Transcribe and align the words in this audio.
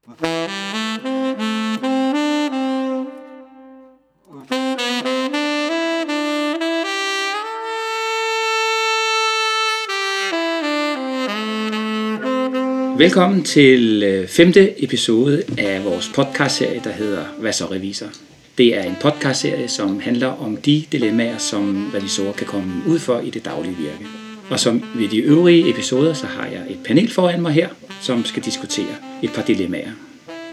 Velkommen 0.00 0.22
til 13.44 14.02
øh, 14.02 14.28
femte 14.28 14.84
episode 14.84 15.42
af 15.58 15.84
vores 15.84 16.08
podcastserie, 16.14 16.80
der 16.84 16.90
hedder 16.90 17.24
Hvad 17.40 17.52
så 17.52 17.64
revisor? 17.64 18.06
Det 18.58 18.78
er 18.78 18.82
en 18.82 18.96
podcastserie, 19.00 19.68
som 19.68 20.00
handler 20.00 20.26
om 20.26 20.56
de 20.56 20.84
dilemmaer, 20.92 21.38
som 21.38 21.90
revisorer 21.94 22.32
kan 22.32 22.46
komme 22.46 22.82
ud 22.88 22.98
for 22.98 23.18
i 23.18 23.30
det 23.30 23.44
daglige 23.44 23.76
virke. 23.76 24.06
Og 24.50 24.60
som 24.60 24.82
ved 24.94 25.08
de 25.08 25.18
øvrige 25.18 25.70
episoder, 25.70 26.12
så 26.12 26.26
har 26.26 26.46
jeg 26.46 26.62
et 26.68 26.78
panel 26.84 27.10
foran 27.10 27.42
mig 27.42 27.52
her, 27.52 27.68
som 28.00 28.24
skal 28.24 28.42
diskutere 28.42 28.96
et 29.22 29.32
par 29.32 29.42
dilemmaer. 29.42 29.90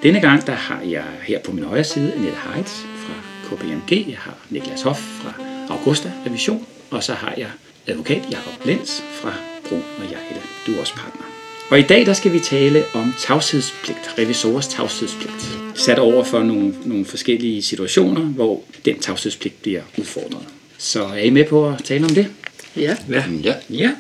Denne 0.04 0.22
gang 0.22 0.48
der 0.48 0.54
har 0.54 0.82
jeg 0.82 1.04
her 1.24 1.40
på 1.40 1.52
min 1.52 1.64
højre 1.64 1.84
side 1.84 2.14
Annette 2.14 2.38
Heitz 2.54 2.72
fra 2.72 3.14
KPMG, 3.48 3.92
jeg 3.92 4.18
har 4.18 4.38
Niklas 4.50 4.82
Hoff 4.82 5.00
fra 5.00 5.34
Augusta 5.70 6.12
Revision, 6.26 6.66
og 6.90 7.04
så 7.04 7.14
har 7.14 7.34
jeg 7.38 7.48
advokat 7.88 8.22
Jakob 8.32 8.66
Lenz 8.66 9.02
fra 9.14 9.34
Brun 9.70 9.84
og 9.98 10.04
Jejle. 10.04 10.42
Du 10.68 10.72
er 10.72 10.80
også 10.80 10.94
partner. 10.96 11.24
Og 11.70 11.80
i 11.80 11.82
dag 11.82 12.06
der 12.06 12.14
skal 12.14 12.34
vi 12.34 12.40
tale 12.40 12.84
om 12.94 13.14
tavshedspligt, 13.20 14.16
revisorers 14.18 14.68
tavshedspligt. 14.68 15.60
Sat 15.76 16.00
over 16.00 16.24
for 16.24 16.44
nogle, 16.44 16.74
nogle 16.86 17.06
forskellige 17.06 17.62
situationer, 17.62 18.22
hvor 18.22 18.64
den 18.86 19.00
tavshedspligt 19.00 19.62
bliver 19.62 19.82
udfordret. 19.98 20.46
Så 20.78 21.04
er 21.04 21.18
I 21.18 21.30
med 21.30 21.46
på 21.46 21.70
at 21.70 21.84
tale 21.84 22.06
om 22.06 22.10
det? 22.10 22.28
Ja. 22.76 22.96
Ja. 23.10 23.24
Ja. 23.44 23.54
ja. 23.70 23.92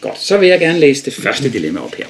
Godt, 0.00 0.20
så 0.20 0.38
vil 0.38 0.48
jeg 0.48 0.60
gerne 0.60 0.80
læse 0.80 1.04
det 1.04 1.14
første 1.14 1.52
dilemma 1.52 1.80
op 1.80 1.94
her. 1.94 2.06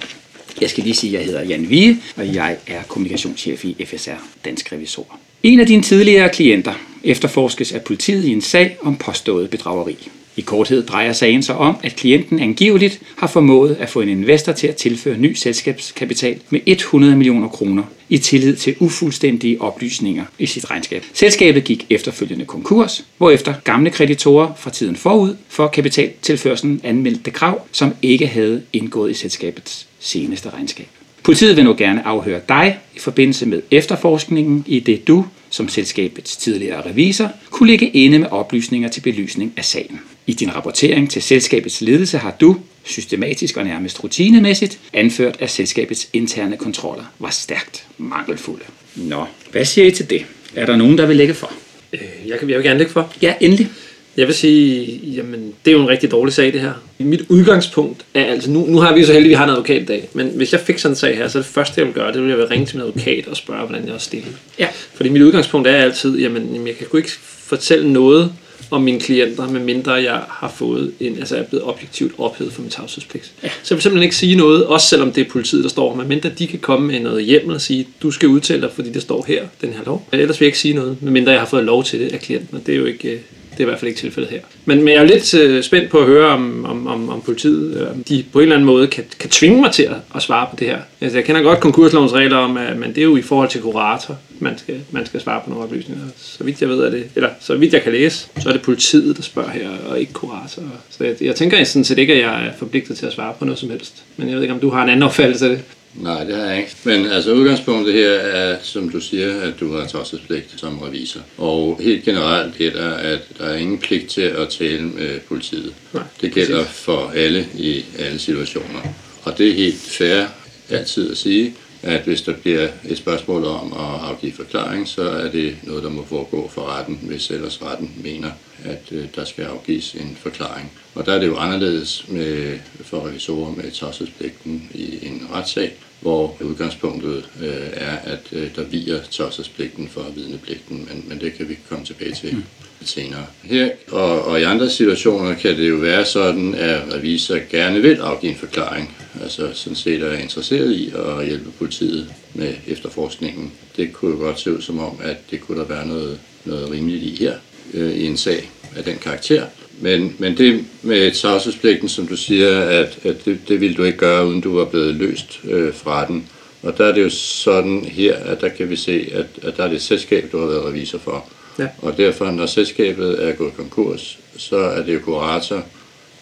Jeg 0.65 0.71
skal 0.71 0.85
lige 0.85 0.95
sige, 0.95 1.11
at 1.11 1.19
jeg 1.19 1.27
hedder 1.27 1.45
Jan 1.45 1.71
Vige, 1.71 2.03
og 2.17 2.35
jeg 2.35 2.57
er 2.67 2.83
kommunikationschef 2.83 3.65
i 3.65 3.85
FSR 3.85 4.11
Dansk 4.45 4.73
Revisor. 4.73 5.19
En 5.43 5.61
af 5.61 5.67
dine 5.67 5.83
tidligere 5.83 6.29
klienter 6.29 6.75
efterforskes 7.03 7.73
af 7.73 7.83
politiet 7.83 8.25
i 8.25 8.31
en 8.31 8.41
sag 8.41 8.77
om 8.83 8.97
påstået 8.97 9.51
bedrageri. 9.51 10.09
I 10.37 10.41
korthed 10.41 10.87
drejer 10.87 11.13
sagen 11.13 11.43
sig 11.43 11.57
om, 11.57 11.77
at 11.83 11.97
klienten 11.97 12.41
angiveligt 12.41 13.01
har 13.17 13.27
formået 13.27 13.77
at 13.81 13.89
få 13.89 14.01
en 14.01 14.09
investor 14.09 14.53
til 14.53 14.67
at 14.67 14.77
tilføre 14.77 15.19
ny 15.19 15.35
selskabskapital 15.35 16.41
med 16.51 16.61
100 16.67 17.17
millioner 17.17 17.49
kroner 17.49 17.83
i 18.09 18.19
tillid 18.19 18.57
til 18.57 18.77
ufuldstændige 18.81 19.61
oplysninger 19.61 20.25
i 20.39 20.47
sit 20.47 20.71
regnskab. 20.71 21.05
Selskabet 21.13 21.65
gik 21.65 21.87
efterfølgende 21.91 22.45
konkurs, 22.45 23.05
hvorefter 23.19 23.55
gamle 23.65 23.91
kreditorer 23.91 24.55
fra 24.57 24.71
tiden 24.71 24.97
forud 24.97 25.37
for 25.49 25.67
kapitaltilførselen 25.67 26.81
anmeldte 26.85 27.31
krav, 27.31 27.67
som 27.73 27.95
ikke 28.03 28.27
havde 28.27 28.63
indgået 28.73 29.11
i 29.11 29.15
selskabets 29.15 29.87
seneste 30.01 30.51
regnskab. 30.51 30.87
Politiet 31.23 31.57
vil 31.57 31.65
nu 31.65 31.75
gerne 31.79 32.07
afhøre 32.07 32.41
dig 32.49 32.79
i 32.97 32.99
forbindelse 32.99 33.47
med 33.47 33.63
efterforskningen 33.71 34.65
i 34.67 34.81
det 34.81 35.09
du, 35.09 35.27
som 35.51 35.69
selskabets 35.69 36.37
tidligere 36.37 36.87
revisor, 36.87 37.29
kunne 37.51 37.71
ligge 37.71 37.89
inde 37.89 38.19
med 38.19 38.29
oplysninger 38.31 38.89
til 38.89 39.01
belysning 39.01 39.53
af 39.57 39.65
sagen. 39.65 40.01
I 40.27 40.33
din 40.33 40.55
rapportering 40.55 41.11
til 41.11 41.23
selskabets 41.23 41.81
ledelse 41.81 42.19
har 42.19 42.37
du, 42.41 42.57
systematisk 42.85 43.57
og 43.57 43.65
nærmest 43.65 44.05
rutinemæssigt, 44.05 44.79
anført, 44.93 45.37
at 45.41 45.51
selskabets 45.51 46.09
interne 46.13 46.57
kontroller 46.57 47.05
var 47.19 47.31
stærkt 47.31 47.85
mangelfulde. 47.99 48.65
Nå, 48.97 49.25
hvad 49.53 49.65
siger 49.65 49.87
I 49.87 49.91
til 49.91 50.11
det? 50.11 50.25
Er 50.55 50.67
der 50.67 50.77
nogen, 50.77 50.99
der 50.99 51.07
vil 51.07 51.17
lægge 51.17 51.35
for? 51.35 51.53
Øh, 51.93 52.01
Jeg, 52.27 52.39
kan, 52.39 52.51
jeg 52.51 52.57
vil 52.59 52.65
gerne 52.65 52.79
lægge 52.79 52.93
for. 52.93 53.13
Ja, 53.23 53.35
endelig. 53.41 53.69
Jeg 54.17 54.27
vil 54.27 54.35
sige, 54.35 55.01
jamen, 55.05 55.53
det 55.65 55.71
er 55.71 55.73
jo 55.73 55.83
en 55.83 55.89
rigtig 55.89 56.11
dårlig 56.11 56.35
sag, 56.35 56.53
det 56.53 56.61
her. 56.61 56.73
Mit 56.99 57.23
udgangspunkt 57.29 58.05
er 58.15 58.25
altså, 58.25 58.51
nu, 58.51 58.67
nu 58.67 58.79
har 58.79 58.95
vi 58.95 59.01
jo 59.01 59.07
så 59.07 59.13
heldigt, 59.13 59.29
at 59.29 59.31
vi 59.31 59.35
har 59.35 59.45
en 59.45 59.51
advokat 59.51 59.83
i 59.83 59.85
dag, 59.85 60.09
men 60.13 60.27
hvis 60.27 60.53
jeg 60.53 60.61
fik 60.61 60.79
sådan 60.79 60.93
en 60.93 60.97
sag 60.97 61.17
her, 61.17 61.29
så 61.29 61.39
det 61.39 61.47
første, 61.47 61.75
jeg 61.77 61.87
vil 61.87 61.95
gøre, 61.95 62.13
det 62.13 62.23
vil 62.23 62.29
jeg 62.29 62.39
vil 62.39 62.47
ringe 62.47 62.67
til 62.67 62.77
min 62.77 62.87
advokat 62.87 63.27
og 63.27 63.37
spørge, 63.37 63.67
hvordan 63.67 63.87
jeg 63.87 63.95
er 63.95 63.99
stillet. 63.99 64.37
Ja. 64.59 64.69
Fordi 64.95 65.09
mit 65.09 65.23
udgangspunkt 65.23 65.69
er 65.69 65.77
altid, 65.77 66.19
jamen, 66.19 66.67
jeg 66.67 66.77
kan 66.77 66.87
sgu 66.87 66.97
ikke 66.97 67.11
fortælle 67.25 67.93
noget 67.93 68.33
om 68.71 68.83
mine 68.83 69.01
klienter, 69.01 69.49
medmindre 69.49 69.93
jeg 69.93 70.21
har 70.29 70.53
fået 70.57 70.93
en, 71.01 71.19
altså 71.19 71.37
er 71.37 71.43
blevet 71.43 71.65
objektivt 71.65 72.13
ophævet 72.19 72.53
for 72.53 72.63
min 72.63 72.71
tavshedspligt. 72.71 73.33
Ja. 73.43 73.49
Så 73.63 73.75
jeg 73.75 73.77
vil 73.77 73.83
simpelthen 73.83 74.03
ikke 74.03 74.17
sige 74.17 74.37
noget, 74.37 74.67
også 74.67 74.87
selvom 74.87 75.13
det 75.13 75.27
er 75.27 75.31
politiet, 75.31 75.63
der 75.63 75.71
står, 75.71 75.95
medmindre 75.95 76.29
de 76.39 76.47
kan 76.47 76.59
komme 76.59 76.87
med 76.87 77.01
noget 77.01 77.25
hjem 77.25 77.49
og 77.49 77.61
sige, 77.61 77.89
du 78.03 78.11
skal 78.11 78.29
udtale 78.29 78.63
dig, 78.63 78.71
fordi 78.73 78.93
det 78.93 79.03
står 79.03 79.25
her, 79.29 79.47
den 79.61 79.73
her 79.73 79.81
lov. 79.87 80.09
Ellers 80.13 80.41
vil 80.41 80.47
jeg 80.47 80.49
ikke 80.49 80.59
sige 80.59 80.75
noget, 80.75 80.97
medmindre 81.03 81.33
jeg 81.33 81.41
har 81.41 81.47
fået 81.47 81.65
lov 81.65 81.85
til 81.85 82.01
det 82.01 82.13
af 82.13 82.21
klienten, 82.21 82.57
og 82.57 82.67
det 82.67 82.75
er 82.75 82.79
jo 82.79 82.85
ikke, 82.85 83.09
øh, 83.09 83.19
det 83.55 83.61
er 83.61 83.65
i 83.65 83.69
hvert 83.69 83.79
fald 83.79 83.89
ikke 83.89 84.01
tilfældet 84.01 84.31
her. 84.31 84.41
Men, 84.65 84.79
men 84.79 84.89
jeg 84.89 85.03
er 85.03 85.05
lidt 85.07 85.35
øh, 85.35 85.63
spændt 85.63 85.91
på 85.91 85.99
at 85.99 86.07
høre, 86.07 86.29
om, 86.29 86.65
om, 86.65 86.87
om, 86.87 87.09
om 87.09 87.21
politiet 87.21 87.81
øh, 87.81 87.91
om 87.91 88.05
de 88.05 88.25
på 88.33 88.39
en 88.39 88.43
eller 88.43 88.57
anden 88.57 88.67
måde 88.67 88.87
kan, 88.87 89.05
kan 89.21 89.31
tvinge 89.31 89.61
mig 89.61 89.73
til 89.73 89.83
at, 89.83 89.97
at 90.15 90.23
svare 90.23 90.47
på 90.51 90.57
det 90.57 90.67
her. 90.67 90.79
Altså, 91.01 91.19
jeg 91.19 91.25
kender 91.25 91.43
godt 91.43 91.61
konkurslovens 91.61 92.13
regler 92.13 92.37
om, 92.37 92.57
at 92.57 92.77
men 92.77 92.89
det 92.89 92.99
er 92.99 93.03
jo 93.03 93.17
i 93.17 93.23
forhold 93.23 93.49
til 93.49 93.61
kurator, 93.61 94.17
man 94.39 94.59
skal, 94.59 94.81
man 94.91 95.07
skal 95.07 95.21
svare 95.21 95.41
på 95.45 95.51
nogle 95.51 95.65
oplysninger. 95.65 96.05
Så 96.17 96.45
vidt 96.45 96.61
jeg 96.61 96.69
ved, 96.69 96.81
er 96.81 96.91
det, 96.91 97.05
eller 97.15 97.29
så 97.41 97.57
vidt 97.57 97.73
jeg 97.73 97.83
kan 97.83 97.93
læse, 97.93 98.27
så 98.39 98.49
er 98.49 98.53
det 98.53 98.63
politiet, 98.63 99.17
der 99.17 99.23
spørger 99.23 99.51
her, 99.51 99.69
og 99.89 100.01
ikke 100.01 100.13
kurator. 100.13 100.63
Så 100.91 101.05
jeg, 101.05 101.17
jeg 101.21 101.37
tænker 101.37 101.65
sådan 101.65 101.85
set 101.85 101.99
ikke, 101.99 102.13
at 102.13 102.21
jeg 102.21 102.47
er 102.47 102.51
forpligtet 102.59 102.99
til 102.99 103.07
at 103.07 103.13
svare 103.13 103.35
på 103.39 103.45
noget 103.45 103.59
som 103.59 103.71
helst. 103.71 104.05
Men 104.17 104.29
jeg 104.29 104.37
ved 104.37 104.43
ikke, 104.43 104.55
om 104.55 104.61
du 104.61 104.71
har 104.71 104.83
en 104.83 104.89
anden 104.89 105.03
opfattelse 105.03 105.45
af 105.45 105.51
det. 105.51 105.65
Nej, 105.97 106.25
det 106.25 106.37
har 106.37 106.45
jeg 106.45 106.59
ikke. 106.59 106.77
Men 106.85 107.07
altså 107.07 107.33
udgangspunktet 107.33 107.95
her 107.95 108.11
er, 108.11 108.59
som 108.63 108.89
du 108.89 109.01
siger, 109.01 109.41
at 109.41 109.61
du 109.61 109.73
har 109.73 109.87
tavshedspligt 109.87 110.55
som 110.57 110.79
revisor. 110.79 111.21
Og 111.39 111.81
helt 111.83 112.05
generelt 112.05 112.55
gælder, 112.59 112.95
at 112.95 113.21
der 113.39 113.45
er 113.45 113.57
ingen 113.57 113.79
pligt 113.79 114.11
til 114.11 114.23
at 114.23 114.49
tale 114.49 114.83
med 114.83 115.21
politiet. 115.21 115.75
Nej, 115.93 116.03
det 116.21 116.33
gælder 116.33 116.65
for 116.65 117.13
alle 117.15 117.49
i 117.59 117.85
alle 117.99 118.19
situationer. 118.19 118.81
Og 119.23 119.39
det 119.39 119.49
er 119.49 119.55
helt 119.55 119.81
fair 119.81 120.25
altid 120.71 121.11
at 121.11 121.17
sige, 121.17 121.55
at 121.85 122.03
hvis 122.03 122.23
der 122.23 122.33
bliver 122.33 122.69
et 122.85 122.99
spørgsmål 122.99 123.45
om 123.45 123.73
at 123.73 124.11
afgive 124.11 124.33
forklaring, 124.33 124.89
så 124.89 125.03
er 125.03 125.31
det 125.31 125.57
noget, 125.63 125.83
der 125.83 125.91
må 125.91 126.05
foregå 126.05 126.49
for 126.49 126.79
retten, 126.79 126.99
hvis 127.03 127.31
ellers 127.31 127.63
retten 127.63 127.91
mener, 128.05 128.31
at 128.65 128.83
øh, 128.93 129.05
der 129.15 129.25
skal 129.25 129.45
afgives 129.45 129.95
en 129.95 130.17
forklaring. 130.21 130.73
Og 130.95 131.07
der 131.07 131.13
er 131.13 131.19
det 131.19 131.27
jo 131.27 131.37
anderledes 131.37 132.05
med, 132.09 132.59
for 132.81 133.07
revisorer 133.07 133.55
med 133.57 133.71
tavshedspligten 133.71 134.71
i 134.75 135.07
en 135.07 135.29
retssag, 135.33 135.73
hvor 136.01 136.37
udgangspunktet 136.41 137.25
øh, 137.43 137.67
er, 137.73 137.97
at 137.97 138.23
øh, 138.33 138.49
der 138.57 138.65
viger 138.65 139.01
tavshedspligten 139.11 139.89
for 139.89 140.07
vidnepligten, 140.15 140.89
men, 140.91 141.05
men 141.09 141.21
det 141.21 141.35
kan 141.35 141.49
vi 141.49 141.59
komme 141.69 141.85
tilbage 141.85 142.15
til 142.15 142.35
mm. 142.35 142.45
senere. 142.83 143.27
Her 143.43 143.71
og, 143.91 144.25
og 144.25 144.41
i 144.41 144.43
andre 144.43 144.71
situationer 144.71 145.35
kan 145.35 145.57
det 145.57 145.71
jo 145.71 145.77
være 145.77 146.05
sådan, 146.05 146.55
at 146.55 146.95
revisor 146.95 147.39
gerne 147.51 147.83
vil 147.83 147.97
afgive 147.97 148.33
en 148.33 148.39
forklaring, 148.39 148.97
altså 149.23 149.51
sådan 149.55 149.77
set 149.77 150.03
er 150.03 150.19
interesseret 150.19 150.73
i 150.73 150.93
at 150.97 151.27
hjælpe 151.27 151.51
politiet 151.59 152.09
med 152.35 152.55
efterforskningen. 152.67 153.53
Det 153.77 153.93
kunne 153.93 154.11
jo 154.11 154.19
godt 154.19 154.41
se 154.41 154.57
ud 154.57 154.61
som 154.61 154.79
om, 154.79 154.99
at 155.03 155.17
det 155.31 155.41
kunne 155.41 155.61
der 155.61 155.67
være 155.67 155.87
noget, 155.87 156.21
noget 156.45 156.71
rimeligt 156.71 157.03
i 157.03 157.17
her 157.25 157.35
øh, 157.75 157.93
i 157.93 158.07
en 158.07 158.17
sag 158.17 158.51
af 158.77 158.85
den 158.85 158.97
karakter. 158.97 159.47
Men, 159.81 160.17
men 160.19 160.37
det 160.37 160.65
med 160.83 161.13
tavshedspligten, 161.13 161.89
som 161.89 162.07
du 162.07 162.17
siger, 162.17 162.61
at, 162.61 162.99
at 163.03 163.25
det, 163.25 163.39
det 163.49 163.61
ville 163.61 163.77
du 163.77 163.85
ikke 163.85 163.99
gøre, 163.99 164.27
uden 164.27 164.41
du 164.41 164.57
var 164.57 164.65
blevet 164.65 164.95
løst 164.95 165.41
øh, 165.45 165.75
fra 165.75 166.07
den. 166.07 166.29
Og 166.63 166.79
der 166.79 166.85
er 166.85 166.95
det 166.95 167.03
jo 167.03 167.11
sådan 167.11 167.85
her, 167.85 168.17
at 168.17 168.41
der 168.41 168.49
kan 168.49 168.71
vi 168.71 168.77
se, 168.77 169.09
at, 169.13 169.27
at 169.43 169.57
der 169.57 169.65
er 169.65 169.69
det 169.69 169.77
et 169.77 169.83
selskab, 169.83 170.29
du 170.33 170.39
har 170.39 170.47
været 170.47 170.65
revisor 170.65 170.99
for. 170.99 171.25
Ja. 171.59 171.69
Og 171.79 171.97
derfor, 171.97 172.31
når 172.31 172.47
selskabet 172.47 173.25
er 173.25 173.33
gået 173.33 173.57
konkurs, 173.57 174.19
så 174.37 174.57
er 174.57 174.83
det 174.83 174.95
jo 174.95 175.01
kurator, 175.01 175.65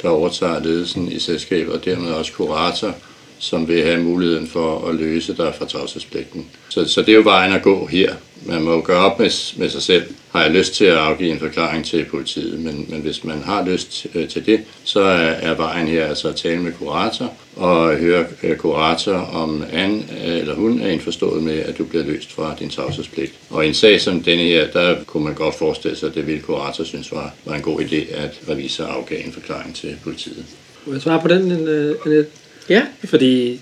der 0.02 0.08
overtager 0.08 0.62
ledelsen 0.62 1.12
i 1.12 1.18
selskabet, 1.18 1.74
og 1.74 1.84
dermed 1.84 2.10
også 2.12 2.32
kurator, 2.32 2.94
som 3.42 3.68
vil 3.68 3.84
have 3.84 4.02
muligheden 4.02 4.46
for 4.46 4.88
at 4.88 4.94
løse 4.94 5.36
dig 5.36 5.54
fra 5.58 5.66
tavshedspligten. 5.66 6.46
Så, 6.68 6.88
så 6.88 7.00
det 7.00 7.08
er 7.08 7.16
jo 7.16 7.22
vejen 7.24 7.52
at 7.52 7.62
gå 7.62 7.86
her. 7.86 8.14
Man 8.46 8.62
må 8.62 8.72
jo 8.72 8.82
gøre 8.84 8.98
op 8.98 9.18
med, 9.18 9.58
med 9.58 9.68
sig 9.68 9.82
selv. 9.82 10.02
Har 10.30 10.42
jeg 10.42 10.50
lyst 10.50 10.74
til 10.74 10.84
at 10.84 10.96
afgive 10.96 11.30
en 11.30 11.38
forklaring 11.38 11.84
til 11.84 12.04
politiet? 12.04 12.60
Men, 12.60 12.86
men 12.88 13.00
hvis 13.00 13.24
man 13.24 13.42
har 13.42 13.64
lyst 13.64 14.06
øh, 14.14 14.28
til 14.28 14.46
det, 14.46 14.60
så 14.84 15.00
er, 15.00 15.30
er 15.30 15.54
vejen 15.54 15.88
her 15.88 16.06
altså 16.06 16.28
at 16.28 16.36
tale 16.36 16.62
med 16.62 16.72
kurator 16.72 17.32
og 17.56 17.96
høre 17.96 18.26
øh, 18.42 18.56
kurator, 18.56 19.14
om 19.14 19.64
han 19.72 20.04
øh, 20.24 20.38
eller 20.38 20.54
hun 20.54 20.80
er 20.80 20.88
indforstået 20.88 21.42
med, 21.42 21.58
at 21.58 21.78
du 21.78 21.84
bliver 21.84 22.04
løst 22.04 22.32
fra 22.32 22.54
din 22.58 22.70
tavshedspligt. 22.70 23.32
Og 23.50 23.64
i 23.64 23.68
en 23.68 23.74
sag 23.74 24.00
som 24.00 24.22
denne 24.22 24.42
her, 24.42 24.70
der 24.70 25.04
kunne 25.04 25.24
man 25.24 25.34
godt 25.34 25.54
forestille 25.54 25.96
sig, 25.96 26.08
at 26.08 26.14
det 26.14 26.26
ville 26.26 26.42
kurator 26.42 26.84
synes 26.84 27.12
var, 27.12 27.34
var 27.44 27.54
en 27.54 27.62
god 27.62 27.80
idé, 27.80 28.16
at 28.16 28.40
revisor 28.48 28.84
afgav 28.84 29.18
en 29.24 29.32
forklaring 29.32 29.74
til 29.74 29.96
politiet. 30.02 30.44
Må 30.86 30.92
jeg 30.92 31.02
svare 31.02 31.20
på 31.20 31.28
den, 31.28 31.52
Annette? 31.52 32.26
Ja. 32.68 32.82
Fordi 33.04 33.60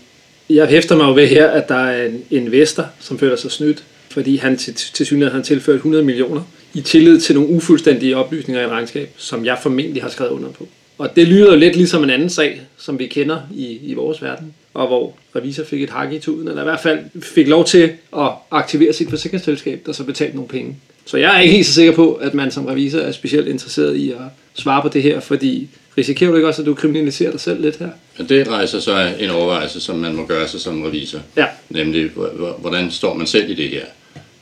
jeg 0.50 0.66
hæfter 0.66 0.96
mig 0.96 1.08
jo 1.08 1.14
ved 1.14 1.26
her, 1.26 1.48
at 1.48 1.68
der 1.68 1.74
er 1.74 2.06
en 2.06 2.24
investor, 2.30 2.86
som 3.00 3.18
føler 3.18 3.36
sig 3.36 3.50
snydt, 3.50 3.84
fordi 4.10 4.36
han 4.36 4.56
til, 4.56 4.74
til 4.74 5.06
synligheden 5.06 5.36
har 5.36 5.44
tilført 5.44 5.76
100 5.76 6.04
millioner 6.04 6.42
i 6.74 6.80
tillid 6.80 7.20
til 7.20 7.34
nogle 7.34 7.50
ufuldstændige 7.50 8.16
oplysninger 8.16 8.62
i 8.62 8.64
et 8.64 8.70
regnskab, 8.70 9.10
som 9.16 9.44
jeg 9.44 9.58
formentlig 9.62 10.02
har 10.02 10.10
skrevet 10.10 10.30
under 10.30 10.48
på. 10.48 10.68
Og 10.98 11.16
det 11.16 11.28
lyder 11.28 11.52
jo 11.52 11.58
lidt 11.58 11.76
ligesom 11.76 12.04
en 12.04 12.10
anden 12.10 12.30
sag, 12.30 12.60
som 12.78 12.98
vi 12.98 13.06
kender 13.06 13.40
i, 13.54 13.78
i 13.82 13.94
vores 13.94 14.22
verden, 14.22 14.54
og 14.74 14.86
hvor 14.86 15.16
revisor 15.36 15.64
fik 15.64 15.82
et 15.82 15.90
hak 15.90 16.12
i 16.12 16.18
tuden, 16.18 16.48
eller 16.48 16.62
i 16.62 16.64
hvert 16.64 16.80
fald 16.80 16.98
fik 17.22 17.48
lov 17.48 17.64
til 17.64 17.92
at 18.16 18.30
aktivere 18.50 18.92
sit 18.92 19.10
forsikringsselskab, 19.10 19.82
der 19.86 19.92
så 19.92 20.04
betalte 20.04 20.36
nogle 20.36 20.48
penge. 20.48 20.76
Så 21.04 21.16
jeg 21.16 21.36
er 21.36 21.40
ikke 21.40 21.54
helt 21.54 21.66
så 21.66 21.72
sikker 21.72 21.92
på, 21.92 22.12
at 22.12 22.34
man 22.34 22.50
som 22.50 22.66
revisor 22.66 22.98
er 22.98 23.12
specielt 23.12 23.48
interesseret 23.48 23.96
i 23.96 24.10
at 24.10 24.18
svare 24.54 24.82
på 24.82 24.88
det 24.88 25.02
her, 25.02 25.20
fordi 25.20 25.68
Risikerer 26.00 26.30
du 26.30 26.36
ikke 26.36 26.48
også, 26.48 26.62
at 26.62 26.66
du 26.66 26.74
kriminaliserer 26.74 27.30
dig 27.30 27.40
selv 27.40 27.60
lidt 27.62 27.76
her? 27.76 27.88
Men 28.18 28.28
det 28.28 28.48
rejser 28.48 28.80
så 28.80 29.12
en 29.18 29.30
overvejelse, 29.30 29.80
som 29.80 29.96
man 29.96 30.14
må 30.14 30.26
gøre 30.26 30.48
sig 30.48 30.60
som 30.60 30.82
revisor. 30.82 31.20
Ja. 31.36 31.46
Nemlig, 31.70 32.10
hvor- 32.10 32.28
hvor- 32.36 32.56
hvordan 32.60 32.90
står 32.90 33.14
man 33.14 33.26
selv 33.26 33.50
i 33.50 33.54
det 33.54 33.68
her? 33.70 33.84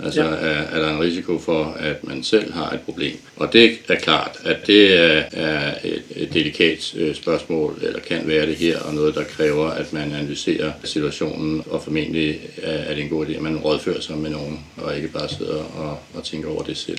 Altså, 0.04 0.22
Ja. 0.22 0.28
ja. 0.30 0.34
er, 0.36 0.62
er 0.62 0.80
der 0.80 0.90
en 0.94 1.00
risiko 1.00 1.38
for, 1.38 1.76
at 1.80 2.04
man 2.04 2.22
selv 2.22 2.52
har 2.52 2.70
et 2.70 2.80
problem? 2.80 3.16
Og 3.36 3.52
det 3.52 3.72
er 3.88 3.94
klart, 3.94 4.30
at 4.44 4.66
det 4.66 5.00
er, 5.00 5.22
er 5.32 5.74
et, 5.84 6.02
et 6.16 6.34
delikat 6.34 6.94
øh, 6.96 7.14
spørgsmål, 7.14 7.78
eller 7.82 8.00
kan 8.00 8.20
være 8.24 8.46
det 8.46 8.54
her, 8.56 8.78
og 8.80 8.94
noget, 8.94 9.14
der 9.14 9.24
kræver, 9.24 9.70
at 9.70 9.92
man 9.92 10.12
analyserer 10.12 10.72
situationen, 10.84 11.62
og 11.70 11.82
formentlig 11.82 12.40
er, 12.62 12.70
er 12.72 12.94
det 12.94 13.02
en 13.02 13.08
god 13.10 13.26
idé, 13.26 13.36
at 13.36 13.42
man 13.42 13.56
rådfører 13.56 14.00
sig 14.00 14.18
med 14.18 14.30
nogen, 14.30 14.60
og 14.76 14.96
ikke 14.96 15.08
bare 15.08 15.28
sidder 15.28 15.62
og, 15.76 15.98
og 16.14 16.24
tænker 16.24 16.48
over 16.48 16.62
det 16.62 16.76
selv. 16.76 16.98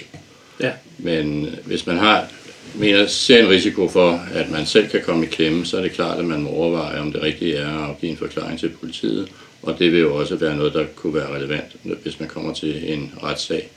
Ja. 0.62 0.72
Men 0.98 1.56
hvis 1.66 1.88
man 1.88 1.98
har 1.98 2.28
mener, 2.76 3.08
ser 3.08 3.44
en 3.44 3.50
risiko 3.50 3.88
for, 3.88 4.22
at 4.34 4.52
man 4.52 4.66
selv 4.66 4.90
kan 4.90 5.02
komme 5.06 5.26
i 5.26 5.30
klemme, 5.30 5.66
så 5.66 5.78
er 5.78 5.82
det 5.82 5.92
klart, 5.92 6.20
at 6.20 6.26
man 6.26 6.42
må 6.42 6.50
overveje, 6.50 7.00
om 7.00 7.12
det 7.12 7.22
rigtige 7.22 7.56
er 7.56 7.90
at 7.90 8.00
give 8.02 8.12
en 8.12 8.18
forklaring 8.18 8.60
til 8.60 8.70
politiet. 8.70 9.30
Og 9.62 9.80
det 9.80 9.92
vil 9.92 10.00
jo 10.00 10.16
også 10.16 10.36
være 10.36 10.56
noget, 10.56 10.74
der 10.74 10.86
kunne 10.96 11.14
være 11.14 11.36
relevant, 11.36 11.76
hvis 12.04 12.20
man 12.20 12.30
kommer 12.30 12.54
til 12.54 12.94
en 12.94 13.14
retssag, 13.24 13.70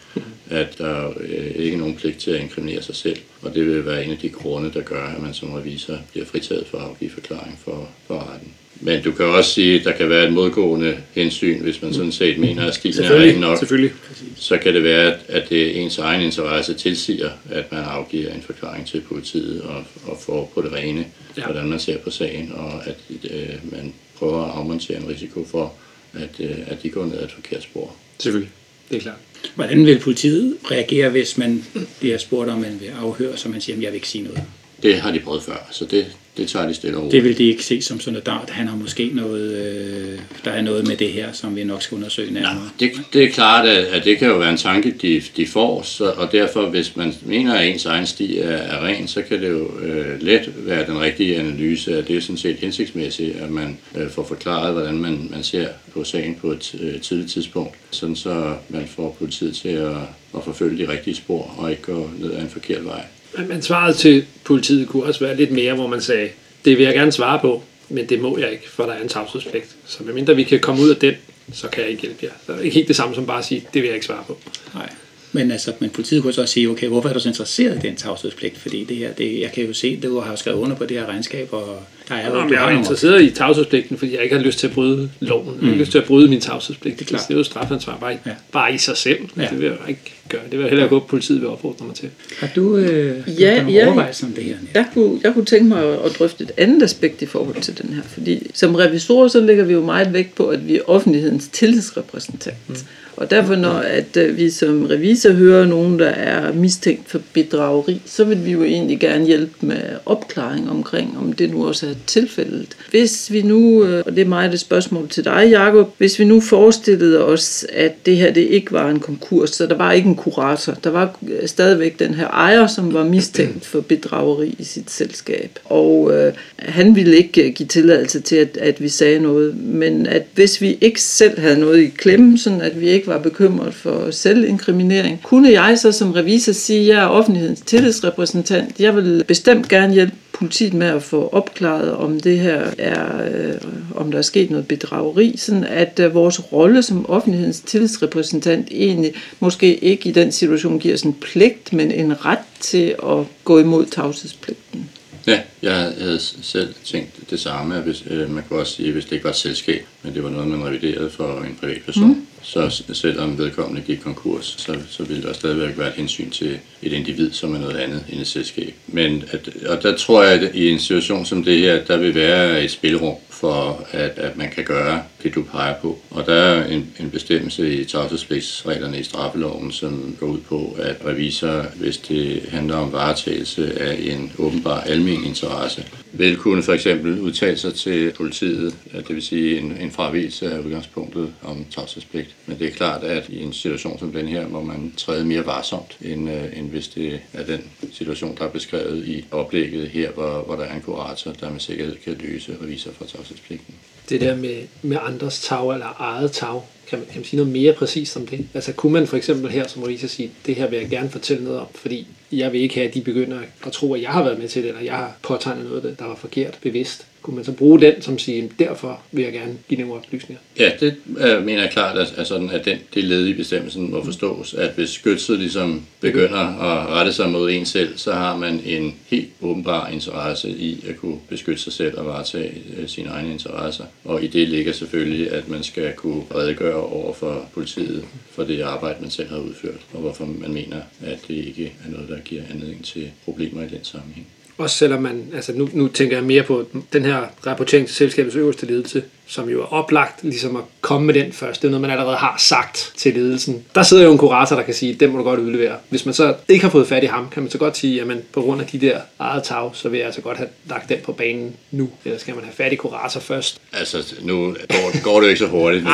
at 0.51 0.79
der 0.79 1.13
øh, 1.21 1.53
ikke 1.57 1.75
er 1.75 1.79
nogen 1.79 1.97
pligt 1.97 2.19
til 2.19 2.31
at 2.31 2.41
inkriminere 2.41 2.83
sig 2.83 2.97
selv. 2.97 3.19
Og 3.43 3.55
det 3.55 3.67
vil 3.67 3.87
være 3.87 4.05
en 4.05 4.11
af 4.11 4.19
de 4.19 4.29
grunde, 4.29 4.73
der 4.75 4.81
gør, 4.81 5.05
at 5.05 5.23
man 5.23 5.35
som 5.35 5.53
revisor 5.53 5.99
bliver 6.13 6.27
fritaget 6.27 6.67
for 6.67 6.79
at 6.79 6.85
afgive 6.85 7.11
forklaring 7.11 7.59
for, 7.65 7.89
for 8.07 8.33
retten. 8.33 8.53
Men 8.85 9.03
du 9.03 9.13
kan 9.13 9.25
også 9.27 9.51
sige, 9.51 9.79
at 9.79 9.85
der 9.85 9.93
kan 9.93 10.09
være 10.09 10.27
et 10.27 10.33
modgående 10.33 10.97
hensyn, 11.13 11.61
hvis 11.63 11.83
man 11.83 11.95
sådan 11.95 12.13
set 12.13 12.39
mener, 12.39 12.67
at 12.67 12.75
stilen 12.75 13.05
er 13.05 13.21
ren 13.21 13.41
nok 13.41 13.59
Selvfølgelig. 13.59 13.93
så 14.37 14.59
kan 14.59 14.75
det 14.75 14.83
være, 14.83 15.15
at- 15.29 15.49
det 15.49 15.81
ens 15.83 15.99
egen 15.99 16.21
interesse 16.23 16.75
tilsiger, 16.75 17.31
at 17.51 17.73
man 17.73 17.81
afgiver 17.85 18.31
en 18.35 18.43
forklaring 18.43 18.87
til 18.87 19.01
politiet 19.01 19.63
og, 19.63 19.85
og 20.07 20.19
får 20.21 20.53
på 20.55 20.63
det 20.63 20.73
rene, 20.73 21.05
ja. 21.37 21.45
hvordan 21.45 21.69
man 21.69 21.79
ser 21.81 21.99
på 21.99 22.11
sagen, 22.11 22.53
og 22.55 22.87
at 22.87 22.97
øh, 23.31 23.49
man 23.73 23.93
prøver 24.19 24.45
at 24.45 24.51
afmontere 24.51 24.97
en 24.99 25.09
risiko 25.09 25.47
for, 25.51 25.73
at, 26.15 26.31
øh, 26.41 26.51
at 26.67 26.83
de 26.83 26.89
går 26.89 27.05
ned 27.07 27.19
ad 27.19 27.25
et 27.25 27.33
forkert 27.33 27.63
spor. 27.63 27.95
Selvfølgelig. 28.19 28.51
Det 28.91 28.97
er 28.97 29.01
klart. 29.01 29.17
Hvordan 29.55 29.87
vil 29.87 29.99
politiet 29.99 30.57
reagere, 30.71 31.09
hvis 31.09 31.39
man 31.39 31.65
bliver 32.01 32.19
spurgt, 32.19 32.51
om 32.51 32.59
man 32.59 32.77
vil 32.81 32.91
afhøre, 33.01 33.37
så 33.37 33.49
man 33.49 33.61
siger, 33.61 33.77
at 33.77 33.83
jeg 33.83 33.91
vil 33.93 33.97
ikke 33.97 34.09
sige 34.09 34.25
noget? 34.25 34.43
Det 34.83 34.97
har 35.01 35.11
de 35.13 35.21
prøvet 35.21 35.43
før, 35.43 35.69
så 35.71 35.85
det, 35.85 36.07
det 36.37 36.49
tager 36.49 36.69
de 36.69 36.75
stille 36.75 36.99
roligt. 36.99 37.13
Det 37.13 37.25
vil 37.25 37.39
de 37.39 37.45
ikke 37.45 37.65
se 37.65 37.83
som 37.83 38.01
sådan 38.01 38.13
noget 38.13 38.27
dart. 38.27 38.51
Han 38.51 38.69
har 38.69 38.77
måske 38.77 39.11
noget, 39.15 39.53
øh, 39.53 40.19
der 40.45 40.51
er 40.51 40.63
noget 40.63 40.89
med 40.89 40.97
det 40.97 41.13
her, 41.13 41.33
som 41.33 41.57
vi 41.57 41.65
nok 41.65 41.83
skal 41.83 41.97
undersøge 41.97 42.33
nærmere. 42.33 42.71
Det, 42.81 42.93
det 43.13 43.25
er 43.25 43.29
klart, 43.29 43.67
at, 43.67 43.85
at 43.85 44.05
det 44.05 44.19
kan 44.19 44.29
jo 44.29 44.37
være 44.37 44.51
en 44.51 44.57
tanke, 44.57 44.95
de, 45.03 45.23
de 45.37 45.47
får, 45.47 45.83
så, 45.83 46.05
og 46.11 46.33
derfor, 46.33 46.69
hvis 46.69 46.97
man 46.97 47.15
mener, 47.23 47.55
at 47.55 47.69
ens 47.69 47.87
egen 47.87 48.07
sti 48.07 48.39
er, 48.39 48.49
er 48.49 48.85
ren, 48.87 49.09
så 49.09 49.23
kan 49.23 49.41
det 49.43 49.49
jo 49.51 49.79
øh, 49.81 50.23
let 50.23 50.53
være 50.57 50.87
den 50.87 51.01
rigtige 51.01 51.37
analyse, 51.37 51.99
at 51.99 52.09
det 52.09 52.17
er 52.17 52.21
sådan 52.21 52.37
set 52.37 52.57
hensigtsmæssigt, 52.57 53.37
at 53.37 53.51
man 53.51 53.79
øh, 53.97 54.11
får 54.11 54.25
forklaret, 54.25 54.73
hvordan 54.73 54.99
man, 54.99 55.29
man 55.31 55.43
ser 55.43 55.69
på 55.93 56.05
sagen 56.05 56.35
på 56.41 56.51
et 56.51 56.75
øh, 56.81 57.01
tidligt 57.01 57.31
tidspunkt, 57.31 57.75
sådan 57.91 58.17
så 58.17 58.55
man 58.69 58.87
får 58.87 59.17
politiet 59.19 59.57
til 59.57 59.69
at, 59.69 59.97
at 60.37 60.45
forfølge 60.45 60.87
de 60.87 60.93
rigtige 60.93 61.15
spor 61.15 61.55
og 61.59 61.71
ikke 61.71 61.83
gå 61.83 62.11
ned 62.19 62.33
ad 62.33 62.43
en 62.43 62.49
forkert 62.49 62.85
vej. 62.85 63.05
Men- 63.39 63.63
svaret 63.63 63.97
til 63.97 64.25
politiet 64.45 64.89
kunne 64.89 65.05
også 65.05 65.21
være 65.25 65.37
lidt 65.37 65.51
mere, 65.51 65.75
hvor 65.75 65.87
man 65.87 66.01
sagde, 66.01 66.29
det 66.65 66.79
vil 66.79 66.85
jeg 66.85 66.95
gerne 66.95 67.13
svare 67.13 67.39
på, 67.39 67.63
men 67.89 68.09
det 68.09 68.21
må 68.21 68.39
jeg 68.39 68.51
ikke, 68.53 68.71
for 68.71 68.85
der 68.87 68.93
er 68.93 69.03
en 69.03 69.09
tavshedspligt. 69.09 69.67
Så 69.87 70.03
medmindre 70.03 70.37
vi 70.37 70.43
kan 70.43 70.61
komme 70.61 70.83
ud 70.83 70.91
af 70.91 70.97
den, 70.97 71.15
så 71.53 71.69
kan 71.69 71.83
jeg 71.83 71.91
ikke 71.91 72.03
hjælpe 72.03 72.19
jer. 72.23 72.31
Så 72.47 72.53
er 72.53 72.61
ikke 72.61 72.75
helt 72.75 72.89
det 72.89 72.97
samme 72.97 73.15
som 73.15 73.27
bare 73.27 73.39
at 73.39 73.45
sige, 73.45 73.65
det 73.75 73.83
vil 73.83 73.89
jeg 73.89 73.95
ikke 73.95 74.07
svare 74.07 74.25
på. 74.27 74.39
Nej. 74.75 74.89
Men, 75.33 75.51
altså, 75.51 75.73
men 75.79 75.91
politiet 75.91 76.23
kunne 76.23 76.33
så 76.33 76.41
også 76.41 76.55
sige, 76.55 76.69
okay, 76.71 76.89
hvorfor 76.89 77.09
er 77.09 77.13
du 77.13 77.21
så 77.21 77.29
interesseret 77.29 77.85
i 77.85 77.87
den 77.87 77.97
tavshedspligt? 77.97 78.59
Fordi 78.59 78.85
det 78.85 78.97
her, 78.97 79.13
det, 79.13 79.41
jeg 79.41 79.53
kan 79.53 79.65
jo 79.67 79.73
se, 79.73 79.97
du 80.03 80.21
har 80.21 80.37
skrevet 80.37 80.59
under 80.59 80.77
på 80.77 80.85
det 80.85 80.97
her 80.99 81.07
regnskab, 81.07 81.49
og 81.53 81.83
der 82.09 82.15
er 82.15 82.29
jo, 82.29 82.35
Jamen, 82.37 82.49
du 82.49 82.55
jeg 82.55 82.73
er 82.75 82.79
interesseret 82.79 83.23
i 83.23 83.31
tavshedspligten, 83.31 83.99
fordi 83.99 84.15
jeg 84.15 84.23
ikke 84.23 84.37
har 84.37 84.43
lyst 84.43 84.59
til 84.59 84.67
at 84.67 84.73
bryde 84.73 85.11
loven. 85.21 85.47
Jeg 85.55 85.65
har 85.65 85.69
ikke 85.69 85.81
lyst 85.81 85.91
til 85.91 85.99
at 85.99 86.05
bryde 86.05 86.29
min 86.29 86.41
tavshedspligt. 86.41 86.99
Det 86.99 87.05
er, 87.05 87.09
klart. 87.09 87.23
det 87.29 87.35
er 87.35 87.39
jo 87.39 87.45
strafansvar 87.45 87.97
bare, 88.01 88.11
Ja. 88.11 88.17
ja. 88.27 88.33
bare 88.53 88.75
i 88.75 88.79
sig 88.79 88.97
selv. 88.97 89.19
Ja. 89.37 89.47
Det 89.51 89.59
vil 89.61 89.65
jeg 89.67 89.77
ikke 89.89 90.13
gøre. 90.29 90.41
Det 90.51 90.53
vil 90.53 90.61
jeg 90.61 90.69
hellere 90.69 90.89
gå 90.89 90.99
på 90.99 91.07
politiet 91.07 91.41
vil 91.41 91.49
opfordre 91.49 91.87
mig 91.87 91.95
til. 91.95 92.09
Har 92.39 92.49
du, 92.57 92.77
øh, 92.77 93.23
Ja, 93.41 93.57
nogle 93.57 93.73
ja. 93.73 93.87
overvejelser 93.87 94.27
om 94.27 94.33
det 94.33 94.45
her? 94.45 94.57
Jeg 94.75 94.87
kunne, 94.95 95.21
jeg 95.25 95.35
kunne 95.35 95.45
tænke 95.45 95.69
mig 95.69 95.85
at, 95.85 95.99
at 96.05 96.19
drøfte 96.19 96.45
et 96.45 96.53
andet 96.57 96.83
aspekt 96.83 97.23
i 97.23 97.27
forhold 97.27 97.63
til 97.63 97.79
den 97.83 97.95
her, 97.95 98.03
fordi 98.03 98.51
som 98.55 98.75
revisorer, 98.75 99.29
så 99.29 99.41
lægger 99.41 99.65
vi 99.65 99.73
jo 99.73 99.85
meget 99.85 100.13
vægt 100.13 100.35
på, 100.35 100.47
at 100.49 100.69
vi 100.69 100.77
er 100.77 100.81
offentlighedens 100.87 101.49
tillidsrepræsentant. 101.53 102.57
Mm. 102.69 102.75
Og 103.17 103.31
derfor, 103.31 103.57
når 103.57 103.73
at, 103.73 104.17
øh, 104.17 104.37
vi 104.37 104.51
som 104.51 104.87
revisor 104.87 105.33
hører 105.33 105.67
nogen, 105.67 105.99
der 105.99 106.09
er 106.09 106.53
mistænkt 106.53 107.11
for 107.11 107.21
bedrageri, 107.33 108.03
så 108.05 108.25
vil 108.25 108.45
vi 108.45 108.51
jo 108.51 108.63
egentlig 108.63 109.01
gerne 109.01 109.27
hjælpe 109.27 109.53
med 109.61 109.81
opklaring 110.07 110.71
omkring, 110.71 111.19
om 111.19 111.33
det 111.33 111.51
nu 111.51 111.67
også 111.67 111.87
er 111.87 111.95
tilfældet. 112.07 112.77
Hvis 112.91 113.33
vi 113.33 113.43
nu, 113.43 113.85
øh, 113.85 114.03
og 114.07 114.17
det 114.17 114.23
er 114.23 114.29
meget 114.29 114.55
et 114.55 114.61
spørgsmål 114.61 115.09
til 115.09 115.25
dig, 115.25 115.49
Jacob, 115.51 115.95
hvis 115.99 116.19
vi 116.19 116.25
nu 116.25 116.41
forestillede 116.41 117.25
os, 117.25 117.67
at 117.73 118.07
det 118.07 118.17
her 118.17 118.33
det 118.33 118.41
ikke 118.41 118.73
var 118.73 118.91
en 118.91 119.01
konkurs, 119.01 119.51
så 119.51 119.67
der 119.67 119.77
var 119.77 119.93
ikke 119.93 120.09
en 120.09 120.17
kurator, 120.17 120.73
der 120.85 120.91
var 120.91 121.19
øh, 121.29 121.49
stadigvæk 121.49 121.99
den 121.99 122.15
her 122.15 122.29
ejer, 122.29 122.67
som 122.67 122.95
var 122.95 123.05
mistænkt 123.05 123.67
for 123.67 123.81
bedrageri 123.81 124.57
i 124.59 124.65
sit 124.65 124.91
selskab. 124.91 125.59
Og 125.65 126.11
øh, 126.15 126.33
han 126.59 126.97
ville 126.97 127.17
ikke 127.17 127.47
øh, 127.47 127.53
give 127.55 127.67
tilladelse 127.67 128.21
til, 128.21 128.37
at, 128.37 128.57
at 128.57 128.83
vi 128.83 128.89
sagde 128.89 129.21
noget, 129.21 129.57
men 129.57 130.07
at 130.07 130.23
hvis 130.35 130.61
vi 130.61 130.79
ikke 130.81 131.01
selv 131.01 131.41
havde 131.41 131.61
noget 131.61 131.81
i 131.81 131.87
klemme, 131.87 132.39
sådan 132.39 132.61
at 132.61 132.81
vi 132.81 132.89
ikke 132.89 133.07
var 133.13 133.19
bekymret 133.19 133.75
for 133.75 134.11
selvinkriminering, 134.11 135.21
kunne 135.23 135.53
jeg 135.53 135.79
så 135.79 135.93
som 135.93 136.13
revisor 136.13 136.53
sige, 136.53 136.81
at 136.81 136.87
jeg 136.87 137.03
er 137.03 137.09
offentlighedens 137.09 137.61
tillidsrepræsentant. 137.61 138.81
Jeg 138.81 138.97
vil 138.97 139.25
bestemt 139.29 139.69
gerne 139.69 139.95
hjælpe 139.95 140.17
politiet 140.33 140.75
med 140.75 140.87
at 140.87 141.03
få 141.03 141.29
opklaret, 141.33 141.93
om 141.93 142.21
det 142.21 142.39
her 142.39 142.65
er, 142.79 143.31
øh, 143.31 143.55
om 143.95 144.11
der 144.11 144.19
er 144.19 144.23
sket 144.23 144.51
noget 144.51 144.69
bedrageri, 144.69 145.35
sådan 145.37 145.65
at 145.65 146.01
øh, 146.01 146.15
vores 146.15 146.53
rolle 146.53 146.83
som 146.83 147.11
offentlighedens 147.11 147.61
tillidsrepræsentant 147.61 148.69
egentlig 148.71 149.15
måske 149.41 149.85
ikke 149.85 150.09
i 150.09 150.13
den 150.13 150.33
situation 150.33 150.79
giver 150.79 150.95
os 150.95 151.03
en 151.03 151.13
pligt, 151.13 151.73
men 151.73 151.93
en 151.93 152.25
ret 152.25 152.39
til 152.61 152.95
at 153.09 153.27
gå 153.45 153.59
imod 153.59 153.87
tavshedspligten. 153.87 154.91
Ja, 155.27 155.41
jeg 155.63 155.75
havde 155.75 156.19
selv 156.43 156.75
tænkt 156.85 157.31
det 157.31 157.41
samme, 157.41 157.81
hvis, 157.81 158.05
øh, 158.11 158.31
man 158.31 158.45
kunne 158.49 158.61
også 158.61 158.73
sige, 158.73 158.93
hvis 158.93 159.05
det 159.05 159.13
ikke 159.13 159.25
var 159.25 159.31
et 159.31 159.37
selskab, 159.37 159.87
men 160.03 160.15
det 160.15 160.25
var 160.25 160.31
noget, 160.31 160.49
man 160.49 160.67
reviderede 160.67 161.11
for 161.11 161.41
en 161.41 161.57
privatperson, 161.61 162.09
mm 162.09 162.27
så 162.43 162.83
selvom 162.93 163.39
vedkommende 163.39 163.81
gik 163.81 163.99
konkurs, 163.99 164.55
så, 164.59 164.77
så 164.91 165.05
ville 165.05 165.23
der 165.23 165.33
stadigvæk 165.33 165.79
være 165.79 165.89
et 165.89 165.95
hensyn 165.95 166.31
til 166.31 166.59
et 166.83 166.93
individ, 166.93 167.33
som 167.33 167.55
er 167.55 167.59
noget 167.59 167.77
andet 167.77 168.05
end 168.09 168.21
et 168.21 168.27
selskab. 168.27 168.75
Men 168.87 169.25
at, 169.31 169.49
og 169.67 169.83
der 169.83 169.97
tror 169.97 170.23
jeg, 170.23 170.43
at 170.43 170.55
i 170.55 170.71
en 170.71 170.79
situation 170.79 171.27
som 171.27 171.45
det 171.45 171.59
her, 171.59 171.85
der 171.85 171.97
vil 171.97 172.15
være 172.15 172.65
et 172.65 172.71
spilrum 172.71 173.17
for, 173.43 173.87
at, 173.91 174.11
at 174.17 174.37
man 174.37 174.51
kan 174.51 174.65
gøre 174.65 175.03
det, 175.23 175.35
du 175.35 175.43
peger 175.43 175.75
på. 175.83 175.99
Og 176.11 176.27
der 176.27 176.35
er 176.35 176.65
en, 176.65 176.87
en 177.01 177.11
bestemmelse 177.11 177.81
i 177.81 177.85
tavshedspligtsreglerne 177.85 178.99
i 178.99 179.03
straffeloven, 179.03 179.73
som 179.73 180.17
går 180.21 180.27
ud 180.27 180.41
på, 180.41 180.77
at 180.79 180.97
revisor, 181.07 181.67
hvis 181.77 181.99
det 181.99 182.43
handler 182.49 182.77
om 182.77 182.93
varetagelse 182.93 183.81
af 183.81 183.99
en 184.01 184.33
åbenbar 184.39 184.81
almen 184.81 185.25
interesse, 185.25 185.85
vil 186.13 186.37
kunne 186.37 186.63
for 186.63 186.73
eksempel 186.73 187.21
udtale 187.21 187.57
sig 187.57 187.75
til 187.75 188.13
politiet, 188.13 188.75
at 188.93 189.09
det 189.09 189.15
vil 189.15 189.23
sige 189.23 189.59
en, 189.59 189.77
en 189.81 189.91
fravigelse 189.91 190.53
af 190.53 190.59
udgangspunktet 190.59 191.33
om 191.43 191.65
tavshedspligt. 191.71 192.32
Men 192.47 192.59
det 192.59 192.67
er 192.67 192.71
klart, 192.71 193.05
at 193.05 193.29
i 193.29 193.43
en 193.43 193.53
situation 193.53 193.99
som 193.99 194.13
den 194.13 194.29
her, 194.29 194.49
må 194.49 194.61
man 194.61 194.93
træde 194.97 195.25
mere 195.25 195.47
varsomt, 195.47 195.97
end, 196.01 196.31
øh, 196.31 196.59
end 196.59 196.71
hvis 196.71 196.89
det 196.89 197.21
er 197.33 197.45
den 197.45 197.61
situation, 197.93 198.37
der 198.39 198.45
er 198.45 198.49
beskrevet 198.49 199.09
i 199.09 199.25
oplægget 199.31 199.89
her, 199.89 200.11
hvor, 200.11 200.43
hvor 200.47 200.57
der 200.57 200.65
er 200.65 200.75
en 200.75 200.81
kurator, 200.81 201.33
der 201.33 201.51
med 201.51 201.61
sikkerhed 201.61 201.97
kan 202.05 202.17
løse 202.21 202.57
revisor 202.63 202.91
fra 202.93 203.07
tavshedspligten. 203.07 203.75
Det 204.09 204.21
der 204.21 204.37
med, 204.37 204.63
med 204.83 204.99
andres 205.03 205.41
tag 205.41 205.73
eller 205.73 205.97
eget 205.99 206.33
tag, 206.33 206.61
kan 206.89 206.99
man, 206.99 207.07
kan 207.07 207.17
man 207.17 207.25
sige 207.25 207.37
noget 207.37 207.53
mere 207.53 207.73
præcist 207.73 208.17
om 208.17 208.27
det? 208.27 208.47
Altså 208.55 208.73
kunne 208.73 208.93
man 208.93 209.07
for 209.07 209.17
eksempel 209.17 209.51
her 209.51 209.69
som 209.69 209.83
revisor 209.83 210.09
sige, 210.09 210.31
det 210.47 210.55
her 210.55 210.69
vil 210.69 210.79
jeg 210.79 210.89
gerne 210.89 211.11
fortælle 211.11 211.45
noget 211.45 211.61
om, 211.61 211.67
fordi 211.75 212.07
jeg 212.33 212.53
vil 212.53 212.61
ikke 212.61 212.75
have, 212.75 212.89
at 212.89 212.95
de 212.95 213.01
begynder 213.01 213.39
at 213.67 213.73
tro, 213.73 213.95
at 213.95 214.03
jeg 214.03 214.11
har 214.11 214.23
været 214.23 214.39
med 214.39 214.49
til 214.49 214.63
det, 214.63 214.69
eller 214.69 214.83
jeg 214.83 214.95
har 214.95 215.17
påtegnet 215.23 215.65
noget, 215.65 215.99
der 215.99 216.05
var 216.05 216.15
forkert 216.15 216.59
bevidst. 216.63 217.07
Kunne 217.23 217.37
man 217.37 217.45
så 217.45 217.53
bruge 217.53 217.81
den 217.81 218.03
som 218.03 218.19
sige, 218.19 218.51
derfor 218.59 219.01
vil 219.13 219.25
jeg 219.25 219.33
gerne 219.33 219.59
give 219.69 219.81
nogle 219.81 219.95
oplysninger? 219.95 220.41
Ja, 220.59 220.71
det 220.81 220.97
øh, 221.19 221.45
mener 221.45 221.63
jeg 221.63 221.71
klart, 221.71 221.99
at, 221.99 222.15
at, 222.17 222.27
sådan, 222.27 222.51
at 222.51 222.65
den, 222.65 222.79
det 222.95 223.05
led 223.05 223.27
i 223.27 223.33
bestemmelsen 223.33 223.91
må 223.91 224.05
forstås, 224.05 224.55
at 224.55 224.71
hvis 224.71 224.91
skytset 224.91 225.39
ligesom 225.39 225.83
begynder 226.01 226.39
at 226.39 226.89
rette 226.89 227.13
sig 227.13 227.31
mod 227.31 227.51
en 227.51 227.67
selv, 227.67 227.99
så 227.99 228.13
har 228.13 228.37
man 228.37 228.61
en 228.67 228.95
helt 229.07 229.29
åbenbar 229.41 229.89
interesse 229.89 230.51
i 230.51 230.85
at 230.89 230.97
kunne 230.97 231.19
beskytte 231.29 231.63
sig 231.63 231.73
selv 231.73 231.99
og 231.99 232.07
varetage 232.07 232.63
øh, 232.77 232.89
sine 232.89 233.09
egne 233.09 233.33
interesser. 233.33 233.85
Og 234.05 234.25
i 234.25 234.27
det 234.27 234.49
ligger 234.49 234.73
selvfølgelig, 234.73 235.31
at 235.31 235.49
man 235.49 235.63
skal 235.63 235.93
kunne 235.97 236.23
redegøre 236.35 236.83
over 236.83 237.15
for 237.15 237.49
politiet 237.55 238.05
for 238.31 238.45
det 238.45 238.61
arbejde, 238.63 239.01
man 239.01 239.11
selv 239.11 239.29
har 239.29 239.39
udført, 239.39 239.81
og 239.93 240.01
hvorfor 240.01 240.25
man 240.25 240.53
mener, 240.53 240.81
at 241.05 241.19
det 241.29 241.35
ikke 241.35 241.73
er 241.87 241.91
noget, 241.91 242.09
der 242.09 242.19
giver 242.19 242.43
anledning 242.51 242.85
til 242.85 243.11
problemer 243.25 243.63
i 243.63 243.69
den 243.69 243.85
sammenhæng. 243.85 244.27
Også 244.59 244.77
selvom 244.77 245.03
man, 245.03 245.25
altså 245.35 245.53
nu, 245.53 245.69
nu 245.73 245.89
tænker 245.89 246.17
jeg 246.17 246.25
mere 246.25 246.43
på 246.43 246.67
den 246.93 247.05
her 247.05 247.23
rapportering 247.47 247.87
til 247.87 247.97
selskabets 247.97 248.37
øverste 248.37 248.67
ledelse, 248.67 249.03
som 249.27 249.49
jo 249.49 249.63
er 249.63 249.73
oplagt 249.73 250.23
ligesom 250.23 250.57
at 250.57 250.63
komme 250.81 251.07
med 251.07 251.15
den 251.15 251.33
først. 251.33 251.63
Det 251.63 251.69
er 251.69 251.71
noget, 251.71 251.81
man 251.81 251.91
allerede 251.91 252.17
har 252.17 252.35
sagt 252.39 252.93
til 252.97 253.15
ledelsen. 253.15 253.65
Der 253.75 253.83
sidder 253.83 254.05
jo 254.05 254.13
en 254.13 254.19
kurator, 254.19 254.57
der 254.57 254.63
kan 254.63 254.75
sige, 254.75 254.95
den 254.95 255.13
må 255.13 255.19
du 255.19 255.25
godt 255.25 255.41
udlevere. 255.41 255.77
Hvis 255.89 256.07
man 256.07 256.15
så 256.15 256.35
ikke 256.49 256.65
har 256.65 256.71
fået 256.71 256.89
fat 256.89 257.03
i 257.03 257.07
ham, 257.07 257.29
kan 257.31 257.43
man 257.43 257.51
så 257.51 257.59
godt 257.59 257.77
sige, 257.77 257.97
jamen 257.97 258.21
på 258.33 258.41
grund 258.41 258.61
af 258.61 258.67
de 258.67 258.79
der 258.79 258.99
eget 259.19 259.43
tag, 259.43 259.71
så 259.75 259.89
vil 259.89 259.99
jeg 259.99 260.07
altså 260.07 260.21
godt 260.21 260.37
have 260.37 260.49
lagt 260.69 260.89
den 260.89 260.99
på 261.05 261.13
banen 261.13 261.57
nu. 261.71 261.91
Eller 262.05 262.19
skal 262.19 262.35
man 262.35 262.45
have 262.45 262.55
fat 262.55 262.73
i 262.73 262.77
kurator 262.77 263.21
først? 263.21 263.61
Altså, 263.73 264.15
nu 264.23 264.57
går, 264.69 265.03
går 265.03 265.21
det 265.21 265.27
jo 265.27 265.29
ikke 265.29 265.39
så 265.39 265.47
hurtigt. 265.47 265.85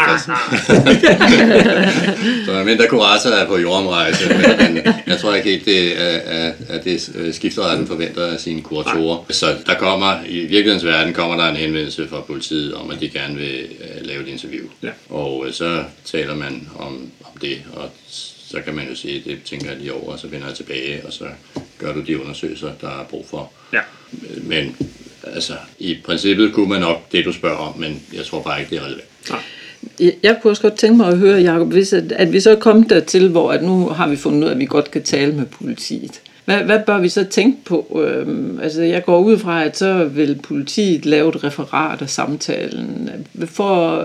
så 2.46 2.64
mindre 2.64 2.86
kurator 2.88 3.30
er 3.30 3.46
på 3.46 3.58
jordomrejse, 3.58 4.28
men, 4.28 4.74
men 4.74 4.84
jeg 5.06 5.18
tror 5.20 5.34
ikke 5.34 5.50
helt, 5.50 5.64
det 5.64 6.00
er, 6.00 6.18
er, 6.18 6.52
er 6.68 6.80
det 6.82 7.10
skifteretten 7.32 7.86
forventer 7.86 8.26
af 8.26 8.40
sine 8.48 8.62
kuratorer. 8.62 9.24
Så 9.30 9.46
der 9.66 9.74
kommer, 9.74 10.24
i 10.28 10.38
virkelighedens 10.38 10.84
verden 10.84 11.14
kommer 11.14 11.36
der 11.36 11.50
en 11.50 11.56
henvendelse 11.56 12.08
fra 12.08 12.20
politiet 12.20 12.74
om, 12.74 12.90
at 12.90 13.00
de 13.00 13.08
gerne 13.08 13.36
vil 13.36 13.66
uh, 13.80 14.06
lave 14.06 14.22
et 14.22 14.28
interview. 14.28 14.64
Ja. 14.82 14.90
Og 15.08 15.38
uh, 15.38 15.52
så 15.52 15.84
taler 16.04 16.34
man 16.34 16.68
om, 16.78 17.10
om 17.24 17.40
det, 17.40 17.62
og 17.72 17.90
så 18.50 18.60
kan 18.64 18.74
man 18.74 18.88
jo 18.88 18.94
sige, 18.94 19.22
det 19.26 19.38
tænker 19.44 19.70
jeg 19.70 19.78
lige 19.80 19.92
over, 19.92 20.12
og 20.12 20.18
så 20.18 20.26
vender 20.26 20.46
jeg 20.46 20.56
tilbage, 20.56 21.06
og 21.06 21.12
så 21.12 21.24
gør 21.78 21.92
du 21.92 22.00
de 22.00 22.20
undersøgelser, 22.20 22.70
der 22.80 22.88
er 22.88 23.04
brug 23.10 23.26
for. 23.30 23.52
Ja. 23.72 23.80
Men 24.42 24.76
altså, 25.34 25.52
i 25.78 25.96
princippet 26.04 26.52
kunne 26.52 26.68
man 26.68 26.80
nok 26.80 27.12
det, 27.12 27.24
du 27.24 27.32
spørger 27.32 27.56
om, 27.56 27.78
men 27.78 28.02
jeg 28.14 28.24
tror 28.24 28.42
bare 28.42 28.60
ikke, 28.60 28.70
det 28.70 28.78
er 28.78 28.86
relevant. 28.86 29.30
Nej. 29.30 29.40
Jeg, 30.00 30.12
jeg 30.22 30.38
kunne 30.42 30.50
også 30.50 30.62
godt 30.62 30.78
tænke 30.78 30.96
mig 30.96 31.08
at 31.08 31.18
høre, 31.18 31.40
Jacob, 31.40 31.68
hvis 31.72 31.92
at, 31.92 32.12
at 32.12 32.32
vi 32.32 32.40
så 32.40 32.50
er 32.50 32.60
kommet 32.60 32.90
dertil, 32.90 33.28
hvor 33.28 33.52
at 33.52 33.62
nu 33.62 33.88
har 33.88 34.08
vi 34.08 34.16
fundet 34.16 34.42
ud 34.42 34.48
af, 34.48 34.52
at 34.52 34.58
vi 34.58 34.66
godt 34.66 34.90
kan 34.90 35.02
tale 35.02 35.32
med 35.32 35.46
politiet. 35.46 36.20
Hvad, 36.48 36.64
hvad 36.64 36.80
bør 36.86 36.98
vi 36.98 37.08
så 37.08 37.24
tænke 37.24 37.64
på? 37.64 38.02
Øhm, 38.04 38.60
altså, 38.60 38.82
jeg 38.82 39.04
går 39.04 39.18
ud 39.18 39.38
fra, 39.38 39.64
at 39.64 39.78
så 39.78 40.04
vil 40.04 40.40
politiet 40.42 41.06
lave 41.06 41.28
et 41.28 41.44
referat 41.44 42.02
af 42.02 42.10
samtalen. 42.10 43.10
For 43.46 44.02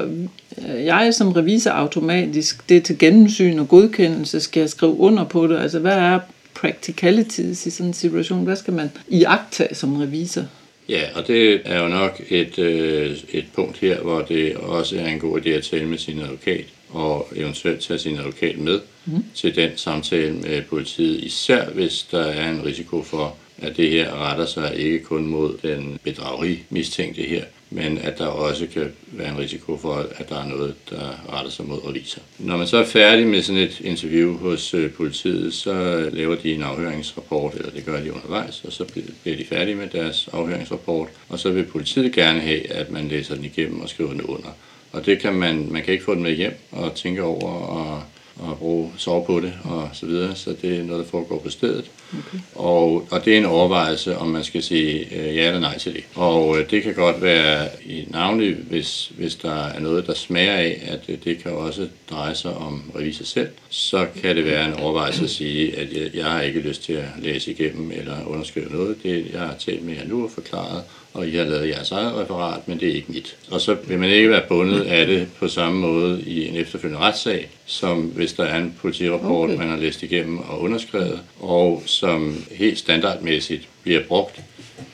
øh, 0.58 0.86
jeg 0.86 1.14
som 1.14 1.32
revisor 1.32 1.72
automatisk 1.72 2.70
det 2.70 2.84
til 2.84 2.98
gennemsyn 2.98 3.60
og 3.60 3.68
godkendelse, 3.68 4.40
skal 4.40 4.60
jeg 4.60 4.70
skrive 4.70 5.00
under 5.00 5.24
på 5.24 5.48
det? 5.48 5.58
Altså, 5.60 5.80
hvad 5.80 5.96
er 5.96 6.20
practicalities 6.54 7.66
i 7.66 7.70
sådan 7.70 7.88
en 7.88 7.94
situation? 7.94 8.44
Hvad 8.44 8.56
skal 8.56 8.74
man 8.74 8.92
iagtage 9.08 9.76
som 9.76 9.96
revisor? 9.96 10.44
Ja, 10.90 11.02
og 11.16 11.28
det 11.28 11.62
er 11.66 11.84
jo 11.84 11.88
nok 11.88 12.22
et, 12.30 12.60
øh, 12.60 13.18
et 13.32 13.46
punkt 13.56 13.78
her, 13.78 14.02
hvor 14.02 14.22
det 14.22 14.56
også 14.56 14.98
er 14.98 15.08
en 15.08 15.20
god 15.20 15.40
idé 15.40 15.50
at 15.50 15.64
tale 15.64 15.86
med 15.86 15.98
sin 15.98 16.20
advokat, 16.20 16.66
og 16.94 17.28
eventuelt 17.36 17.82
tage 17.82 18.00
sin 18.00 18.18
advokat 18.18 18.58
med 18.58 18.80
mm. 19.06 19.26
til 19.36 19.56
den 19.56 19.72
samtale 19.76 20.34
med 20.34 20.62
politiet, 20.62 21.24
især 21.24 21.70
hvis 21.70 22.08
der 22.12 22.24
er 22.24 22.50
en 22.52 22.66
risiko 22.66 23.04
for, 23.04 23.36
at 23.58 23.78
det 23.78 23.90
her 23.90 24.30
retter 24.30 24.46
sig 24.46 24.76
ikke 24.78 25.00
kun 25.00 25.28
mod 25.28 25.58
den 25.62 26.00
bedrageri 26.04 26.60
mistænkte 26.70 27.22
her, 27.22 27.44
men 27.70 27.98
at 27.98 28.18
der 28.18 28.26
også 28.26 28.68
kan 28.74 28.92
være 29.08 29.30
en 29.30 29.38
risiko 29.38 29.78
for, 29.78 30.06
at 30.16 30.30
der 30.30 30.40
er 30.40 30.48
noget, 30.48 30.76
der 30.90 31.34
retter 31.34 31.52
sig 31.52 31.66
mod 31.66 31.88
revisor. 31.88 32.22
Når 32.40 32.58
man 32.58 32.68
så 32.68 32.78
er 32.78 32.86
færdig 32.86 33.28
med 33.28 33.42
sådan 33.42 33.62
et 33.62 33.80
interview 33.80 34.38
hos 34.38 34.74
øh, 34.74 34.92
politiet, 34.92 35.54
så 35.54 36.10
laver 36.14 36.36
de 36.36 36.54
en 36.54 36.64
afhøringsrapport, 36.64 37.54
eller 37.56 37.72
det 37.72 37.86
gør 37.86 38.02
de 38.02 38.14
undervejs, 38.14 38.64
og 38.66 38.74
så 38.74 38.86
bliver 39.24 39.38
de 39.38 39.46
færdige 39.46 39.76
med 39.76 39.88
deres 39.88 40.30
afhøringsrapport, 40.34 41.08
og 41.30 41.40
så 41.40 41.52
vil 41.52 41.64
politiet 41.64 42.14
gerne 42.14 42.40
have, 42.40 42.72
at 42.72 42.92
man 42.92 43.08
læser 43.08 43.36
den 43.36 43.46
igennem 43.46 43.82
og 43.82 43.90
skriver 43.90 44.12
den 44.12 44.22
under. 44.22 44.50
Og 44.94 45.06
det 45.06 45.20
kan 45.20 45.34
man, 45.34 45.68
man 45.72 45.84
kan 45.84 45.94
ikke 45.94 46.06
få 46.06 46.16
den 46.16 46.24
med 46.24 46.36
hjem 46.36 46.60
og 46.72 46.96
tænke 46.96 47.24
over 47.24 47.52
og 47.52 48.04
og 48.40 48.58
bruge, 48.58 48.92
sove 48.98 49.26
på 49.26 49.40
det 49.40 49.54
og 49.64 49.90
så 49.94 50.06
videre. 50.06 50.36
Så 50.36 50.56
det 50.62 50.80
er 50.80 50.84
noget, 50.84 51.06
der 51.06 51.12
foregår 51.12 51.40
på 51.40 51.50
stedet. 51.50 51.92
Okay. 52.12 52.38
Og, 52.56 53.08
og 53.12 53.26
det 53.26 53.34
er 53.34 53.38
en 53.38 53.46
overvejelse, 53.46 54.18
om 54.18 54.28
man 54.28 54.44
skal 54.44 54.64
sige 54.64 55.16
øh, 55.16 55.36
ja 55.36 55.48
eller 55.48 55.60
nej 55.60 55.78
til 55.78 55.94
det. 55.94 56.04
Og 56.16 56.60
øh, 56.60 56.70
det 56.70 56.84
kan 56.84 56.94
godt 56.94 57.22
være 57.22 57.68
i 57.86 58.08
navnlig, 58.10 58.56
hvis, 58.56 59.12
hvis 59.18 59.36
der 59.36 59.66
er 59.66 59.80
noget, 59.80 60.08
der 60.08 60.14
smager 60.14 60.54
af, 60.54 60.82
at 60.88 61.00
øh, 61.08 61.18
det 61.24 61.44
kan 61.44 61.52
også 61.52 61.88
dreje 62.10 62.36
sig 62.36 62.54
om 62.54 62.92
revisor 62.96 63.26
selv, 63.26 63.50
så 63.70 64.08
kan 64.22 64.36
det 64.36 64.46
være 64.46 64.68
en 64.68 64.74
overvejelse 64.74 65.24
at 65.24 65.30
sige, 65.30 65.80
at 65.80 65.94
jeg, 65.94 66.10
jeg 66.14 66.26
har 66.26 66.42
ikke 66.42 66.60
lyst 66.60 66.84
til 66.84 66.94
at 66.94 67.08
læse 67.20 67.52
igennem 67.52 67.92
eller 67.92 68.26
underskrive 68.26 68.70
noget. 68.70 69.04
Det, 69.04 69.28
jeg 69.34 69.42
har 69.42 69.56
talt 69.60 69.86
med 69.86 69.94
jer 69.94 70.08
nu 70.08 70.24
og 70.24 70.32
forklaret, 70.32 70.84
og 71.14 71.28
I 71.28 71.36
har 71.36 71.44
lavet 71.44 71.70
jeres 71.70 71.92
eget 71.92 72.16
referat, 72.16 72.68
men 72.68 72.80
det 72.80 72.90
er 72.90 72.94
ikke 72.94 73.12
mit. 73.12 73.38
Og 73.52 73.62
så 73.62 73.78
vil 73.88 74.00
man 74.00 74.10
ikke 74.10 74.30
være 74.30 74.44
bundet 74.48 74.82
af 74.82 75.08
det 75.08 75.28
på 75.40 75.48
samme 75.48 75.80
måde 75.80 76.22
i 76.22 76.48
en 76.48 76.56
efterfølgende 76.56 77.06
retssag, 77.06 77.50
som 77.66 78.02
hvis 78.02 78.34
der 78.34 78.44
er 78.44 78.58
en 78.58 78.76
politirapport, 78.82 79.50
okay. 79.50 79.60
man 79.60 79.70
har 79.70 79.78
læst 79.78 80.04
igennem 80.04 80.40
og 80.40 80.62
underskrevet, 80.62 81.20
og 81.40 81.84
som 81.86 82.46
helt 82.52 82.80
standardmæssigt 82.80 83.68
bliver 83.84 84.04
brugt 84.08 84.42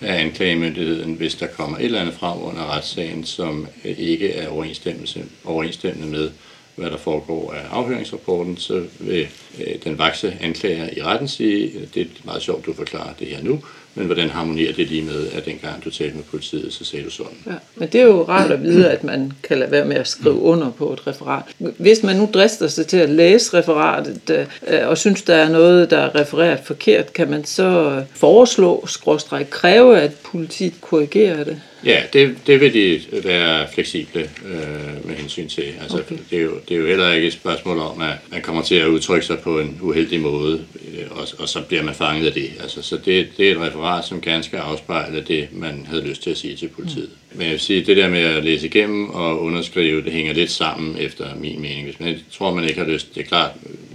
af 0.01 0.21
anklagemyndigheden, 0.21 1.13
hvis 1.13 1.35
der 1.35 1.47
kommer 1.47 1.77
et 1.77 1.85
eller 1.85 2.01
andet 2.01 2.13
frem 2.13 2.43
under 2.43 2.75
retssagen, 2.75 3.23
som 3.23 3.67
ikke 3.83 4.33
er 4.33 4.49
overensstemmelse, 4.49 5.23
overensstemmende 5.45 6.07
med, 6.07 6.29
hvad 6.75 6.91
der 6.91 6.97
foregår 6.97 7.53
af 7.53 7.65
afhøringsrapporten, 7.71 8.57
så 8.57 8.83
vil 8.99 9.27
øh, 9.59 9.75
den 9.83 9.97
vakse 9.97 10.38
anklager 10.41 10.89
i 10.97 11.03
retten 11.03 11.27
sige, 11.27 11.71
det 11.93 12.01
er 12.01 12.05
meget 12.23 12.41
sjovt, 12.41 12.65
du 12.65 12.73
forklarer 12.73 13.13
det 13.19 13.27
her 13.27 13.43
nu, 13.43 13.63
men 13.96 14.05
hvordan 14.05 14.29
harmonerer 14.29 14.74
det 14.74 14.88
lige 14.88 15.01
med, 15.01 15.27
at 15.31 15.46
dengang 15.46 15.84
du 15.84 15.89
talte 15.89 16.15
med 16.15 16.24
politiet, 16.24 16.74
så 16.74 16.86
sagde 16.86 17.05
du 17.05 17.10
sådan? 17.10 17.38
Ja, 17.48 17.51
men 17.75 17.89
det 17.89 18.01
er 18.01 18.05
jo 18.05 18.24
rart 18.24 18.51
at 18.51 18.63
vide, 18.63 18.89
at 18.89 19.03
man 19.03 19.31
kan 19.43 19.58
lade 19.58 19.72
være 19.72 19.86
med 19.86 19.96
at 19.96 20.08
skrive 20.08 20.39
under 20.39 20.72
på 20.72 20.93
et 20.93 21.08
referat. 21.08 21.43
Hvis 21.58 22.03
man 22.03 22.15
nu 22.15 22.29
drister 22.34 22.67
sig 22.67 22.88
til 22.88 22.98
at 22.98 23.10
læse 23.10 23.58
referatet, 23.58 24.48
øh, 24.67 24.88
og 24.88 24.98
synes, 24.98 25.22
der 25.22 25.36
er 25.36 25.50
noget, 25.50 25.89
der 25.89 25.98
er 25.98 26.15
refereret 26.15 26.60
forkert, 26.63 27.13
kan 27.13 27.29
man 27.29 27.46
så 27.46 28.03
foreslå, 28.13 28.88
skråstrej 28.88 29.43
kræve, 29.43 30.00
at 30.00 30.12
politiet 30.13 30.81
korrigerer 30.81 31.43
det? 31.43 31.62
Ja, 31.86 32.03
det, 32.13 32.38
det 32.48 32.62
vil 32.62 32.74
de 32.74 33.01
være 33.24 33.67
fleksible 33.74 34.29
øh, 34.45 35.07
med 35.07 35.15
hensyn 35.15 35.48
til. 35.48 35.63
Altså, 35.81 35.98
okay. 35.98 36.15
det, 36.29 36.39
er 36.39 36.43
jo, 36.43 36.51
det 36.69 36.75
er 36.75 36.79
jo 36.79 36.88
heller 36.88 37.12
ikke 37.12 37.27
et 37.27 37.33
spørgsmål 37.33 37.79
om, 37.79 38.01
at 38.01 38.17
man 38.31 38.41
kommer 38.41 38.62
til 38.62 38.75
at 38.75 38.88
udtrykke 38.88 39.25
sig 39.25 39.39
på 39.39 39.59
en 39.59 39.77
uheldig 39.81 40.19
måde, 40.19 40.65
øh, 40.93 41.05
og, 41.12 41.27
og 41.39 41.50
så 41.50 41.62
bliver 41.62 41.83
man 41.83 41.95
fanget 41.95 42.27
af 42.27 42.33
det. 42.33 42.51
Altså, 42.62 42.81
så 42.81 42.98
det, 43.05 43.27
det 43.38 43.48
er 43.48 43.51
et 43.51 43.62
referat, 43.62 44.05
som 44.05 44.21
ganske 44.21 44.59
afspejler 44.59 45.24
det, 45.24 45.48
man 45.51 45.86
havde 45.89 46.07
lyst 46.07 46.24
til 46.24 46.29
at 46.29 46.38
sige 46.38 46.55
til 46.55 46.67
politiet. 46.67 47.09
Mm. 47.31 47.38
Men 47.38 47.45
jeg 47.45 47.51
vil 47.51 47.59
sige, 47.59 47.86
det 47.86 47.98
der 47.98 48.09
med 48.09 48.21
at 48.21 48.43
læse 48.43 48.65
igennem 48.65 49.09
og 49.09 49.41
underskrive, 49.41 50.03
det 50.03 50.12
hænger 50.12 50.33
lidt 50.33 50.51
sammen 50.51 50.98
efter 51.00 51.36
min 51.36 51.62
mening. 51.62 51.83
Hvis 51.83 52.00
man 52.00 52.19
tror, 52.31 52.53
man 52.53 52.63
ikke 52.63 52.79
har 52.79 52.88
lyst, 52.88 53.15
det 53.15 53.21
er 53.21 53.27
klart, 53.27 53.51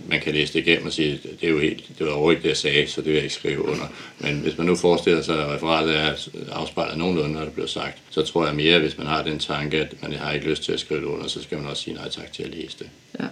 man 0.09 0.21
kan 0.21 0.35
læse 0.35 0.53
det 0.53 0.67
igennem 0.67 0.87
og 0.87 0.93
sige, 0.93 1.21
det 1.41 1.47
er 1.47 1.51
jo 1.51 1.59
helt, 1.59 1.85
det 1.99 2.07
var 2.07 2.13
overhovedet 2.13 2.43
det, 2.43 2.49
jeg 2.49 2.57
sagde, 2.57 2.87
så 2.87 3.01
det 3.01 3.07
vil 3.07 3.15
jeg 3.15 3.23
ikke 3.23 3.35
skrive 3.35 3.63
under. 3.63 3.93
Men 4.19 4.39
hvis 4.39 4.59
man 4.59 4.67
nu 4.67 4.77
forestiller 4.77 5.23
sig, 5.23 5.39
at 5.39 5.51
referatet 5.55 5.97
er 5.97 6.13
afspejlet 6.53 6.99
nogenlunde, 6.99 7.33
når 7.33 7.45
det 7.45 7.53
bliver 7.53 7.67
sagt, 7.67 7.99
så 8.11 8.23
tror 8.23 8.47
jeg 8.47 8.55
mere, 8.55 8.79
hvis 8.79 8.99
man 8.99 9.07
har 9.07 9.23
den 9.23 9.39
tanke, 9.39 9.81
at 9.81 9.95
man 10.03 10.13
har 10.13 10.33
ikke 10.33 10.51
lyst 10.51 10.65
til 10.65 10.73
at 10.73 10.81
skrive 10.81 11.01
det 11.01 11.07
under, 11.07 11.29
så 11.29 11.43
skal 11.43 11.59
man 11.59 11.67
også 11.67 11.83
sige 11.83 11.95
nej 11.95 12.09
tak 12.09 12.33
til 12.33 12.43
at 12.43 12.55
læse 12.55 12.79
det. 12.79 12.87
Ja. 13.21 13.27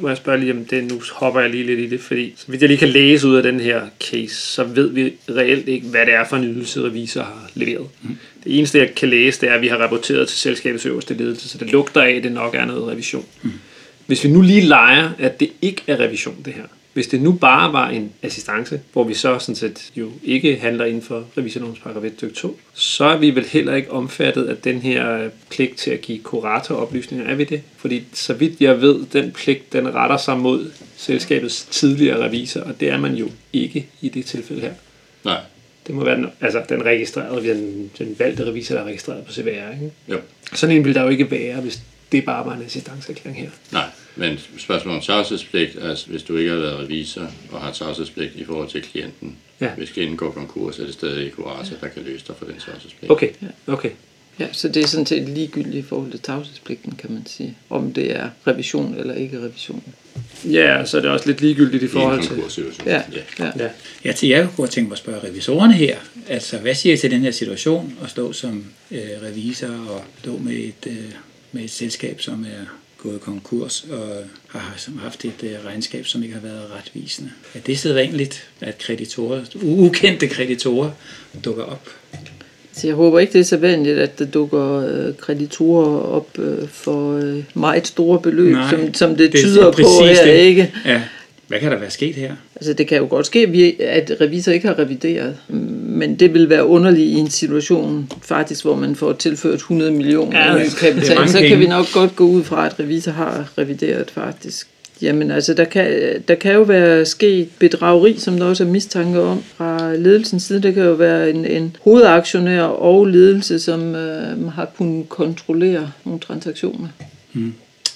Må 0.00 0.08
jeg 0.08 0.16
spørge 0.16 0.40
lige 0.40 0.52
om 0.52 0.64
det, 0.64 0.84
nu 0.84 1.02
hopper 1.12 1.40
jeg 1.40 1.50
lige 1.50 1.66
lidt 1.66 1.80
i 1.80 1.86
det, 1.86 2.00
fordi 2.00 2.34
så 2.36 2.44
vidt 2.48 2.60
jeg 2.62 2.68
lige 2.68 2.78
kan 2.78 2.88
læse 2.88 3.28
ud 3.28 3.36
af 3.36 3.42
den 3.42 3.60
her 3.60 3.82
case, 4.00 4.34
så 4.34 4.64
ved 4.64 4.88
vi 4.88 5.12
reelt 5.28 5.68
ikke, 5.68 5.86
hvad 5.86 6.06
det 6.06 6.14
er 6.14 6.24
for 6.28 6.36
en 6.36 6.44
ydelse, 6.44 6.82
revisor 6.82 7.22
har 7.22 7.50
leveret. 7.54 7.88
Mm. 8.02 8.16
Det 8.44 8.58
eneste, 8.58 8.78
jeg 8.78 8.94
kan 8.94 9.08
læse, 9.08 9.40
det 9.40 9.48
er, 9.48 9.54
at 9.54 9.60
vi 9.60 9.68
har 9.68 9.76
rapporteret 9.76 10.28
til 10.28 10.38
selskabets 10.38 10.86
øverste 10.86 11.14
ledelse, 11.14 11.48
så 11.48 11.58
det 11.58 11.72
lugter 11.72 12.02
af, 12.02 12.10
at 12.10 12.22
det 12.22 12.32
nok 12.32 12.54
er 12.54 12.64
noget 12.64 12.88
revision. 12.88 13.26
Mm. 13.42 13.50
Hvis 14.06 14.24
vi 14.24 14.28
nu 14.28 14.40
lige 14.40 14.60
leger, 14.60 15.10
at 15.18 15.40
det 15.40 15.52
ikke 15.62 15.82
er 15.86 16.00
revision, 16.00 16.36
det 16.44 16.52
her, 16.52 16.62
hvis 16.94 17.06
det 17.06 17.22
nu 17.22 17.32
bare 17.32 17.72
var 17.72 17.88
en 17.88 18.12
assistance, 18.22 18.80
hvor 18.92 19.04
vi 19.04 19.14
så 19.14 19.38
sådan 19.38 19.54
set 19.54 19.90
jo 19.96 20.10
ikke 20.24 20.56
handler 20.56 20.84
inden 20.84 21.02
for 21.02 21.24
revisorlovens 21.38 21.78
paragraf 21.78 22.04
1 22.22 22.32
2, 22.34 22.58
så 22.74 23.04
er 23.04 23.16
vi 23.16 23.30
vel 23.30 23.44
heller 23.44 23.74
ikke 23.74 23.90
omfattet 23.90 24.44
af 24.44 24.56
den 24.56 24.78
her 24.78 25.28
pligt 25.50 25.76
til 25.76 25.90
at 25.90 26.00
give 26.00 26.18
kuratoroplysninger. 26.18 27.26
Er 27.26 27.34
vi 27.34 27.44
det? 27.44 27.62
Fordi 27.76 28.04
så 28.12 28.34
vidt 28.34 28.60
jeg 28.60 28.80
ved, 28.80 29.06
den 29.12 29.32
pligt, 29.32 29.72
den 29.72 29.94
retter 29.94 30.16
sig 30.16 30.38
mod 30.38 30.70
selskabets 30.96 31.64
tidligere 31.70 32.24
revisor, 32.24 32.60
og 32.60 32.80
det 32.80 32.88
er 32.88 32.98
man 32.98 33.14
jo 33.14 33.28
ikke 33.52 33.86
i 34.00 34.08
det 34.08 34.24
tilfælde 34.26 34.62
her. 34.62 34.72
Nej. 35.24 35.40
Det 35.86 35.94
må 35.94 36.04
være 36.04 36.16
den, 36.16 36.26
altså 36.40 36.62
den 36.68 36.84
registrerede, 36.84 37.48
den, 37.48 37.90
den 37.98 38.16
valgte 38.18 38.46
revisor, 38.46 38.74
der 38.74 38.82
er 38.82 38.86
registreret 38.86 39.24
på 39.24 39.32
CVR. 39.32 39.48
Ikke? 39.48 39.92
Jo. 40.08 40.18
Sådan 40.52 40.76
en 40.76 40.84
vil 40.84 40.94
der 40.94 41.02
jo 41.02 41.08
ikke 41.08 41.30
være, 41.30 41.60
hvis 41.60 41.82
det 42.12 42.24
bare 42.24 42.46
var 42.46 42.54
en 42.54 42.62
assistanceerklæring 42.62 43.40
her. 43.40 43.50
Nej, 43.72 43.86
men 44.16 44.38
spørgsmålet 44.58 44.96
om 44.96 45.02
tavshedspligt, 45.02 45.78
altså 45.82 46.06
hvis 46.06 46.22
du 46.22 46.36
ikke 46.36 46.50
har 46.50 46.58
været 46.58 46.78
revisor 46.78 47.30
og 47.50 47.60
har 47.60 47.72
tavshedspligt 47.72 48.32
i 48.36 48.44
forhold 48.44 48.68
til 48.68 48.82
klienten, 48.82 49.36
ja. 49.60 49.70
hvis 49.70 49.90
klienten 49.90 50.16
går 50.16 50.30
konkurs, 50.30 50.78
er 50.78 50.84
det 50.84 50.94
stadig 50.94 51.32
kurator, 51.32 51.76
der 51.80 51.88
kan 51.88 52.02
løse 52.02 52.24
dig 52.26 52.36
for 52.38 52.44
den 52.44 52.54
tavshedspligt. 52.58 53.10
Okay, 53.12 53.28
okay. 53.66 53.90
Ja, 54.38 54.46
så 54.52 54.68
det 54.68 54.82
er 54.82 54.86
sådan 54.86 55.06
set 55.06 55.28
ligegyldigt 55.28 55.74
i 55.74 55.82
forhold 55.82 56.10
til 56.10 56.20
tavshedspligten, 56.20 56.92
kan 56.92 57.12
man 57.12 57.26
sige. 57.26 57.56
Om 57.70 57.92
det 57.92 58.16
er 58.16 58.30
revision 58.46 58.94
eller 58.98 59.14
ikke 59.14 59.38
revision. 59.38 59.82
Ja, 60.44 60.84
så 60.84 60.96
er 60.96 61.00
det 61.00 61.10
også 61.10 61.26
lidt 61.26 61.40
ligegyldigt 61.40 61.82
i 61.82 61.88
forhold 61.88 62.22
til... 62.22 62.66
Ja, 62.86 63.02
ja. 63.38 63.50
ja. 63.56 63.68
ja 64.04 64.12
til 64.12 64.28
jeg 64.28 64.48
kunne 64.56 64.68
tænke 64.68 64.88
mig 64.88 64.94
at 64.94 64.98
spørge 64.98 65.28
revisorerne 65.28 65.74
her. 65.74 65.96
Altså, 66.28 66.58
hvad 66.58 66.74
siger 66.74 66.94
I 66.94 66.96
til 66.96 67.10
den 67.10 67.20
her 67.20 67.30
situation 67.30 67.98
at 68.02 68.10
stå 68.10 68.32
som 68.32 68.64
øh, 68.90 69.00
revisor 69.22 69.68
og 69.68 70.04
stå 70.18 70.38
med 70.38 70.54
et, 70.54 70.86
øh, 70.86 70.94
med 71.54 71.64
et 71.64 71.70
selskab, 71.70 72.20
som 72.20 72.44
er 72.44 72.64
gået 72.98 73.20
konkurs 73.20 73.86
og 73.90 74.24
har 74.48 75.00
haft 75.02 75.24
et 75.24 75.32
øh, 75.42 75.50
regnskab, 75.66 76.06
som 76.06 76.22
ikke 76.22 76.34
har 76.34 76.40
været 76.42 76.62
retvisende. 76.78 77.30
Er 77.54 77.58
det 77.66 77.78
sædvanligt, 77.78 78.48
at 78.60 78.78
kreditorer, 78.78 79.40
ukendte 79.62 80.28
kreditorer 80.28 80.90
dukker 81.44 81.64
op? 81.64 81.88
Så 82.72 82.86
jeg 82.86 82.96
håber 82.96 83.18
ikke, 83.18 83.32
det 83.32 83.40
er 83.40 83.44
så 83.44 83.56
vanligt, 83.56 83.98
at 83.98 84.18
der 84.18 84.24
dukker 84.24 84.86
øh, 85.08 85.14
kreditorer 85.16 85.98
op 86.00 86.38
øh, 86.38 86.68
for 86.68 87.32
meget 87.58 87.86
store 87.86 88.20
beløb, 88.20 88.52
Nej, 88.52 88.70
som, 88.70 88.94
som 88.94 89.10
det 89.16 89.32
det 89.32 89.40
er 89.40 89.42
tyder 89.44 89.72
på 89.72 89.82
her, 90.04 90.24
det. 90.24 90.34
ikke? 90.34 90.72
Ja. 90.84 91.02
Hvad 91.54 91.60
kan 91.60 91.72
der 91.72 91.78
være 91.78 91.90
sket 91.90 92.14
her? 92.14 92.34
Altså 92.56 92.72
det 92.72 92.86
kan 92.86 92.98
jo 92.98 93.06
godt 93.10 93.26
ske, 93.26 93.38
at 93.40 93.52
vi- 93.52 93.76
at 93.80 94.12
revisor 94.20 94.52
ikke 94.52 94.68
har 94.68 94.78
revideret, 94.78 95.36
men 95.48 96.14
det 96.14 96.34
vil 96.34 96.48
være 96.50 96.66
underligt 96.66 97.08
i 97.08 97.14
en 97.14 97.30
situation, 97.30 98.10
faktisk, 98.22 98.64
hvor 98.64 98.76
man 98.76 98.94
får 98.96 99.12
tilført 99.12 99.54
100 99.58 99.90
millioner 99.92 100.38
Ja, 100.38 100.44
er 100.64 100.68
kapital, 100.80 101.28
så 101.28 101.38
kan 101.38 101.58
vi 101.60 101.66
nok 101.66 101.86
godt 101.94 102.16
gå 102.16 102.24
ud 102.26 102.42
fra, 102.44 102.66
at 102.66 102.80
revisor 102.80 103.10
har 103.12 103.52
revideret 103.58 104.10
faktisk. 104.10 104.66
Jamen 105.02 105.30
altså, 105.30 105.54
der 105.54 105.64
kan, 105.64 105.86
der 106.28 106.34
kan 106.34 106.52
jo 106.54 106.62
være 106.62 107.04
sket 107.04 107.48
bedrageri, 107.58 108.14
som 108.18 108.38
der 108.38 108.44
også 108.46 108.64
er 108.64 108.68
mistanke 108.68 109.20
om 109.20 109.42
fra 109.56 109.96
ledelsens 109.96 110.42
side. 110.42 110.62
Det 110.62 110.74
kan 110.74 110.82
jo 110.84 110.92
være 110.92 111.30
en, 111.30 111.44
en 111.46 111.76
hovedaktionær 111.84 112.62
og 112.62 113.06
ledelse, 113.06 113.58
som 113.58 113.94
øh, 113.94 114.48
har 114.52 114.70
kunnet 114.78 115.08
kontrollere 115.08 115.90
nogle 116.04 116.20
transaktioner. 116.20 116.88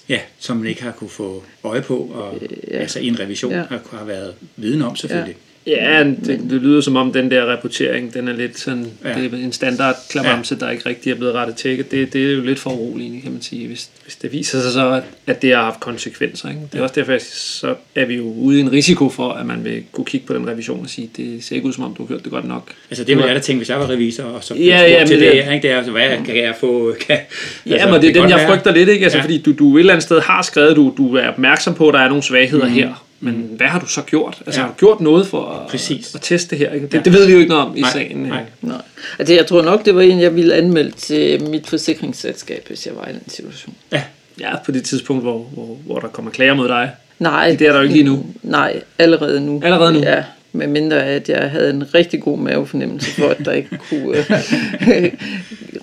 Ja, 0.08 0.20
som 0.38 0.56
man 0.56 0.66
ikke 0.66 0.82
har 0.82 0.92
kunne 0.92 1.10
få 1.10 1.44
øje 1.64 1.82
på, 1.82 1.96
og 1.96 2.38
ja. 2.70 2.78
altså 2.78 2.98
en 2.98 3.20
revision 3.20 3.52
ja. 3.52 3.64
har, 3.68 3.80
har 3.90 4.04
været 4.04 4.34
viden 4.56 4.82
om 4.82 4.96
selvfølgelig. 4.96 5.36
Ja, 5.68 6.04
det, 6.04 6.26
det 6.50 6.62
lyder 6.62 6.80
som 6.80 6.96
om 6.96 7.12
den 7.12 7.30
der 7.30 7.42
rapportering, 7.44 8.14
den 8.14 8.28
er 8.28 8.32
lidt 8.32 8.58
sådan, 8.58 8.86
Ja. 9.04 9.08
ja. 9.18 9.22
det 9.24 9.32
er 9.32 9.36
en 9.36 9.52
standard 9.52 9.94
klamamse, 10.10 10.56
ja. 10.60 10.66
der 10.66 10.72
ikke 10.72 10.88
rigtig 10.88 11.10
er 11.10 11.14
blevet 11.16 11.34
rettet 11.34 11.56
tjekket. 11.56 11.90
Det, 11.90 12.12
det 12.12 12.30
er 12.30 12.34
jo 12.34 12.42
lidt 12.42 12.58
for 12.58 12.70
uroligende, 12.70 13.20
kan 13.20 13.32
man 13.32 13.42
sige, 13.42 13.66
hvis, 13.66 13.88
hvis 14.04 14.16
det 14.16 14.32
viser 14.32 14.60
sig 14.60 14.72
så, 14.72 14.90
at, 14.92 15.02
at 15.26 15.42
det 15.42 15.54
har 15.54 15.62
haft 15.64 15.80
konsekvenser. 15.80 16.48
Ikke? 16.48 16.60
Det 16.72 16.78
er 16.78 16.82
også 16.82 16.94
derfor, 16.94 17.12
at 17.12 17.22
så 17.22 17.74
er 17.94 18.04
vi 18.04 18.14
jo 18.16 18.22
ude 18.24 18.58
i 18.58 18.60
en 18.60 18.72
risiko 18.72 19.08
for, 19.10 19.28
at 19.30 19.46
man 19.46 19.64
vil 19.64 19.82
kunne 19.92 20.04
kigge 20.04 20.26
på 20.26 20.34
den 20.34 20.48
revision 20.48 20.80
og 20.82 20.90
sige, 20.90 21.10
det 21.16 21.44
ser 21.44 21.54
ikke 21.56 21.68
ud 21.68 21.72
som 21.72 21.84
om, 21.84 21.94
du 21.94 22.02
har 22.02 22.08
gjort 22.08 22.22
det 22.24 22.32
godt 22.32 22.48
nok. 22.48 22.72
Altså 22.90 23.04
det 23.04 23.16
ville 23.16 23.26
jeg 23.26 23.34
da 23.36 23.40
tænke, 23.40 23.58
hvis 23.58 23.68
jeg 23.70 23.78
var 23.78 23.90
revisor, 23.90 24.24
og 24.24 24.44
så 24.44 24.54
Ja, 24.54 24.80
ja, 24.82 25.04
til 25.06 25.20
det, 25.20 25.32
det- 25.32 25.38
ikke? 25.54 25.58
det 25.62 25.70
er, 25.70 25.76
altså, 25.76 25.92
hvad 25.92 26.08
kan 26.26 26.36
jeg 26.36 26.54
få? 26.60 26.94
Kan, 27.06 27.18
Ja, 27.66 27.72
altså, 27.72 27.88
men 27.90 28.00
det 28.02 28.08
er 28.08 28.12
kan 28.12 28.22
den, 28.22 28.30
jeg 28.30 28.38
være- 28.38 28.48
frygter 28.48 28.72
lidt, 28.72 28.88
ikke? 28.88 29.04
Altså, 29.04 29.18
Ja. 29.18 29.22
ja. 29.22 29.24
fordi 29.24 29.42
du, 29.42 29.52
du 29.58 29.76
et 29.76 29.80
eller 29.80 29.92
andet 29.92 30.02
sted 30.02 30.20
har 30.20 30.42
skrevet, 30.42 30.76
du, 30.76 30.94
du 30.96 31.16
er 31.16 31.28
opmærksom 31.28 31.74
på, 31.74 31.88
at 31.88 31.94
der 31.94 32.00
er 32.00 32.08
nogle 32.08 32.22
svagheder 32.22 32.66
mm. 32.66 32.72
her. 32.72 33.04
Men 33.20 33.50
hvad 33.56 33.66
har 33.66 33.80
du 33.80 33.86
så 33.86 34.02
gjort? 34.02 34.42
Altså, 34.46 34.60
Ja. 34.60 34.66
har 34.66 34.72
du 34.72 34.78
gjort 34.78 35.00
noget 35.00 35.26
for 35.26 35.46
at, 35.50 35.70
Præcis. 35.70 36.14
at 36.14 36.20
teste 36.22 36.50
det 36.50 36.58
her? 36.58 36.72
Ikke? 36.72 36.86
Det, 36.86 37.04
det 37.04 37.12
ved 37.12 37.26
vi 37.26 37.32
jo 37.32 37.38
ikke 37.38 37.48
noget 37.48 37.64
om 37.66 37.76
i 37.76 37.80
Nej, 37.80 37.92
sagen. 37.92 38.16
nej. 38.16 38.44
Nej. 38.62 38.82
Altså, 39.18 39.34
jeg 39.34 39.46
tror 39.46 39.62
nok, 39.62 39.84
det 39.84 39.94
var 39.94 40.00
en, 40.02 40.20
jeg 40.20 40.34
ville 40.36 40.54
anmelde 40.54 40.90
til 40.90 41.42
mit 41.50 41.66
forsikringsselskab, 41.66 42.64
hvis 42.68 42.86
jeg 42.86 42.96
var 42.96 43.06
i 43.08 43.12
den 43.12 43.28
situation. 43.28 43.74
Ja, 43.92 44.02
Ja, 44.40 44.56
på 44.64 44.72
det 44.72 44.84
tidspunkt, 44.84 45.22
hvor, 45.22 45.38
hvor, 45.38 45.78
hvor 45.86 45.98
der 45.98 46.08
kommer 46.08 46.30
klager 46.30 46.54
mod 46.54 46.68
dig. 46.68 46.90
Nej. 47.18 47.56
Det 47.58 47.66
er 47.66 47.72
der 47.72 47.76
jo 47.78 47.82
ikke 47.82 47.94
lige 47.94 48.04
nu. 48.06 48.26
Nej, 48.42 48.82
allerede 48.98 49.40
nu. 49.46 49.60
Allerede 49.64 49.92
nu? 49.92 49.98
Ja, 49.98 50.24
med 50.52 50.66
mindre 50.66 51.04
at 51.04 51.28
jeg 51.28 51.50
havde 51.50 51.70
en 51.70 51.94
rigtig 51.94 52.22
god 52.22 52.38
mavefornemmelse 52.38 53.10
for, 53.10 53.28
at 53.28 53.38
der 53.44 53.52
ikke 53.52 53.78
kunne 53.90 54.18
øh, 54.18 54.24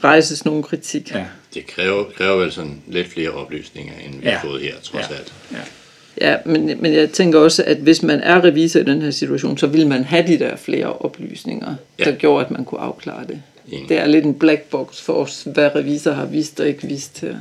rejses 0.03 0.45
nogen 0.45 0.63
kritik. 0.63 1.11
ja, 1.11 1.23
Det 1.53 1.67
kræver, 1.67 2.03
kræver 2.17 2.35
vel 2.37 2.51
sådan 2.51 2.81
lidt 2.87 3.07
flere 3.07 3.29
oplysninger, 3.29 3.93
end 4.05 4.21
vi 4.21 4.27
Ja. 4.27 4.31
har 4.35 4.47
fået 4.47 4.61
her, 4.61 4.73
trods 4.83 5.05
Ja. 5.09 5.15
alt. 5.15 5.33
ja. 5.51 5.57
Ja, 6.21 6.35
men, 6.45 6.65
men 6.81 6.93
jeg 6.93 7.09
tænker 7.11 7.39
også, 7.39 7.63
at 7.67 7.77
hvis 7.77 8.03
man 8.03 8.19
er 8.19 8.43
revisor 8.43 8.79
i 8.79 8.83
den 8.83 9.01
her 9.01 9.11
situation, 9.11 9.57
så 9.57 9.67
vil 9.67 9.87
man 9.87 10.03
have 10.03 10.27
de 10.27 10.39
der 10.39 10.55
flere 10.55 10.93
oplysninger, 10.93 11.75
Ja. 11.99 12.03
der 12.03 12.11
gjorde, 12.11 12.45
at 12.45 12.51
man 12.51 12.65
kunne 12.65 12.81
afklare 12.81 13.27
det. 13.27 13.41
Enig. 13.71 13.89
Det 13.89 13.97
er 13.99 14.07
lidt 14.07 14.25
en 14.25 14.33
black 14.39 14.61
box 14.61 15.01
for 15.01 15.13
os, 15.13 15.47
hvad 15.53 15.75
revisor 15.75 16.11
har 16.11 16.25
vist 16.25 16.59
og 16.59 16.67
ikke 16.67 16.87
vist 16.87 17.21
her. 17.21 17.35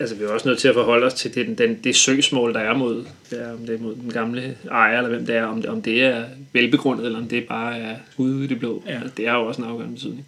Altså, 0.00 0.14
vi 0.14 0.24
er 0.24 0.28
også 0.28 0.48
nødt 0.48 0.58
til 0.58 0.68
at 0.68 0.74
forholde 0.74 1.06
os 1.06 1.14
til 1.14 1.34
det, 1.34 1.58
den, 1.58 1.74
det 1.84 1.96
søgsmål, 1.96 2.54
der 2.54 2.60
er 2.60 2.74
mod, 2.76 3.04
ja, 3.32 3.52
om 3.52 3.58
det 3.66 3.74
er 3.74 3.78
mod 3.78 3.94
den 3.94 4.10
gamle 4.12 4.54
ejer, 4.70 4.96
eller 4.96 5.08
hvem 5.10 5.26
det 5.26 5.36
er, 5.36 5.44
om 5.44 5.60
det, 5.62 5.70
om 5.70 5.82
det 5.82 6.04
er 6.04 6.24
velbegrundet, 6.52 7.06
eller 7.06 7.18
om 7.18 7.28
det 7.28 7.44
bare 7.48 7.78
er 7.78 7.94
ude 8.16 8.44
i 8.44 8.46
det 8.46 8.58
blå. 8.58 8.82
Ja. 8.86 8.92
Ja. 8.92 9.00
Det 9.16 9.28
har 9.28 9.38
jo 9.38 9.46
også 9.46 9.62
en 9.62 9.68
afgørende 9.68 9.94
betydning. 9.94 10.26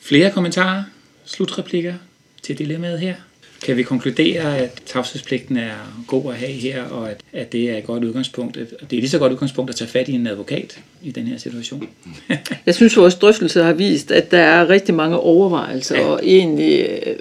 Flere 0.00 0.30
kommentarer, 0.30 0.82
slutreplikker 1.24 1.94
til 2.42 2.58
dilemmaet 2.58 2.98
her? 2.98 3.14
Kan 3.62 3.76
vi 3.76 3.82
konkludere, 3.82 4.58
at 4.58 4.82
tavshedspligten 4.86 5.56
er 5.56 6.04
god 6.06 6.32
at 6.32 6.38
have 6.38 6.52
her, 6.52 6.82
og 6.82 7.10
at, 7.10 7.20
at 7.32 7.52
det 7.52 7.70
er 7.70 7.76
et 7.76 7.84
godt 7.84 8.04
udgangspunkt, 8.04 8.54
det 8.54 8.72
er 8.96 9.00
lige 9.00 9.08
så 9.08 9.18
godt 9.18 9.32
udgangspunkt 9.32 9.70
at 9.70 9.76
tage 9.76 9.88
fat 9.88 10.08
i 10.08 10.12
en 10.12 10.26
advokat 10.26 10.78
i 11.02 11.10
den 11.10 11.26
her 11.26 11.38
situation? 11.38 11.88
Jeg 12.66 12.74
synes, 12.74 12.96
vores 12.96 13.14
drøftelse 13.14 13.62
har 13.62 13.72
vist, 13.72 14.10
at 14.10 14.30
der 14.30 14.38
er 14.38 14.68
rigtig 14.68 14.94
mange 14.94 15.16
overvejelser, 15.16 15.96
Ja. 15.96 16.00
ja. 16.02 16.06
og 16.08 16.20
egentlig 16.22 16.88
øh, 17.06 17.16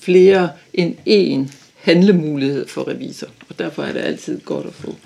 flere 0.00 0.50
end 0.74 0.94
én 1.08 1.52
handlemulighed 1.80 2.68
for 2.68 2.88
revisor. 2.88 3.28
Og 3.48 3.58
derfor 3.58 3.82
er 3.82 3.92
det 3.92 4.00
altid 4.00 4.40
godt 4.40 4.66
at 4.66 4.74
få 4.74 4.96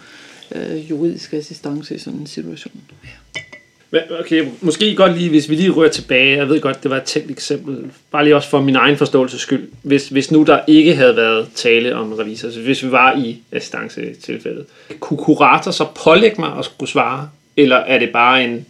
øh, 0.55 0.91
juridisk 0.91 1.33
assistance 1.33 1.95
i 1.95 1.99
sådan 1.99 2.19
en 2.19 2.27
situation. 2.27 2.75
Men, 3.03 3.09
okay, 4.21 4.49
måske 4.61 4.95
godt 4.97 5.19
lige, 5.19 5.31
hvis 5.31 5.51
vi 5.51 5.55
lige 5.55 5.71
rører 5.71 5.91
tilbage, 5.91 6.37
jeg 6.37 6.49
ved 6.49 6.61
godt, 6.61 6.83
det 6.83 6.91
var 6.91 6.97
et 6.97 7.03
tænkt 7.03 7.31
eksempel, 7.31 7.91
bare 8.11 8.25
lige 8.25 8.37
også 8.37 8.49
for 8.49 8.61
min 8.61 8.77
egen 8.77 8.97
forståelses 8.97 9.41
skyld, 9.41 9.69
hvis, 9.83 10.09
hvis 10.09 10.31
nu 10.31 10.43
der 10.43 10.61
ikke 10.67 10.95
havde 10.95 11.17
været 11.17 11.49
tale 11.55 11.97
om 11.97 12.13
revisor, 12.13 12.51
så 12.51 12.61
hvis 12.61 12.85
vi 12.85 12.93
var 12.93 13.17
i 13.17 13.43
assistance-tilfældet, 13.53 14.67
kunne 15.01 15.19
kurator 15.19 15.71
så 15.71 15.87
pålægge 16.05 16.41
mig 16.41 16.59
at 16.59 16.65
skulle 16.65 16.91
svare, 16.91 17.31
eller 17.57 17.77
er 17.77 17.99
det 17.99 18.11
bare 18.11 18.45
en 18.45 18.67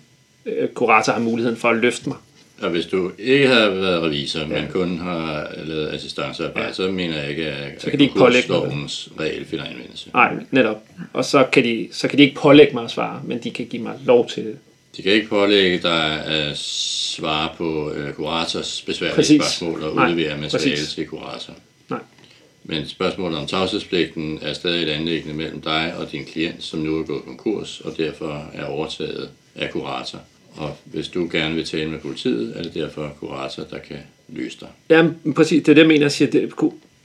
øh, 0.46 0.68
kurator 0.68 1.12
har 1.12 1.20
muligheden 1.20 1.56
for 1.56 1.68
at 1.68 1.76
løfte 1.76 2.08
mig? 2.08 2.16
Og 2.62 2.70
hvis 2.70 2.86
du 2.86 3.10
ikke 3.18 3.48
har 3.48 3.68
været 3.68 4.02
revisor, 4.02 4.46
men 4.46 4.64
kun 4.72 4.98
har 4.98 5.48
lavet 5.64 5.88
assistancearbejde, 5.88 6.66
ja. 6.66 6.72
så 6.72 6.90
mener 6.90 7.20
jeg 7.20 7.30
ikke, 7.30 7.46
at, 7.46 7.82
Så 7.82 7.90
kan 7.90 7.98
de 7.98 8.04
ikke 8.04 8.16
pålægge 8.16 8.48
lovens 8.48 9.08
regel 9.20 9.44
finder 9.44 9.64
anvendelse. 9.64 10.10
Nej, 10.14 10.32
netop. 10.50 10.82
Og 11.12 11.24
så 11.24 11.44
kan, 11.52 11.64
de, 11.64 11.88
så 11.92 12.08
kan 12.08 12.18
de 12.18 12.22
ikke 12.22 12.36
pålægge 12.36 12.74
mig 12.74 12.84
at 12.84 12.90
svare, 12.90 13.20
men 13.24 13.38
de 13.38 13.50
kan 13.50 13.66
give 13.66 13.82
mig 13.82 13.94
lov 14.04 14.28
til 14.28 14.44
det. 14.44 14.56
De 14.98 15.02
kan 15.02 15.12
ikke 15.12 15.28
pålægge 15.28 15.78
dig 15.78 16.24
at 16.24 16.58
svare 16.58 17.48
på 17.56 17.92
øh, 17.92 18.12
kurators 18.12 18.82
besværlige 18.86 19.14
Præcis. 19.16 19.42
spørgsmål 19.42 19.82
og 19.82 19.94
Nej, 19.94 20.10
udlevere 20.10 20.38
materiale 20.38 20.76
præcis. 20.76 20.94
til 20.94 21.06
kurator. 21.06 21.52
Nej. 21.90 21.98
Men 22.64 22.88
spørgsmålet 22.88 23.38
om 23.38 23.46
tavshedspligten 23.46 24.38
er 24.42 24.52
stadig 24.52 24.82
et 24.82 24.88
anlæggende 24.88 25.34
mellem 25.34 25.60
dig 25.60 25.94
og 25.98 26.12
din 26.12 26.24
klient, 26.24 26.64
som 26.64 26.80
nu 26.80 26.98
er 26.98 27.02
gået 27.02 27.22
konkurs 27.24 27.80
og 27.80 27.96
derfor 27.96 28.50
er 28.54 28.64
overtaget 28.64 29.28
af 29.56 29.70
kurator. 29.70 30.18
Og 30.56 30.76
hvis 30.84 31.08
du 31.08 31.28
gerne 31.32 31.54
vil 31.54 31.64
tale 31.64 31.90
med 31.90 31.98
politiet, 31.98 32.52
er 32.56 32.62
det 32.62 32.74
derfor 32.74 33.12
kurator, 33.20 33.62
der 33.70 33.78
kan 33.78 33.96
løse 34.28 34.56
dig. 34.60 34.68
Jamen, 34.90 35.34
præcis, 35.34 35.62
det 35.62 35.68
er 35.68 35.74
det, 35.74 35.80
jeg 35.80 35.88
mener, 35.88 36.04
jeg 36.04 36.12
siger. 36.12 36.30
Det, 36.30 36.52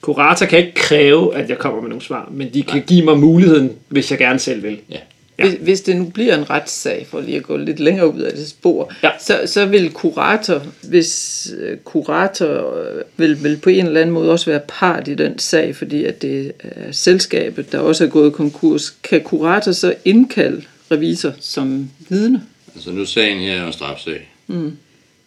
kurator 0.01 0.45
kan 0.45 0.59
ikke 0.59 0.73
kræve, 0.75 1.35
at 1.35 1.49
jeg 1.49 1.57
kommer 1.57 1.81
med 1.81 1.89
nogle 1.89 2.03
svar, 2.03 2.29
men 2.31 2.53
de 2.53 2.63
kan 2.63 2.83
give 2.87 3.05
mig 3.05 3.17
muligheden, 3.17 3.71
hvis 3.87 4.11
jeg 4.11 4.19
gerne 4.19 4.39
selv 4.39 4.63
vil. 4.63 4.79
Ja. 4.89 4.99
Ja. 5.43 5.49
Hvis, 5.49 5.59
hvis 5.61 5.81
det 5.81 5.95
nu 5.95 6.05
bliver 6.05 6.37
en 6.37 6.49
retssag, 6.49 7.07
for 7.09 7.21
lige 7.21 7.37
at 7.37 7.43
gå 7.43 7.57
lidt 7.57 7.79
længere 7.79 8.13
ud 8.13 8.21
af 8.21 8.33
det 8.33 8.47
spor, 8.47 8.93
Ja. 9.03 9.09
så, 9.19 9.41
så 9.45 9.65
vil 9.65 9.89
kurator, 9.91 10.61
hvis 10.83 11.47
øh, 11.59 11.77
kurator 11.77 12.77
øh, 12.79 13.01
vil, 13.17 13.43
vil 13.43 13.57
på 13.57 13.69
en 13.69 13.85
eller 13.87 14.01
anden 14.01 14.13
måde 14.13 14.31
også 14.31 14.45
være 14.51 14.61
part 14.67 15.07
i 15.07 15.13
den 15.15 15.39
sag, 15.39 15.75
fordi 15.75 16.03
at 16.03 16.21
det 16.21 16.51
er 16.59 16.91
selskabet, 16.91 17.71
der 17.71 17.79
også 17.79 18.03
er 18.03 18.09
gået 18.09 18.33
konkurs, 18.33 18.95
kan 19.03 19.21
kurator 19.21 19.71
så 19.71 19.95
indkalde 20.05 20.63
revisor 20.91 21.33
som 21.39 21.89
vidne? 22.09 22.43
Altså 22.75 22.91
nu 22.91 23.05
sagen 23.05 23.39
her 23.39 23.53
er 23.61 23.67
en 23.67 23.73
strafsag. 23.73 24.29
Mm. 24.47 24.71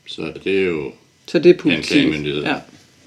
Så 0.07 0.23
det 0.45 0.59
er 0.59 0.65
jo 0.67 0.93
Så 1.27 1.39
det 1.39 1.51
er 1.51 1.59
politiet. 1.59 2.43
Ja. 2.45 2.55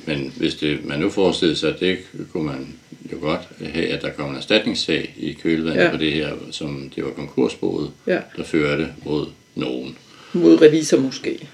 Men 0.06 0.34
hvis 0.38 0.56
det, 0.56 0.86
man 0.86 1.00
nu 1.00 1.10
forestiller 1.10 1.56
sig, 1.56 1.70
at 1.74 1.80
det 1.80 1.98
kunne 2.34 2.44
man 2.46 2.68
jo 3.12 3.18
godt 3.22 3.42
have, 3.74 3.88
at 3.88 4.02
der 4.02 4.10
kom 4.10 4.30
en 4.30 4.36
erstatningssag 4.36 5.14
i 5.18 5.32
kølvandet 5.44 5.80
Ja. 5.80 5.86
ja. 5.86 5.92
på 5.92 5.98
det 5.98 6.12
her, 6.14 6.34
som 6.52 6.92
det 6.96 7.04
var 7.04 7.10
konkursboet, 7.12 7.92
Ja. 8.08 8.20
der 8.38 8.44
førte 8.44 8.88
mod 9.06 9.26
nogen. 9.56 9.98
Mod 10.34 10.62
revisor 10.62 10.98
måske. 11.00 11.48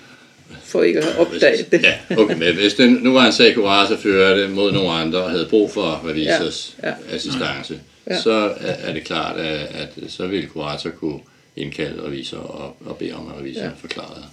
For 0.63 0.83
ikke 0.83 0.99
at 0.99 1.05
have 1.05 1.17
opdaget 1.27 1.71
det. 1.71 1.83
Ja, 1.83 2.17
okay, 2.17 2.37
men 2.37 2.55
hvis 2.55 2.73
det 2.73 3.03
nu 3.03 3.13
var 3.13 3.25
en 3.25 3.31
sag, 3.33 3.55
kurator 3.55 3.95
førte 3.97 4.47
mod 4.47 4.71
nogle 4.71 4.89
andre 4.91 5.23
og 5.23 5.31
havde 5.31 5.47
brug 5.49 5.71
for 5.71 6.01
revisors 6.09 6.75
Ja, 6.83 6.87
ja, 6.89 6.95
ja. 7.09 7.15
assistance, 7.15 7.79
Ja. 8.07 8.13
ja. 8.13 8.21
så 8.21 8.53
er 8.59 8.93
det 8.93 9.03
klart, 9.03 9.37
at, 9.37 9.59
at 9.75 9.89
så 10.11 10.27
ville 10.27 10.47
kurator 10.47 10.89
kunne 10.89 11.19
indkalde 11.55 12.03
revisor 12.05 12.37
og, 12.37 12.77
og 12.85 12.97
bede 12.97 13.13
om, 13.13 13.27
at 13.27 13.39
revisor 13.41 13.59
Ja. 13.61 13.65
ja. 13.65 13.71
forklarede. 13.81 14.23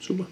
Super. 0.00 0.24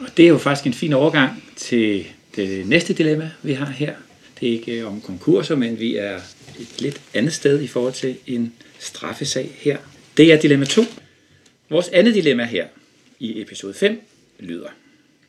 Og 0.00 0.06
det 0.16 0.24
er 0.24 0.28
jo 0.28 0.38
faktisk 0.38 0.66
en 0.66 0.74
fin 0.74 0.92
overgang 0.92 1.44
til 1.56 2.04
det 2.36 2.66
næste 2.68 2.92
dilemma, 2.92 3.30
vi 3.42 3.52
har 3.52 3.66
her. 3.66 3.92
Det 4.40 4.48
er 4.48 4.52
ikke 4.52 4.80
øh, 4.80 4.86
om 4.86 5.00
konkurser, 5.00 5.56
men 5.56 5.78
vi 5.78 5.96
er 5.96 6.16
et 6.60 6.80
lidt 6.80 7.00
andet 7.14 7.32
sted 7.32 7.62
i 7.62 7.66
forhold 7.66 7.92
til 7.92 8.16
en 8.26 8.54
straffesag 8.78 9.50
her. 9.58 9.78
Det 10.16 10.32
er 10.32 10.40
dilemma 10.40 10.64
2. 10.64 10.82
Vores 11.70 11.88
andet 11.88 12.14
dilemma 12.14 12.44
her 12.44 12.66
i 13.18 13.40
episode 13.40 13.74
5 13.74 14.00
lyder. 14.38 14.68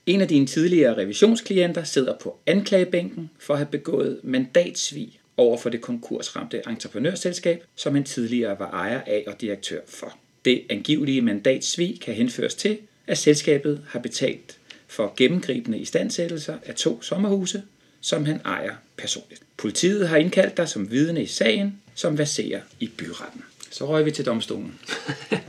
En 0.06 0.22
af 0.22 0.28
dine 0.28 0.48
tidligere 0.48 0.98
revisionsklienter 0.98 1.84
sidder 1.84 2.14
på 2.18 2.40
anklagebænken 2.46 3.30
for 3.40 3.54
at 3.54 3.60
have 3.60 3.68
begået 3.72 4.20
mandatsvig 4.24 5.20
over 5.38 5.58
for 5.58 5.70
det 5.70 5.82
konkursramte 5.82 6.62
entreprenørselskab, 6.68 7.64
som 7.76 7.96
han 7.96 8.04
tidligere 8.04 8.60
var 8.60 8.70
ejer 8.72 9.02
af 9.02 9.24
og 9.28 9.42
direktør 9.42 9.80
for. 9.88 10.18
Det 10.46 10.62
angivelige 10.70 11.22
mandatsvig 11.22 12.02
kan 12.02 12.14
henføres 12.14 12.56
til, 12.56 12.78
at 13.08 13.18
selskabet 13.18 13.82
har 13.88 14.00
betalt 14.00 14.58
for 14.88 15.14
gennemgribende 15.18 15.80
istandsættelser 15.80 16.58
af 16.66 16.76
to 16.76 17.02
sommerhuse, 17.02 17.64
som 18.02 18.26
han 18.26 18.42
ejer 18.46 18.76
personligt. 19.02 19.42
Politiet 19.58 20.08
har 20.10 20.18
indkaldt 20.18 20.58
dig 20.58 20.70
som 20.70 20.92
vidne 20.92 21.24
i 21.24 21.28
sagen, 21.28 21.82
som 21.96 22.18
verserer 22.18 22.62
i 22.80 22.88
byretten. 22.88 23.44
Så 23.72 23.88
røg 23.88 24.06
vi 24.06 24.12
til 24.12 24.26
domstolen. 24.26 24.80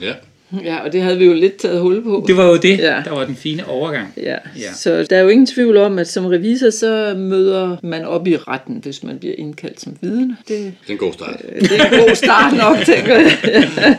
Ja. 0.00 0.14
Ja, 0.64 0.76
og 0.84 0.92
det 0.92 1.02
havde 1.02 1.18
vi 1.18 1.24
jo 1.24 1.32
lidt 1.32 1.56
taget 1.56 1.80
hul 1.80 2.02
på. 2.04 2.24
Det 2.26 2.36
var 2.36 2.44
jo 2.46 2.56
det, 2.56 2.78
Ja. 2.78 3.02
der 3.04 3.10
var 3.10 3.24
den 3.24 3.36
fine 3.36 3.68
overgang. 3.68 4.12
Ja. 4.16 4.36
Ja. 4.58 4.72
så 4.74 5.06
der 5.10 5.16
er 5.16 5.20
jo 5.20 5.28
ingen 5.28 5.46
tvivl 5.46 5.76
om, 5.76 5.98
at 5.98 6.08
som 6.08 6.26
revisor, 6.26 6.70
så 6.70 7.14
møder 7.18 7.76
man 7.82 8.04
op 8.04 8.26
i 8.26 8.36
retten, 8.36 8.78
hvis 8.82 9.02
man 9.02 9.18
bliver 9.18 9.34
indkaldt 9.38 9.80
som 9.80 9.96
vidne. 10.00 10.36
Det, 10.48 10.48
Det 10.48 10.72
er 10.88 10.92
en 10.92 10.98
god 10.98 11.12
start. 11.12 11.42
det 11.60 11.72
er 11.80 11.84
en 11.84 12.06
god 12.06 12.14
start 12.14 12.56
nok, 12.56 12.76
tænker 12.86 13.14
jeg. 13.18 13.98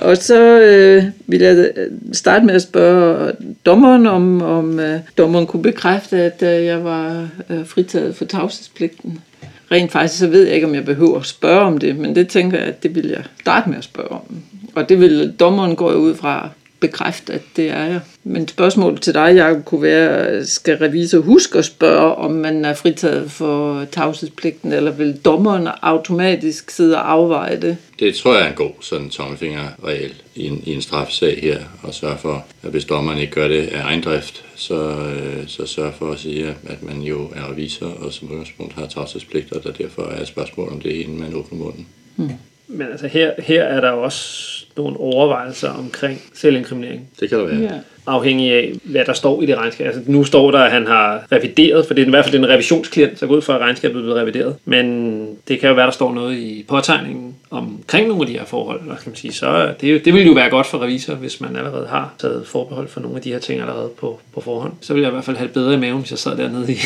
Og 0.00 0.16
så 0.16 0.60
øh, 0.60 1.04
vil 1.26 1.40
jeg 1.40 1.70
starte 2.12 2.46
med 2.46 2.54
at 2.54 2.62
spørge 2.62 3.32
dommeren, 3.66 4.06
om, 4.06 4.42
om 4.42 4.80
øh, 4.80 5.00
dommeren 5.18 5.46
kunne 5.46 5.62
bekræfte, 5.62 6.16
at 6.16 6.42
øh, 6.42 6.64
jeg 6.64 6.84
var 6.84 7.28
øh, 7.50 7.66
fritaget 7.66 8.16
for 8.16 8.24
tavshedspligten. 8.24 9.18
Rent 9.72 9.92
faktisk 9.92 10.18
så 10.20 10.26
ved 10.26 10.44
jeg 10.46 10.54
ikke, 10.54 10.66
om 10.66 10.74
jeg 10.74 10.84
behøver 10.84 11.18
at 11.20 11.26
spørge 11.26 11.60
om 11.60 11.78
det, 11.78 11.96
men 11.96 12.14
det 12.16 12.28
tænker 12.28 12.58
jeg, 12.58 12.66
at 12.66 12.82
det 12.82 12.94
vil 12.94 13.06
jeg 13.08 13.22
starte 13.40 13.68
med 13.70 13.78
at 13.78 13.84
spørge 13.84 14.08
om. 14.10 14.20
Og 14.74 14.88
det 14.88 15.00
vil 15.00 15.34
dommeren 15.40 15.76
gå 15.76 15.92
ud 15.92 16.14
fra 16.14 16.48
bekræfte, 16.80 17.32
at 17.32 17.42
det 17.56 17.70
er 17.70 17.84
jeg. 17.84 18.00
Men 18.24 18.48
spørgsmålet 18.48 19.02
til 19.02 19.14
dig, 19.14 19.34
Jacob, 19.36 19.64
kunne 19.64 19.82
være, 19.82 20.44
skal 20.46 20.76
revisor 20.76 21.20
huske 21.20 21.58
at 21.58 21.64
spørge, 21.64 22.14
om 22.14 22.30
man 22.30 22.64
er 22.64 22.74
fritaget 22.74 23.30
for 23.30 23.84
tavshedspligten, 23.84 24.72
eller 24.72 24.90
vil 24.90 25.16
dommeren 25.24 25.68
automatisk 25.82 26.70
sidde 26.70 26.96
og 26.96 27.12
afveje 27.12 27.60
det? 27.60 27.76
Det 27.98 28.14
tror 28.14 28.34
jeg 28.34 28.44
er 28.44 28.48
en 28.48 28.54
god 28.54 28.70
sådan 28.80 29.10
tommelfingerregel 29.10 30.14
i 30.34 30.46
en, 30.46 30.62
i 30.66 30.74
en 30.74 30.82
straffesag 30.82 31.38
her, 31.42 31.58
og 31.82 31.94
sørge 31.94 32.18
for, 32.18 32.44
at 32.62 32.70
hvis 32.70 32.84
dommeren 32.84 33.18
ikke 33.18 33.32
gør 33.32 33.48
det 33.48 33.66
af 33.66 33.82
egen 33.84 34.02
drift, 34.02 34.44
så, 34.54 34.74
øh, 34.74 35.46
så 35.46 35.66
sørge 35.66 35.92
for 35.98 36.12
at 36.12 36.18
sige, 36.18 36.54
at 36.66 36.82
man 36.82 37.00
jo 37.00 37.30
er 37.36 37.50
revisor, 37.50 37.86
og 37.86 38.12
som 38.12 38.30
udgangspunkt 38.30 38.74
har 38.74 38.86
tavshedspligt, 38.86 39.52
og 39.52 39.64
der 39.64 39.72
derfor 39.72 40.02
er 40.02 40.20
et 40.20 40.28
spørgsmål 40.28 40.68
om 40.68 40.80
det, 40.80 40.92
inden 40.92 41.20
man 41.20 41.34
åbner 41.34 41.58
munden. 41.58 41.86
Men 42.68 42.86
altså 42.90 43.06
her, 43.06 43.32
her 43.38 43.62
er 43.62 43.80
der 43.80 43.90
også 43.90 44.63
nogle 44.76 45.00
overvejelser 45.00 45.70
omkring 45.70 46.22
selvinkriminering. 46.34 47.08
Det 47.20 47.28
kan 47.28 47.38
der 47.38 47.44
være. 47.44 47.60
Ja. 47.60 47.70
afhængig 48.06 48.52
af, 48.52 48.72
hvad 48.82 49.04
der 49.04 49.12
står 49.12 49.42
i 49.42 49.46
det 49.46 49.56
regnskab. 49.56 49.86
Altså, 49.86 50.02
nu 50.06 50.24
står 50.24 50.50
der, 50.50 50.58
at 50.58 50.72
han 50.72 50.86
har 50.86 51.22
revideret, 51.32 51.86
for 51.86 51.94
det 51.94 52.02
er 52.02 52.06
i 52.06 52.10
hvert 52.10 52.24
fald 52.24 52.36
en 52.36 52.48
revisionsklient, 52.48 53.18
så 53.18 53.26
går 53.26 53.34
ud 53.34 53.42
fra, 53.42 53.54
at 53.54 53.60
regnskabet 53.60 53.96
er 53.96 54.02
blevet 54.02 54.20
revideret. 54.20 54.56
Men 54.64 55.26
det 55.48 55.60
kan 55.60 55.68
jo 55.68 55.74
være, 55.74 55.86
der 55.86 55.92
står 55.92 56.14
noget 56.14 56.36
i 56.36 56.64
påtegningen 56.68 57.34
omkring 57.50 58.08
nogle 58.08 58.22
af 58.22 58.26
de 58.26 58.32
her 58.32 58.44
forhold. 58.44 58.80
Eller 58.80 58.94
kan 58.94 59.10
man 59.10 59.16
sige, 59.16 59.32
så 59.32 59.74
det, 59.80 59.94
er 59.94 59.98
det 59.98 60.14
vil 60.14 60.26
jo 60.26 60.32
være 60.32 60.50
godt 60.50 60.66
for 60.66 60.82
revisor, 60.82 61.14
hvis 61.14 61.40
man 61.40 61.56
allerede 61.56 61.86
har 61.86 62.14
taget 62.18 62.46
forbehold 62.46 62.88
for 62.88 63.00
nogle 63.00 63.16
af 63.16 63.22
de 63.22 63.32
her 63.32 63.38
ting 63.38 63.60
allerede 63.60 63.90
på, 63.98 64.20
på 64.34 64.40
forhånd. 64.40 64.72
Så 64.80 64.94
vil 64.94 65.00
jeg 65.00 65.08
i 65.08 65.12
hvert 65.12 65.24
fald 65.24 65.36
have 65.36 65.46
det 65.46 65.54
bedre 65.54 65.74
i 65.74 65.76
maven, 65.76 66.00
hvis 66.00 66.10
jeg 66.10 66.18
sad 66.18 66.36
dernede 66.36 66.72
i, 66.72 66.76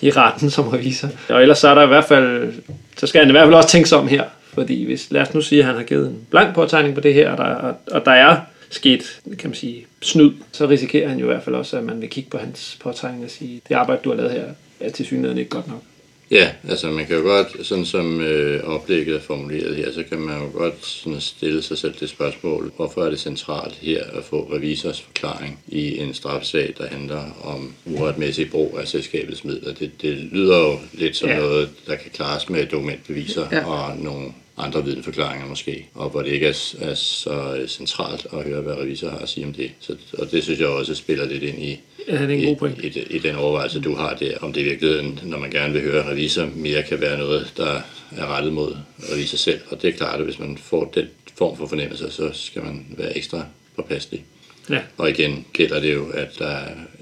i 0.06 0.10
retten 0.10 0.50
som 0.50 0.68
revisor. 0.68 1.08
Og 1.28 1.42
ellers 1.42 1.58
så 1.58 1.68
er 1.68 1.74
der 1.74 1.82
i 1.82 1.86
hvert 1.86 2.04
fald, 2.04 2.52
så 2.96 3.06
skal 3.06 3.20
han 3.20 3.28
i 3.28 3.32
hvert 3.32 3.46
fald 3.46 3.54
også 3.54 3.68
tænke 3.68 3.88
sig 3.88 3.98
om 3.98 4.08
her. 4.08 4.24
Fordi 4.54 4.84
hvis, 4.84 5.10
lad 5.10 5.22
os 5.22 5.34
nu 5.34 5.40
sige, 5.40 5.58
at 5.58 5.66
han 5.66 5.74
har 5.76 5.82
givet 5.82 6.06
en 6.06 6.26
blank 6.30 6.54
påtegning 6.54 6.94
på 6.94 7.00
det 7.00 7.14
her, 7.14 7.30
og 7.30 7.38
der, 7.38 7.44
og, 7.44 7.74
og 7.90 8.04
der 8.04 8.12
er 8.12 8.36
sket, 8.70 9.20
kan 9.38 9.50
man 9.50 9.54
sige, 9.54 9.86
snyd, 10.02 10.32
så 10.52 10.68
risikerer 10.68 11.08
han 11.08 11.18
jo 11.18 11.24
i 11.24 11.28
hvert 11.32 11.42
fald 11.42 11.56
også, 11.56 11.76
at 11.78 11.84
man 11.84 12.00
vil 12.00 12.08
kigge 12.08 12.30
på 12.30 12.38
hans 12.38 12.78
påtegning 12.82 13.24
og 13.24 13.30
sige, 13.30 13.60
det 13.68 13.74
arbejde, 13.74 14.00
du 14.04 14.08
har 14.10 14.16
lavet 14.16 14.32
her, 14.32 14.44
er 14.80 14.90
til 14.90 15.06
synligheden 15.06 15.38
ikke 15.38 15.50
godt 15.50 15.68
nok. 15.68 15.82
Ja, 16.30 16.50
altså 16.68 16.90
man 16.90 17.06
kan 17.06 17.16
jo 17.16 17.22
godt, 17.22 17.66
sådan 17.66 17.84
som 17.84 18.20
øh, 18.20 18.64
oplægget 18.64 19.16
er 19.16 19.20
formuleret 19.20 19.76
her, 19.76 19.92
så 19.92 20.02
kan 20.08 20.18
man 20.18 20.36
jo 20.42 20.58
godt 20.58 20.86
sådan 20.86 21.20
stille 21.20 21.62
sig 21.62 21.78
selv 21.78 21.94
det 22.00 22.08
spørgsmål, 22.08 22.72
hvorfor 22.76 23.04
er 23.04 23.10
det 23.10 23.18
centralt 23.20 23.74
her 23.74 24.04
at 24.12 24.24
få 24.24 24.50
revisors 24.54 25.00
forklaring 25.00 25.58
i 25.68 25.98
en 25.98 26.14
straffesag, 26.14 26.74
der 26.78 26.86
handler 26.86 27.22
om 27.42 27.72
uretmæssig 27.86 28.50
brug 28.50 28.78
af 28.80 28.88
selskabets 28.88 29.44
midler. 29.44 29.74
Det, 29.74 30.02
det 30.02 30.16
lyder 30.32 30.58
jo 30.58 30.78
lidt 30.92 31.16
som 31.16 31.28
Ja. 31.28 31.36
noget, 31.38 31.68
der 31.86 31.96
kan 31.96 32.10
klares 32.14 32.48
med 32.48 32.66
dokumentbeviser 32.66 33.46
ja. 33.52 33.66
og 33.66 33.96
nogle 33.98 34.32
andre 34.56 34.84
vidneforklaringer 34.84 35.46
måske, 35.48 35.86
og 35.94 36.10
hvor 36.10 36.22
det 36.22 36.30
ikke 36.32 36.46
er, 36.46 36.74
er 36.80 36.94
så 36.94 37.56
øh, 37.60 37.68
centralt 37.68 38.26
at 38.32 38.44
høre, 38.44 38.60
hvad 38.60 38.74
revisor 38.74 39.10
har 39.10 39.18
at 39.18 39.28
sige 39.28 39.46
om 39.46 39.52
det. 39.52 39.70
Så, 39.80 39.96
og 40.18 40.30
det 40.30 40.42
synes 40.42 40.60
jeg 40.60 40.68
også 40.68 40.94
spiller 40.94 41.24
lidt 41.26 41.42
ind 41.42 41.62
i, 41.62 41.80
Ja, 42.08 42.12
det 42.12 42.20
er 42.30 42.34
en 42.34 42.40
i, 42.40 42.44
god 42.46 42.56
point. 42.56 42.84
i, 42.84 42.88
det- 42.88 43.06
i 43.10 43.18
den 43.18 43.36
overvejelse, 43.36 43.80
du 43.80 43.94
har 43.94 44.14
der, 44.14 44.38
om 44.40 44.52
det 44.52 44.60
i 44.60 44.64
virkeligheden, 44.64 45.20
når 45.22 45.38
man 45.38 45.50
gerne 45.50 45.72
vil 45.72 45.82
høre 45.82 46.10
revisor, 46.10 46.48
mere 46.54 46.82
kan 46.82 47.00
være 47.00 47.18
noget, 47.18 47.52
der 47.56 47.80
er 48.16 48.26
rettet 48.26 48.52
mod 48.52 48.76
revisor 49.12 49.36
selv. 49.36 49.60
Og 49.70 49.82
det 49.82 49.88
er 49.88 49.96
klart, 49.96 50.18
at 50.18 50.24
hvis 50.24 50.38
man 50.38 50.58
får 50.58 50.84
den 50.94 51.06
form 51.38 51.56
for 51.56 51.66
fornemmelse, 51.66 52.10
så 52.10 52.30
skal 52.32 52.62
man 52.64 52.86
være 52.98 53.16
ekstra 53.16 53.44
påpasselig. 53.76 54.24
Ja. 54.70 54.80
Og 54.96 55.10
igen 55.10 55.44
gælder 55.52 55.80
det 55.80 55.94
jo, 55.94 56.08
at 56.08 56.38
der 56.38 56.58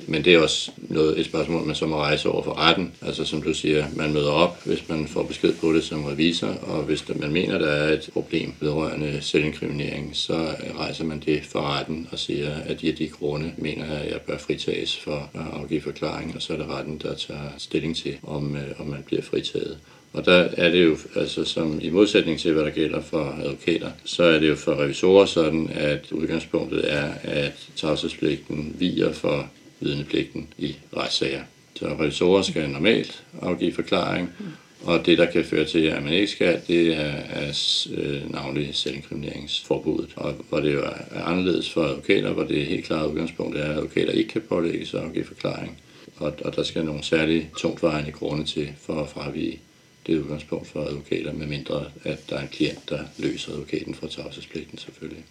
men 0.07 0.25
det 0.25 0.35
er 0.35 0.39
også 0.39 0.71
noget, 0.77 1.21
et 1.21 1.27
spørgsmål, 1.27 1.67
man 1.67 1.75
så 1.75 1.87
må 1.87 1.97
rejse 1.97 2.29
over 2.29 2.43
for 2.43 2.59
retten. 2.59 2.93
Altså 3.03 3.25
som 3.25 3.43
du 3.43 3.55
siger, 3.55 3.87
man 3.97 4.13
møder 4.13 4.31
op, 4.31 4.65
hvis 4.65 4.89
man 4.89 5.07
får 5.07 5.23
besked 5.23 5.55
på 5.61 5.73
det 5.73 5.85
som 5.85 6.05
revisor, 6.05 6.49
og 6.49 6.83
hvis 6.83 7.09
man 7.09 7.33
mener, 7.33 7.59
der 7.59 7.67
er 7.67 7.93
et 7.93 8.11
problem 8.13 8.55
vedrørende 8.61 9.19
selvinkriminering, 9.21 10.11
så 10.17 10.55
rejser 10.79 11.05
man 11.05 11.21
det 11.21 11.45
for 11.45 11.61
retten 11.61 12.09
og 12.13 12.19
siger, 12.19 12.55
at 12.67 12.81
de 12.81 12.89
af 12.89 12.95
de 12.95 13.09
grunde 13.09 13.53
mener 13.57 13.87
jeg, 13.87 14.03
at 14.03 14.13
jeg 14.13 14.21
bør 14.21 14.39
fritages 14.39 14.97
for 14.97 15.31
at 15.35 15.61
afgive 15.61 15.81
forklaring, 15.81 16.37
og 16.37 16.43
så 16.43 16.53
er 16.53 16.57
det 16.57 16.69
retten, 16.69 17.01
der 17.03 17.15
tager 17.15 17.51
stilling 17.59 17.97
til, 17.97 18.17
om, 18.23 18.57
øh, 18.57 18.81
om 18.81 18.87
man 18.87 19.03
bliver 19.03 19.23
fritaget. 19.23 19.79
Og 20.13 20.25
der 20.25 20.49
er 20.57 20.71
det 20.71 20.85
jo, 20.85 20.97
altså 21.17 21.45
som 21.45 21.79
i 21.83 21.91
modsætning 21.91 22.41
til, 22.41 22.53
hvad 22.53 22.63
der 22.63 22.71
gælder 22.71 23.01
for 23.01 23.39
advokater, 23.45 23.91
så 24.05 24.23
er 24.23 24.39
det 24.39 24.49
jo 24.49 24.55
for 24.55 24.83
revisorer 24.83 25.27
sådan, 25.27 25.71
at 25.75 26.13
udgangspunktet 26.13 26.93
er, 26.93 27.13
at 27.23 27.69
tavshedspligten 27.77 28.77
viger 28.79 29.13
for 29.13 29.51
vidnepligten 29.81 30.49
i 30.59 30.77
retssager. 30.97 31.43
Så 31.75 31.87
revisorer 31.87 32.43
skal 32.43 32.71
normalt 32.71 33.25
afgive 33.43 33.73
forklaring, 33.73 34.31
og 34.85 35.07
det, 35.07 35.19
der 35.19 35.27
kan 35.27 35.45
føre 35.45 35.65
til, 35.65 35.79
at 35.79 36.03
man 36.03 36.13
ikke 36.13 36.33
skal, 36.33 36.61
det 36.69 36.97
er, 36.97 37.13
er 37.31 37.87
øh, 37.95 38.33
navnlig 38.33 38.71
selvinkrimineringsforbuddet. 38.73 40.11
Og 40.17 40.35
hvor 40.49 40.61
det 40.61 40.75
jo 40.75 40.83
er 41.13 41.23
anderledes 41.25 41.71
for 41.71 41.83
advokater, 41.83 42.33
hvor 42.33 42.45
det 42.45 42.67
helt 42.67 42.85
klart 42.85 43.11
udgangspunkt 43.11 43.57
er, 43.57 43.65
at 43.65 43.77
advokater 43.77 44.13
ikke 44.13 44.29
kan 44.31 44.43
pålægges 44.49 44.95
at 44.95 45.01
afgive 45.01 45.25
forklaring. 45.25 45.79
Og, 46.17 46.33
og 46.45 46.57
der 46.57 46.63
skal 46.63 46.85
nogle 46.85 47.05
særlige 47.05 47.51
tungtvejende 47.59 48.13
grunde 48.13 48.45
til 48.45 48.73
for 48.81 49.03
at 49.03 49.09
fravige 49.09 49.61
det 50.07 50.15
er 50.15 50.19
udgangspunkt 50.19 50.69
for 50.69 50.81
advokater, 50.81 51.33
medmindre 51.33 51.85
at 52.05 52.19
der 52.31 52.37
er 52.37 52.41
en 52.41 52.49
klient, 52.53 52.91
der 52.91 52.99
løser 53.19 53.53
advokaten 53.53 53.95
fra 53.95 54.09
tavshedspligten 54.09 54.79
selvfølgelig. 54.79 55.25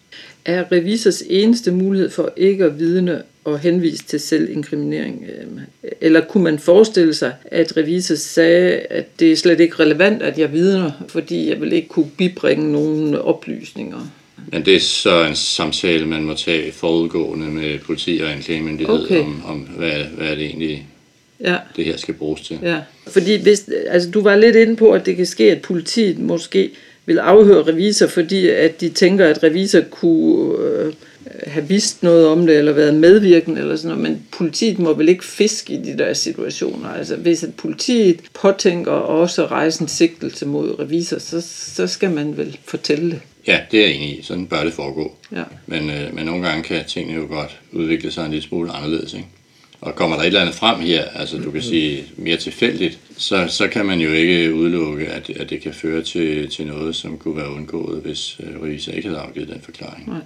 Er 0.46 0.72
revisors 0.72 1.24
eneste 1.30 1.72
mulighed 1.72 2.10
for 2.10 2.34
ikke 2.38 2.66
at 2.66 2.80
vidne 2.80 3.24
og 3.44 3.60
henvise 3.60 4.04
til 4.04 4.20
selvinkriminering? 4.20 5.26
øh, 5.30 5.62
Eller 6.02 6.22
kunne 6.26 6.44
man 6.44 6.60
forestille 6.60 7.14
sig, 7.14 7.34
at 7.46 7.78
revisor 7.78 8.16
sagde, 8.16 8.72
at 8.80 9.20
det 9.20 9.32
er 9.32 9.36
slet 9.36 9.60
ikke 9.60 9.76
relevant, 9.80 10.22
at 10.22 10.38
jeg 10.38 10.54
vidner, 10.54 10.92
fordi 11.08 11.50
jeg 11.50 11.62
vil 11.62 11.74
ikke 11.74 11.88
kunne 11.88 12.12
bibringe 12.18 12.72
nogen 12.72 13.16
oplysninger? 13.16 14.08
Men 14.52 14.66
det 14.66 14.76
er 14.76 14.80
så 14.80 15.24
en 15.24 15.36
samtale, 15.36 16.06
man 16.06 16.24
må 16.24 16.34
tage 16.34 16.72
forudgående 16.72 17.48
med 17.48 17.80
politi 17.80 18.20
og 18.24 18.32
anklagemyndighed 18.32 19.04
Okay. 19.04 19.20
om, 19.20 19.42
om 19.46 19.60
hvad, 19.60 20.04
hvad 20.04 20.28
er 20.28 20.36
det 20.36 20.46
egentlig, 20.46 20.86
Ja. 21.44 21.58
det 21.76 21.86
her 21.86 21.98
skal 21.98 22.14
bruges 22.14 22.42
til. 22.42 22.60
Ja, 22.62 22.80
fordi 23.08 23.42
hvis, 23.42 23.70
altså, 23.88 24.10
du 24.10 24.22
var 24.22 24.36
lidt 24.36 24.56
inde 24.56 24.76
på, 24.76 24.92
at 24.92 25.06
det 25.06 25.16
kan 25.16 25.26
ske, 25.26 25.52
at 25.52 25.62
politiet 25.62 26.20
måske 26.20 26.70
vil 27.06 27.20
afhøre 27.20 27.64
revisor, 27.64 28.08
fordi 28.08 28.50
at 28.50 28.82
de 28.82 28.90
tænker, 28.90 29.26
at 29.26 29.44
revisor 29.44 29.82
kunne 29.82 30.66
øh, 30.66 30.94
have 31.48 31.68
vidst 31.68 32.04
noget 32.04 32.28
om 32.28 32.48
det, 32.48 32.58
eller 32.58 32.72
været 32.72 32.94
medvirkende, 32.94 33.62
eller 33.62 33.76
sådan 33.76 33.98
noget. 33.98 34.12
men 34.12 34.26
politiet 34.32 34.80
må 34.80 34.94
vel 34.94 35.10
ikke 35.10 35.26
fiske 35.26 35.74
i 35.74 35.78
de 35.78 35.98
der 35.98 36.14
situationer. 36.14 36.90
Altså, 36.90 37.16
hvis 37.16 37.44
at 37.44 37.56
politiet 37.56 38.20
påtænker 38.34 38.92
også 38.92 39.44
at 39.44 39.52
rejse 39.52 39.82
en 39.82 39.88
sigtelse 39.88 40.46
mod 40.46 40.80
revisor, 40.80 41.20
så, 41.20 41.42
så 41.76 41.88
skal 41.88 42.12
man 42.12 42.38
vel 42.38 42.58
fortælle 42.66 43.12
det. 43.12 43.20
Ja, 43.48 43.60
det 43.72 43.80
er 43.80 43.88
jeg 43.88 43.96
enig 43.96 44.20
i. 44.20 44.22
Sådan 44.24 44.48
bør 44.48 44.64
det 44.64 44.74
foregå. 44.74 45.16
Ja. 45.32 45.44
Men, 45.68 45.90
øh, 45.90 46.16
men 46.16 46.26
nogle 46.26 46.48
gange 46.48 46.64
kan 46.64 46.86
tingene 46.88 47.20
jo 47.22 47.28
godt 47.28 47.60
udvikle 47.72 48.12
sig 48.12 48.26
en 48.26 48.32
lille 48.32 48.44
smule 48.44 48.72
anderledes. 48.72 49.14
Ikke? 49.14 49.28
Og 49.82 49.96
kommer 49.96 50.16
der 50.16 50.24
et 50.24 50.28
eller 50.28 50.42
andet 50.42 50.56
frem 50.56 50.80
her, 50.80 51.06
altså 51.06 51.38
du 51.38 51.52
kan 51.52 51.62
sige 51.62 52.06
mere 52.18 52.38
tilfældigt, 52.38 53.00
så, 53.18 53.46
så 53.50 53.68
kan 53.68 53.86
man 53.86 54.00
jo 54.00 54.12
ikke 54.12 54.54
udelukke, 54.54 55.08
at, 55.08 55.30
at 55.30 55.50
det 55.50 55.62
kan 55.62 55.74
føre 55.74 56.02
til, 56.02 56.50
til 56.50 56.68
noget, 56.68 56.96
som 56.96 57.18
kunne 57.18 57.38
være 57.38 57.52
undgået, 57.52 58.02
hvis 58.02 58.38
øh, 58.40 58.62
revisor 58.62 58.92
ikke 58.92 59.08
havde 59.08 59.22
afgivet 59.22 59.50
den 59.50 59.62
forklaring. 59.62 60.08
Nej. 60.08 60.22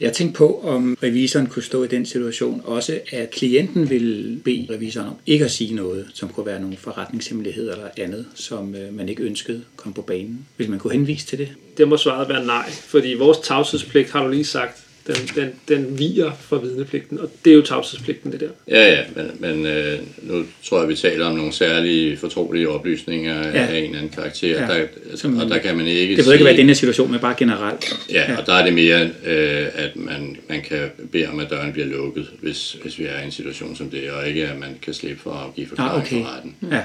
Jeg 0.00 0.12
tænkte 0.12 0.38
på, 0.38 0.60
om 0.64 0.98
revisoren 1.02 1.46
kunne 1.46 1.62
stå 1.62 1.84
i 1.84 1.88
den 1.88 2.06
situation 2.06 2.62
også, 2.64 3.00
at 3.12 3.30
klienten 3.30 3.90
ville 3.90 4.38
bede 4.38 4.66
revisoren 4.70 5.08
om 5.08 5.14
ikke 5.26 5.44
at 5.44 5.50
sige 5.50 5.74
noget, 5.74 6.06
som 6.14 6.28
kunne 6.28 6.46
være 6.46 6.60
nogle 6.60 6.76
forretningshemmeligheder 6.76 7.72
eller 7.72 7.88
andet, 7.98 8.26
som 8.34 8.74
øh, 8.74 8.94
man 8.94 9.08
ikke 9.08 9.22
ønskede 9.22 9.62
kom 9.76 9.92
på 9.92 10.02
banen. 10.02 10.46
Vil 10.56 10.70
man 10.70 10.78
kunne 10.78 10.92
henvise 10.92 11.26
til 11.26 11.38
det? 11.38 11.48
Det 11.78 11.88
må 11.88 11.96
svaret 11.96 12.28
være 12.28 12.46
nej, 12.46 12.70
fordi 12.70 13.14
vores 13.14 13.38
tavshedspligt, 13.38 14.10
har 14.10 14.24
du 14.24 14.30
lige 14.30 14.44
sagt, 14.44 14.85
den, 15.06 15.16
den, 15.34 15.48
den 15.68 15.98
viger 15.98 16.32
for 16.40 16.58
vidnepligten, 16.58 17.20
og 17.20 17.30
det 17.44 17.50
er 17.50 17.54
jo 17.54 17.62
tavshedspligten, 17.62 18.32
det 18.32 18.40
der. 18.40 18.48
Ja, 18.68 18.90
ja, 18.92 19.00
men, 19.16 19.30
men 19.38 19.66
øh, 19.66 19.98
nu 20.22 20.44
tror 20.64 20.80
jeg, 20.80 20.88
vi 20.88 20.94
taler 20.96 21.26
om 21.26 21.36
nogle 21.36 21.52
særlige 21.52 22.16
fortrolige 22.16 22.68
oplysninger 22.68 23.36
Ja. 23.48 23.48
ja. 23.48 23.66
af 23.66 23.78
en 23.78 23.84
eller 23.84 23.96
anden 23.98 24.12
karakter, 24.12 24.48
Ja. 24.48 24.72
ja. 24.74 24.80
der, 24.80 24.86
Som- 25.14 25.38
og 25.38 25.48
der 25.48 25.58
kan 25.58 25.76
man 25.76 25.86
ikke 25.86 26.08
Det 26.08 26.16
behøver 26.16 26.32
ikke 26.32 26.44
være 26.44 26.56
denne 26.56 26.74
situation, 26.74 27.10
men 27.10 27.20
bare 27.20 27.34
generelt. 27.38 27.84
Ja, 28.12 28.36
og 28.38 28.46
der 28.46 28.52
er 28.54 28.64
det 28.64 28.74
mere, 28.74 29.02
øh, 29.26 29.66
at 29.74 29.96
man, 29.96 30.36
man 30.48 30.62
kan 30.62 30.90
bede 31.12 31.28
om, 31.28 31.40
at 31.40 31.50
døren 31.50 31.72
bliver 31.72 31.86
lukket, 31.88 32.26
hvis, 32.42 32.76
hvis 32.82 32.98
vi 32.98 33.04
er 33.04 33.20
i 33.20 33.24
en 33.24 33.30
situation 33.32 33.76
som 33.76 33.90
det, 33.90 34.10
og 34.10 34.28
ikke 34.28 34.46
at 34.48 34.58
man 34.58 34.68
kan 34.82 34.94
slippe 34.94 35.22
for 35.22 35.30
at 35.30 35.38
afgive 35.42 35.66
forklaring 35.68 35.94
Ah, 35.94 36.00
okay. 36.02 36.16
for 36.16 36.34
retten. 36.36 36.54
Ja. 36.72 36.82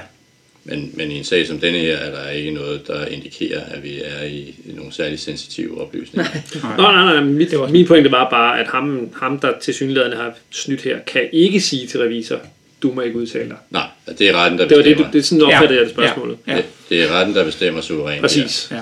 Men, 0.64 0.90
men 0.94 1.10
i 1.10 1.18
en 1.18 1.24
sag 1.24 1.46
som 1.46 1.58
denne 1.58 1.78
her, 1.78 1.96
er 1.96 2.10
der 2.10 2.30
ikke 2.30 2.50
noget, 2.50 2.86
der 2.86 3.06
indikerer, 3.06 3.60
at 3.64 3.82
vi 3.82 4.02
er 4.04 4.22
i, 4.22 4.54
nogle 4.64 4.92
særligt 4.92 5.20
sensitive 5.20 5.80
oplysninger. 5.80 6.30
Nej, 6.62 6.76
nej, 6.76 7.14
nej. 7.14 7.24
Mit, 7.24 7.50
det 7.50 7.58
var 7.58 7.68
min 7.68 7.86
pointe 7.86 8.10
var 8.12 8.30
bare, 8.30 8.60
at 8.60 8.66
ham, 8.66 9.08
ham 9.14 9.38
der 9.38 9.52
til 9.60 9.74
synligheden 9.74 10.12
har 10.12 10.34
snydt 10.50 10.82
her, 10.82 10.98
kan 11.06 11.28
ikke 11.32 11.60
sige 11.60 11.86
til 11.86 12.00
revisor, 12.00 12.40
du 12.82 12.92
må 12.92 13.00
ikke 13.00 13.18
udtale 13.18 13.48
dig. 13.48 13.56
Nej, 13.70 13.86
det 14.18 14.28
er 14.28 14.36
retten, 14.36 14.58
der 14.58 14.68
Det 14.68 14.76
var 14.76 14.82
det, 14.82 14.96
bestemmer. 14.96 15.10
du, 15.10 15.12
det 15.12 15.18
er 15.18 15.22
sådan 15.22 15.42
opfattede 15.42 15.74
Ja, 15.74 15.78
jeg 15.78 15.84
det 15.86 15.94
spørgsmålet. 15.94 16.38
Ja. 16.46 16.56
Det, 16.56 16.64
det 16.88 17.02
er 17.02 17.08
retten, 17.12 17.34
der 17.34 17.44
bestemmer 17.44 17.80
suverænt. 17.80 18.20
Præcis. 18.20 18.68
Ja. 18.70 18.80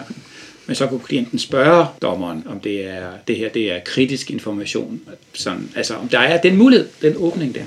Men 0.66 0.74
så 0.74 0.86
kunne 0.86 1.00
klienten 1.00 1.38
spørge 1.38 1.86
dommeren, 2.02 2.42
om 2.46 2.60
det, 2.60 2.84
er, 2.86 3.08
det 3.28 3.36
her 3.36 3.48
det 3.48 3.72
er 3.72 3.78
kritisk 3.84 4.30
information. 4.30 5.00
Sådan, 5.34 5.70
altså 5.76 5.94
om 5.94 6.08
der 6.08 6.18
er 6.18 6.40
den 6.40 6.56
mulighed, 6.56 6.88
den 7.02 7.14
åbning 7.16 7.54
der. 7.54 7.64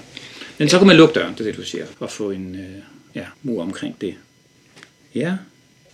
Men 0.57 0.69
så 0.69 0.77
kan 0.77 0.87
man 0.87 0.95
lukke 0.95 1.13
døren, 1.19 1.33
det 1.33 1.39
er 1.39 1.43
det, 1.43 1.57
du 1.57 1.63
siger, 1.63 1.85
og 1.99 2.11
få 2.11 2.31
en 2.31 2.55
øh, 2.55 2.81
ja, 3.15 3.25
mur 3.43 3.61
omkring 3.61 4.01
det. 4.01 4.15
Ja, 5.15 5.37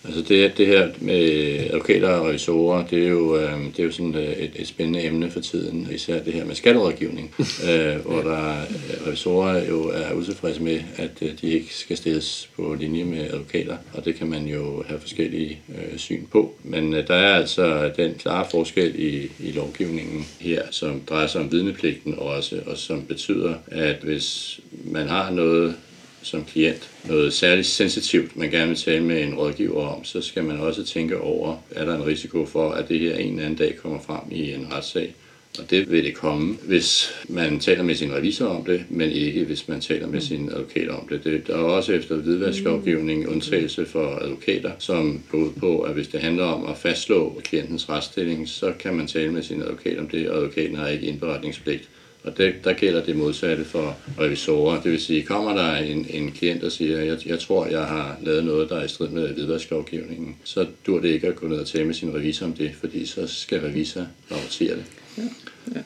Altså 0.06 0.22
det, 0.22 0.58
det 0.58 0.68
her 0.68 0.90
med 0.98 1.22
advokater 1.70 2.10
og 2.10 2.28
revisorer, 2.28 2.86
det 2.88 3.04
er 3.04 3.10
jo, 3.10 3.38
øh, 3.38 3.60
det 3.60 3.80
er 3.80 3.84
jo 3.84 3.92
sådan 3.92 4.16
øh, 4.16 4.24
et, 4.24 4.52
et 4.56 4.68
spændende 4.68 5.04
emne 5.04 5.32
for 5.32 5.40
tiden, 5.40 5.88
især 5.92 6.24
det 6.24 6.34
her 6.34 6.46
med 6.46 6.56
skatterådgivning, 6.56 7.34
øh, 7.70 7.96
hvor 7.96 8.22
der 8.22 8.62
øh, 8.62 9.08
revisorer 9.08 9.68
jo 9.68 9.84
er 9.84 10.14
utilfredse 10.14 10.62
med, 10.62 10.82
at 10.96 11.12
øh, 11.22 11.30
de 11.42 11.48
ikke 11.48 11.76
skal 11.76 11.98
stilles 11.98 12.50
på 12.56 12.76
linje 12.80 13.04
med 13.04 13.20
advokater, 13.20 13.78
og 13.94 14.06
det 14.06 14.16
kan 14.16 14.28
man 14.28 14.46
jo 14.46 14.84
have 14.88 15.00
forskellige 15.00 15.60
øh, 15.70 15.98
syn 15.98 16.26
på. 16.26 16.56
Men 16.64 16.94
øh, 16.94 17.08
der 17.08 17.16
er 17.16 17.36
altså 17.36 17.92
den 17.98 18.14
klare 18.14 18.46
forskel 18.52 19.00
i, 19.00 19.32
i 19.40 19.52
lovgivningen 19.52 20.28
her, 20.40 20.62
som 20.72 21.02
drejer 21.10 21.28
sig 21.28 21.42
om 21.42 21.52
vidnepligten 21.52 22.16
også, 22.18 22.60
og 22.66 22.78
som 22.78 23.06
betyder, 23.06 23.54
at 23.68 23.96
hvis 24.04 24.60
man 24.84 25.08
har 25.08 25.32
noget 25.32 25.76
som 26.24 26.46
klient 26.46 26.90
noget 27.06 27.34
særligt 27.34 27.68
sensitivt, 27.68 28.38
man 28.38 28.52
gerne 28.52 28.68
vil 28.68 28.78
tale 28.78 29.04
med 29.04 29.24
en 29.24 29.36
rådgiver 29.36 29.88
om, 29.88 30.04
så 30.04 30.22
skal 30.22 30.44
man 30.44 30.60
også 30.60 30.86
tænke 30.86 31.18
over, 31.18 31.58
er 31.72 31.86
der 31.86 31.96
en 31.96 32.06
risiko 32.06 32.46
for, 32.46 32.72
at 32.72 32.90
det 32.90 33.00
her 33.00 33.16
en 33.16 33.30
eller 33.30 33.44
anden 33.44 33.58
dag 33.58 33.78
kommer 33.78 34.00
frem 34.00 34.32
i 34.32 34.52
en 34.52 34.68
retssag. 34.74 35.16
Og 35.60 35.70
det 35.70 35.92
vil 35.92 36.04
det 36.04 36.14
komme, 36.14 36.58
hvis 36.64 37.12
man 37.30 37.60
taler 37.60 37.84
med 37.84 37.96
sin 37.96 38.14
revisor 38.14 38.46
om 38.46 38.66
det, 38.66 38.84
men 38.90 39.12
ikke 39.12 39.44
hvis 39.44 39.68
man 39.68 39.82
taler 39.82 40.08
med 40.08 40.22
sin 40.22 40.50
advokat 40.50 40.90
om 40.90 41.08
det. 41.08 41.24
det 41.24 41.48
der 41.48 41.54
er 41.54 41.58
også 41.58 41.94
efter 41.94 42.16
hvidvasklovgivningen 42.16 43.28
undtagelse 43.28 43.86
for 43.86 44.20
advokater, 44.22 44.72
som 44.80 45.22
går 45.32 45.38
ud 45.38 45.52
på, 45.60 45.80
at 45.80 45.94
hvis 45.94 46.08
det 46.08 46.22
handler 46.22 46.44
om 46.44 46.66
at 46.66 46.78
fastslå 46.78 47.42
klientens 47.44 47.90
retsstilling, 47.90 48.50
så 48.50 48.74
kan 48.80 48.94
man 48.94 49.08
tale 49.08 49.32
med 49.32 49.44
sin 49.44 49.62
advokat 49.62 50.00
om 50.00 50.08
det, 50.08 50.30
og 50.30 50.38
advokaten 50.38 50.76
har 50.76 50.88
ikke 50.88 51.06
indberetningspligt. 51.06 51.90
Og 52.30 52.38
det, 52.38 52.54
der 52.64 52.74
gælder 52.74 53.04
det 53.04 53.16
modsatte 53.16 53.66
for 53.66 53.98
revisorer. 54.20 54.82
Det 54.82 54.92
vil 54.92 55.02
sige, 55.02 55.24
kommer 55.24 55.54
der 55.54 55.76
en, 55.76 56.06
en 56.10 56.32
klient 56.32 56.64
og 56.64 56.72
siger, 56.72 57.00
jeg, 57.00 57.18
jeg 57.26 57.40
tror, 57.40 57.66
jeg 57.66 57.84
har 57.84 58.18
lavet 58.22 58.46
noget, 58.46 58.70
der 58.70 58.76
er 58.76 58.86
i 58.86 58.88
strid 58.88 59.08
med 59.08 59.34
hvidvasklovgivningen, 59.34 60.36
så 60.44 60.66
dur 60.86 61.00
det 61.02 61.10
ikke 61.10 61.28
at 61.28 61.36
gå 61.36 61.48
ned 61.48 61.58
og 61.58 61.68
tale 61.68 61.86
med 61.86 61.94
sin 61.94 62.16
revisor 62.16 62.46
om 62.46 62.54
det, 62.54 62.72
fordi 62.80 63.06
så 63.06 63.28
skal 63.28 63.60
revisor 63.60 64.06
rapportere 64.32 64.76
det. 64.76 64.86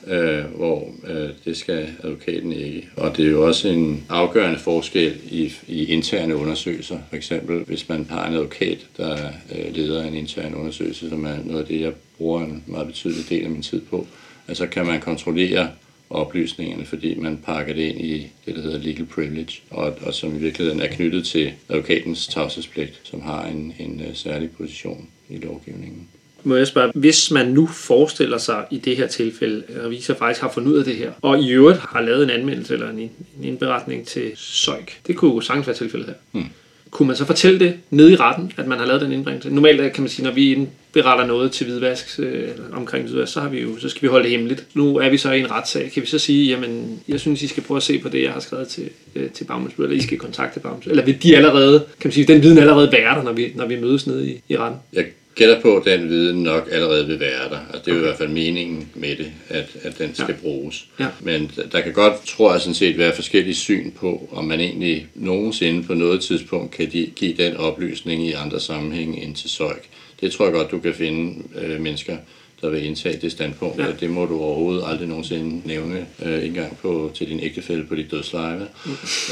Øh, 0.08 0.46
hvor 0.56 0.92
øh, 1.08 1.30
det 1.46 1.58
skal 1.58 1.90
advokaten 2.04 2.54
ikke. 2.54 2.90
Og 2.96 3.18
det 3.18 3.26
er 3.26 3.30
jo 3.30 3.48
også 3.48 3.68
en 3.68 4.06
afgørende 4.10 4.60
forskel 4.60 5.14
i, 5.32 5.54
i 5.68 5.86
interne 5.86 6.36
undersøgelser. 6.36 6.98
For 7.10 7.16
eksempel, 7.16 7.64
hvis 7.64 7.90
man 7.90 8.08
har 8.10 8.28
en 8.28 8.34
advokat, 8.34 8.78
der 8.98 9.18
øh, 9.56 9.76
leder 9.76 10.04
en 10.04 10.14
intern 10.14 10.54
undersøgelse, 10.54 11.10
som 11.10 11.26
er 11.26 11.36
noget 11.46 11.62
af 11.62 11.68
det, 11.68 11.82
jeg 11.82 11.94
bruger 12.18 12.42
en 12.42 12.64
meget 12.68 12.88
betydelig 12.88 13.30
del 13.30 13.44
af 13.44 13.50
min 13.50 13.62
tid 13.62 13.82
på, 13.82 14.08
altså 14.48 14.68
kan 14.68 14.86
man 14.86 15.02
kontrollere 15.02 15.70
oplysningerne, 16.10 16.86
fordi 16.86 17.16
man 17.16 17.38
pakker 17.38 17.74
det 17.74 17.82
ind 17.82 18.02
i 18.02 18.32
det, 18.46 18.56
der 18.56 18.62
hedder 18.62 18.80
legal 18.80 19.06
privilege, 19.06 19.62
og, 19.70 19.98
og 20.02 20.14
som 20.14 20.36
i 20.36 20.40
virkeligheden 20.40 20.82
er 20.82 20.88
knyttet 20.88 21.26
til 21.26 21.52
advokatens 21.70 22.28
tavshedspligt, 22.28 23.00
som 23.04 23.22
har 23.22 23.46
en, 23.46 23.74
en 23.80 24.02
uh, 24.10 24.16
særlig 24.16 24.52
position 24.52 25.08
i 25.30 25.38
lovgivningen. 25.38 26.08
Må 26.44 26.56
jeg 26.56 26.68
spørge, 26.68 26.92
hvis 26.96 27.32
man 27.32 27.48
nu 27.48 27.68
forestiller 27.68 28.38
sig 28.38 28.66
i 28.72 28.78
det 28.78 28.98
her 28.98 29.08
tilfælde, 29.08 29.64
at 29.68 29.86
revisor 29.86 30.14
faktisk 30.14 30.42
har 30.42 30.52
fundet 30.52 30.72
ud 30.72 30.78
af 30.78 30.86
det 30.86 30.96
her, 30.96 31.12
og 31.22 31.40
i 31.40 31.52
øvrigt 31.52 31.80
har 31.80 32.02
lavet 32.02 32.24
en 32.24 32.30
anmeldelse 32.30 32.74
eller 32.74 32.90
en, 32.90 33.00
en 33.00 33.12
indberetning 33.44 34.08
til 34.08 34.32
SØIK, 34.36 35.00
det 35.08 35.16
kunne 35.16 35.34
jo 35.34 35.42
sagtens 35.42 35.68
være 35.68 35.76
tilfældet 35.76 36.08
her. 36.08 36.16
Hmm. 36.32 36.50
Kunne 36.94 37.08
man 37.08 37.16
så 37.16 37.26
fortælle 37.26 37.60
det 37.60 37.74
nede 37.90 38.12
i 38.12 38.16
retten, 38.16 38.52
at 38.58 38.68
man 38.68 38.78
har 38.78 38.86
lavet 38.86 39.02
den 39.02 39.12
indbringelse? 39.12 39.50
Normalt 39.50 39.94
kan 39.94 40.04
man 40.04 40.10
sige, 40.10 40.26
når 40.26 40.32
vi 40.32 40.54
indberetter 40.54 41.26
noget 41.26 41.52
til 41.52 41.66
hvidvask, 41.66 42.20
øh, 42.20 42.48
omkring 42.74 43.06
hvidvask, 43.06 43.34
så, 43.34 43.42
har 43.42 43.50
vi 43.50 43.62
jo, 43.62 43.80
så 43.80 43.90
skal 43.90 44.02
vi 44.02 44.08
holde 44.08 44.24
det 44.24 44.32
hemmeligt. 44.32 44.66
Nu 44.74 44.98
er 44.98 45.10
vi 45.10 45.18
så 45.18 45.32
i 45.32 45.40
en 45.40 45.52
retssag. 45.52 45.92
Kan 45.94 46.02
vi 46.02 46.08
så 46.08 46.20
sige, 46.20 46.50
jamen, 46.50 47.00
jeg 47.08 47.20
synes, 47.20 47.42
I 47.42 47.48
skal 47.48 47.64
prøve 47.64 47.78
at 47.78 47.84
se 47.84 48.00
på 48.00 48.10
det, 48.10 48.24
jeg 48.24 48.32
har 48.32 48.40
skrevet 48.40 48.68
til, 48.68 48.90
øh, 49.16 49.30
til 49.30 49.44
Bagmundsbøl, 49.44 49.86
eller 49.86 49.98
I 49.98 50.02
skal 50.02 50.18
kontakte 50.18 50.60
Bagmundsbøl. 50.60 50.92
Eller 50.92 51.06
vil 51.06 51.24
de 51.24 51.38
allerede, 51.38 51.80
kan 52.00 52.08
man 52.08 52.12
sige, 52.14 52.26
den 52.26 52.44
viden 52.44 52.58
allerede 52.58 52.92
være 52.92 53.16
der, 53.16 53.24
når 53.24 53.34
vi, 53.34 53.52
når 53.56 53.66
vi 53.66 53.80
mødes 53.82 54.08
nede 54.08 54.30
i, 54.30 54.42
i 54.50 54.58
retten? 54.58 54.80
Jeg 54.94 55.06
gætter 55.36 55.62
på, 55.62 55.78
at 55.78 55.86
den 55.86 56.10
viden 56.10 56.44
nok 56.44 56.68
allerede 56.72 57.08
vil 57.08 57.20
være 57.20 57.50
der. 57.50 57.60
Altså, 57.74 57.82
det 57.86 57.88
er 57.88 57.96
jo 57.96 58.02
i 58.02 58.06
hvert 58.06 58.18
fald 58.18 58.30
meningen 58.30 58.90
med 58.96 59.16
det, 59.16 59.32
at, 59.50 59.66
at 59.84 59.98
den 59.98 60.16
skal 60.16 60.36
Ja. 60.38 60.42
bruges. 60.42 60.86
Ja. 61.00 61.08
Men 61.22 61.52
der 61.72 61.82
kan 61.82 61.94
godt, 61.94 62.14
tror 62.28 62.52
jeg 62.52 62.62
sådan 62.62 62.74
set, 62.76 62.98
være 62.98 63.16
forskellige 63.16 63.56
syn 63.56 63.92
på, 63.92 64.30
om 64.32 64.46
man 64.46 64.60
egentlig 64.60 65.08
nogensinde 65.16 65.84
på 65.84 65.94
noget 65.94 66.22
tidspunkt 66.22 66.72
kan 66.72 66.92
de, 66.92 67.12
give 67.16 67.34
den 67.34 67.58
oplysning 67.58 68.28
i 68.28 68.32
andre 68.32 68.60
sammenhænge 68.60 69.24
end 69.24 69.36
til 69.36 69.50
SØIK. 69.50 69.90
Det 70.22 70.32
tror 70.32 70.46
jeg 70.46 70.54
godt, 70.54 70.72
du 70.72 70.80
kan 70.80 70.94
finde 70.94 71.44
øh, 71.62 71.82
mennesker, 71.82 72.18
der 72.64 72.70
vil 72.70 72.86
indtage 72.86 73.18
det 73.22 73.32
standpunkt. 73.32 73.80
Ja. 73.80 73.86
Ja. 73.86 73.92
Det 74.00 74.10
må 74.10 74.26
du 74.26 74.42
overhovedet 74.42 74.84
aldrig 74.88 75.08
nogensinde 75.08 75.68
nævne 75.68 76.06
øh, 76.26 76.46
engang 76.46 76.78
på, 76.78 77.12
til 77.14 77.30
din 77.30 77.40
ægtefælde 77.40 77.84
på 77.84 77.96
dit 77.96 78.12
dødsleje. 78.12 78.60
vel? 78.60 78.68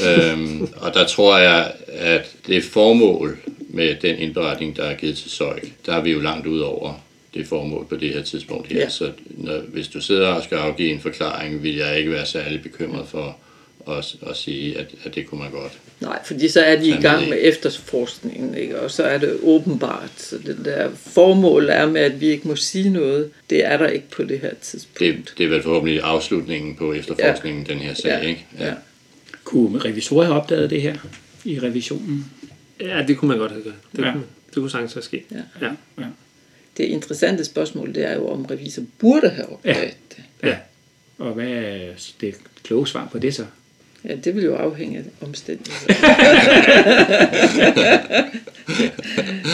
øhm, 0.06 0.68
og 0.76 0.94
der 0.94 1.06
tror 1.06 1.38
jeg, 1.38 1.72
at 1.88 2.36
det 2.46 2.64
formål 2.64 3.38
med 3.68 3.94
den 4.02 4.18
indberetning, 4.18 4.76
der 4.76 4.82
er 4.82 4.94
givet 4.94 5.16
til 5.16 5.30
SØIK, 5.30 5.72
der 5.86 5.92
er 5.92 6.00
vi 6.00 6.10
jo 6.10 6.20
langt 6.20 6.46
ud 6.46 6.60
over 6.60 6.94
det 7.34 7.46
formål 7.46 7.86
på 7.88 7.96
det 7.96 8.14
her 8.14 8.22
tidspunkt 8.22 8.72
her. 8.72 8.78
Ja. 8.78 8.88
Så 8.88 9.10
når, 9.30 9.60
hvis 9.68 9.88
du 9.88 10.00
sidder 10.00 10.28
og 10.28 10.42
skal 10.42 10.56
afgive 10.56 10.90
en 10.90 11.00
forklaring, 11.00 11.62
vil 11.62 11.76
jeg 11.76 11.98
ikke 11.98 12.10
være 12.10 12.26
særlig 12.26 12.62
bekymret 12.62 13.08
for 13.08 13.36
at, 13.88 14.14
at 14.30 14.36
sige, 14.36 14.78
at, 14.78 14.86
at 15.04 15.14
det 15.14 15.26
kunne 15.26 15.40
man 15.40 15.50
godt. 15.50 15.78
Nej, 16.00 16.18
fordi 16.24 16.48
så 16.48 16.60
er 16.60 16.76
de 16.76 16.88
i 16.88 17.00
gang 17.02 17.28
med 17.28 17.38
efterforskningen, 17.40 18.54
ikke? 18.54 18.80
og 18.80 18.90
så 18.90 19.02
er 19.02 19.18
det 19.18 19.38
åbenbart. 19.42 20.10
Så 20.16 20.38
det 20.38 20.58
der 20.64 20.90
formål 20.94 21.68
er 21.68 21.86
med, 21.86 22.00
at 22.00 22.20
vi 22.20 22.26
ikke 22.26 22.48
må 22.48 22.56
sige 22.56 22.90
noget, 22.90 23.30
det 23.50 23.64
er 23.66 23.76
der 23.76 23.86
ikke 23.86 24.10
på 24.10 24.22
det 24.24 24.40
her 24.40 24.54
tidspunkt. 24.62 24.98
Det, 25.00 25.34
det 25.38 25.44
er 25.44 25.48
vel 25.48 25.62
forhåbentlig 25.62 26.00
afslutningen 26.02 26.76
på 26.76 26.92
efterforskningen, 26.92 27.66
ja. 27.68 27.72
den 27.72 27.82
her 27.82 27.94
sag, 27.94 28.08
ja. 28.08 28.18
ikke? 28.28 28.46
Ja. 28.58 28.74
kunne 29.44 29.78
revisorer 29.78 30.24
have 30.24 30.36
opdaget 30.36 30.70
det 30.70 30.82
her 30.82 30.96
i 31.44 31.58
revisionen? 31.60 32.26
Ja, 32.80 33.04
det 33.08 33.16
kunne 33.16 33.28
man 33.28 33.38
godt 33.38 33.52
have 33.52 33.62
gjort. 33.62 33.74
Det, 33.92 33.98
Ja. 33.98 34.06
ja. 34.06 34.12
kunne, 34.12 34.24
det 34.46 34.54
kunne 34.54 34.70
sagtens 34.70 34.92
have 34.94 35.02
sket. 35.02 35.22
Ja. 35.30 35.66
Ja. 35.66 35.72
Ja. 35.98 36.04
Det 36.76 36.84
interessante 36.84 37.44
spørgsmål, 37.44 37.94
det 37.94 38.04
er 38.04 38.14
jo, 38.14 38.28
om 38.28 38.44
revisor 38.44 38.82
burde 38.98 39.28
have 39.28 39.52
opdaget 39.52 39.76
Ja. 39.76 39.90
det. 40.16 40.24
ja. 40.42 40.56
Og 41.18 41.32
hvad 41.32 41.48
er 41.48 41.86
det 42.20 42.34
kloge 42.64 42.88
svar 42.88 43.08
på 43.12 43.18
det 43.18 43.34
så? 43.34 43.44
Ja, 44.08 44.14
det 44.24 44.36
vil 44.36 44.44
jo 44.44 44.54
afhænge 44.54 44.98
af 44.98 45.26
omstændigheder. 45.26 45.94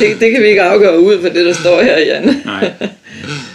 det, 0.01 0.21
det 0.21 0.31
kan 0.33 0.43
vi 0.43 0.47
ikke 0.49 0.63
afgøre 0.63 1.01
ud 1.01 1.21
fra 1.21 1.29
det, 1.29 1.47
der 1.47 1.53
står 1.53 1.83
her, 1.83 1.99
Jan. 1.99 2.35
Nej. 2.45 2.73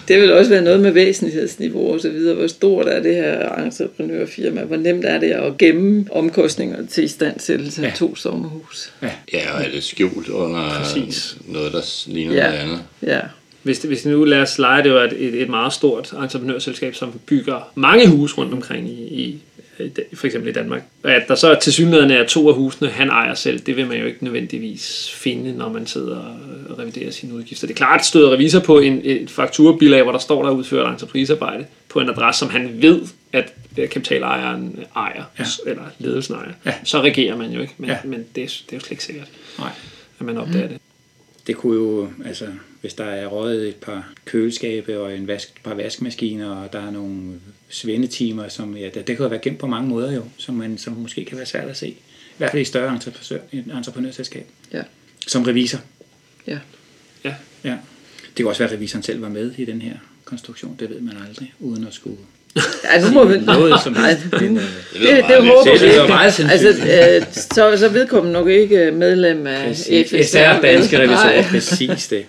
Det 0.07 0.21
vil 0.21 0.33
også 0.33 0.49
være 0.51 0.61
noget 0.61 0.79
med 0.79 0.91
væsentlighedsniveau 0.91 1.93
og 1.93 1.99
så 1.99 2.09
videre. 2.09 2.35
Hvor 2.35 2.47
stort 2.47 2.87
er 2.87 3.01
det 3.01 3.15
her 3.15 3.55
entreprenørfirma? 3.65 4.61
Hvor 4.61 4.75
nemt 4.75 5.05
er 5.05 5.19
det 5.19 5.31
at 5.31 5.57
gemme 5.57 6.05
omkostninger 6.11 6.87
til 6.87 7.03
istandsættelse 7.03 7.81
af 7.81 7.85
Ja. 7.89 7.93
to 7.95 8.15
sommerhus? 8.15 8.93
Ja, 9.33 9.53
og 9.55 9.63
er 9.63 9.69
det 9.73 9.83
skjult 9.83 10.29
under 10.29 10.69
Præcis. 10.69 11.37
noget, 11.47 11.73
der 11.73 11.81
ligner 12.07 12.35
Ja. 12.35 12.43
noget 12.43 12.57
andet? 12.59 12.79
Ja, 13.03 13.19
Hvis, 13.63 13.79
det, 13.79 13.89
hvis 13.89 14.01
det 14.01 14.11
nu 14.11 14.23
lader 14.23 14.41
os 14.41 14.59
lege, 14.59 14.83
det 14.83 14.91
var 14.91 15.03
et, 15.03 15.13
et, 15.17 15.41
et 15.41 15.49
meget 15.49 15.73
stort 15.73 16.13
entreprenørselskab, 16.23 16.95
som 16.95 17.19
bygger 17.25 17.71
mange 17.75 18.07
huse 18.07 18.35
rundt 18.37 18.53
omkring 18.53 18.89
i, 18.89 18.93
i 19.03 19.37
for 20.13 20.25
eksempel 20.27 20.49
i 20.49 20.53
Danmark. 20.53 20.83
At 21.03 21.27
der 21.27 21.35
så 21.35 21.57
til 21.61 21.73
synligheden 21.73 22.11
er 22.11 22.25
to 22.27 22.49
af 22.49 22.55
husene, 22.55 22.89
han 22.89 23.09
ejer 23.09 23.33
selv, 23.33 23.59
det 23.59 23.77
vil 23.77 23.87
man 23.87 23.97
jo 23.99 24.05
ikke 24.05 24.23
nødvendigvis 24.23 25.11
finde, 25.17 25.53
når 25.57 25.69
man 25.69 25.87
sidder 25.87 26.17
og 26.69 26.79
reviderer 26.79 27.11
sine 27.11 27.33
udgifter. 27.33 27.67
Det 27.67 27.73
er 27.73 27.77
klart, 27.77 28.05
støder 28.05 28.31
revisor 28.31 28.59
på 28.59 28.79
en, 28.79 29.01
et 29.03 29.29
fakturabilag, 29.29 30.03
hvor 30.03 30.11
der 30.11 30.19
står, 30.19 30.43
der 30.43 30.49
er 30.49 30.53
udført 30.55 30.89
entreprisearbejde 30.93 31.65
på 31.89 31.99
en 31.99 32.09
adresse, 32.09 32.39
som 32.39 32.49
han 32.49 32.81
ved, 32.81 33.01
at 33.33 33.53
kapitalejeren 33.91 34.79
ejer, 34.95 35.23
Ja. 35.39 35.43
eller 35.67 35.83
ledelsen 35.99 36.35
ejer. 36.35 36.51
Ja. 36.65 36.73
Så 36.83 37.01
regerer 37.01 37.37
man 37.37 37.51
jo 37.51 37.61
ikke, 37.61 37.73
men, 37.77 37.89
Ja. 37.89 37.97
men 38.03 38.25
det, 38.35 38.43
er, 38.43 38.47
det 38.47 38.71
er 38.71 38.75
jo 38.77 38.79
slet 38.79 38.91
ikke 38.91 39.03
sikkert, 39.03 39.27
Nej. 39.59 39.69
at 40.19 40.25
man 40.25 40.37
opdager 40.37 40.67
det. 40.67 40.77
Det 41.47 41.55
kunne 41.55 41.75
jo, 41.75 42.09
altså, 42.25 42.47
hvis 42.81 42.93
der 42.93 43.03
er 43.05 43.27
røget 43.27 43.67
et 43.67 43.75
par 43.75 44.13
køleskabe 44.25 44.99
og 44.99 45.17
en 45.17 45.27
vask, 45.27 45.49
et 45.55 45.61
par 45.63 45.73
vaskemaskiner, 45.73 46.49
og 46.49 46.73
der 46.73 46.79
er 46.79 46.91
nogle 46.91 47.39
svendetimer, 47.69 48.47
som, 48.47 48.77
ja, 48.77 48.85
det, 48.85 48.95
det 48.95 49.05
kan 49.05 49.17
jo 49.23 49.27
være 49.27 49.39
gemt 49.39 49.59
på 49.59 49.67
mange 49.67 49.89
måder 49.89 50.11
jo, 50.11 50.23
som, 50.37 50.55
man, 50.55 50.77
som 50.77 50.93
måske 50.93 51.25
kan 51.25 51.37
være 51.37 51.45
svært 51.45 51.67
at 51.67 51.77
se. 51.77 51.87
I 51.89 51.95
hvert 52.37 52.51
fald 52.51 52.61
i 52.61 52.65
større 52.65 52.93
entreprenør, 52.93 53.41
entreprenørselskab. 53.77 54.47
ja, 54.73 54.83
Som 55.27 55.43
revisor. 55.43 55.79
ja. 56.47 56.59
Ja. 57.23 57.35
Ja. 57.63 57.77
Det 58.27 58.35
kan 58.35 58.47
også 58.47 58.59
være, 58.59 58.69
at 58.69 58.75
revisoren 58.75 59.03
selv 59.03 59.21
var 59.21 59.29
med 59.29 59.51
i 59.57 59.65
den 59.65 59.81
her 59.81 59.97
konstruktion. 60.25 60.75
Det 60.79 60.89
ved 60.89 61.01
man 61.01 61.17
aldrig, 61.27 61.53
uden 61.59 61.87
at 61.87 61.93
skulle 61.93 62.17
Ja, 62.93 63.01
nu 63.01 63.11
må 63.11 63.23
vi... 63.25 63.37
Noget 63.37 63.81
som 63.83 63.93
Nej, 63.93 64.07
helst. 64.09 64.23
det, 64.31 64.41
øh, 64.41 64.49
det, 64.49 65.25
det 65.27 65.47
håber 65.47 65.63
Det 65.63 65.81
vi 65.81 65.85
lyder 65.85 66.01
ikke. 66.03 66.13
meget 66.13 66.33
sandsynligt. 66.33 66.81
Altså, 66.83 67.27
øh, 67.27 67.33
så, 67.33 67.77
så 67.77 67.89
vedkommende 67.89 68.33
nok 68.33 68.47
ikke 68.47 68.91
medlem 68.91 69.47
af. 69.47 69.75
FSR. 69.75 70.15
Især 70.15 70.61
danske 70.61 70.99
revisorer, 70.99 71.43
præcis 71.43 72.07
det. 72.07 72.25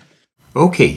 Okay, 0.54 0.94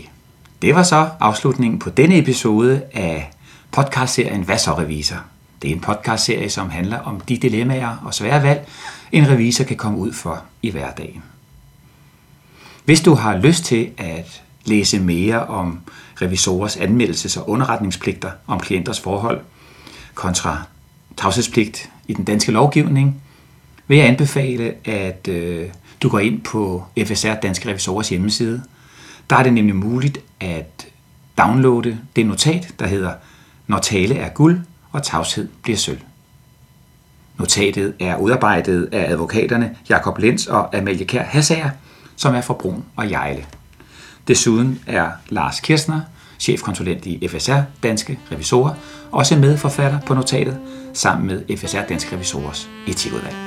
det 0.61 0.75
var 0.75 0.83
så 0.83 1.09
afslutningen 1.19 1.79
på 1.79 1.89
denne 1.89 2.17
episode 2.17 2.81
af 2.93 3.29
podcastserien 3.71 4.41
Hvad 4.41 4.57
så 4.57 4.71
revisor? 4.77 5.25
Det 5.61 5.69
er 5.69 5.73
en 5.75 5.79
podcastserie, 5.81 6.49
som 6.49 6.69
handler 6.69 6.99
om 6.99 7.21
de 7.21 7.37
dilemmaer 7.37 8.03
og 8.05 8.13
svære 8.13 8.43
valg, 8.43 8.67
en 9.11 9.29
revisor 9.29 9.63
kan 9.63 9.77
komme 9.77 9.97
ud 9.97 10.13
for 10.13 10.43
i 10.61 10.69
hverdagen. 10.71 11.23
Hvis 12.85 13.01
du 13.01 13.13
har 13.13 13.37
lyst 13.37 13.63
til 13.65 13.89
at 13.97 14.41
læse 14.67 14.99
mere 14.99 15.45
om 15.45 15.79
revisorers 16.21 16.77
anmeldelses- 16.77 17.39
og 17.39 17.49
underretningspligter 17.49 18.31
om 18.47 18.59
klienters 18.59 18.99
forhold 18.99 19.41
kontra 20.13 20.63
tavshedspligt 21.17 21.89
i 22.07 22.13
den 22.13 22.25
danske 22.25 22.51
lovgivning, 22.51 23.21
vil 23.87 23.97
jeg 23.97 24.07
anbefale, 24.07 24.73
at 24.87 25.27
øh, 25.27 25.69
du 26.01 26.09
går 26.09 26.19
ind 26.19 26.41
på 26.41 26.83
FSR 27.05 27.33
Danske 27.33 27.69
Revisorers 27.69 28.09
hjemmeside. 28.09 28.63
Der 29.29 29.35
er 29.35 29.43
det 29.43 29.53
nemlig 29.53 29.75
muligt 29.75 30.19
at 30.39 30.87
downloade 31.37 31.97
det 32.15 32.25
notat, 32.25 32.73
der 32.79 32.87
hedder 32.87 33.11
Når 33.67 33.79
tale 33.79 34.15
er 34.15 34.29
guld, 34.29 34.59
og 34.91 35.03
tavshed 35.03 35.49
bliver 35.63 35.77
sølv. 35.77 35.99
Notatet 37.37 37.93
er 37.99 38.17
udarbejdet 38.17 38.89
af 38.91 39.11
advokaterne 39.11 39.75
Jakob 39.89 40.17
Lenz 40.17 40.47
og 40.47 40.77
Amalie 40.77 41.05
Kær 41.05 41.23
Hassager, 41.23 41.69
som 42.15 42.35
er 42.35 42.41
fra 42.41 42.53
Brun 42.53 42.83
og 42.95 43.11
Jejle. 43.11 43.45
Desuden 44.27 44.79
er 44.87 45.11
Lars 45.29 45.59
Kirsner, 45.59 46.01
chefkonsulent 46.39 47.05
i 47.05 47.27
FSR 47.27 47.61
Danske 47.83 48.19
Revisorer, 48.31 48.73
også 49.11 49.35
medforfatter 49.35 49.99
på 49.99 50.13
notatet 50.13 50.59
sammen 50.93 51.27
med 51.27 51.57
FSR 51.57 51.81
Danske 51.89 52.15
Revisorers 52.15 52.69
etikudvalg. 52.87 53.46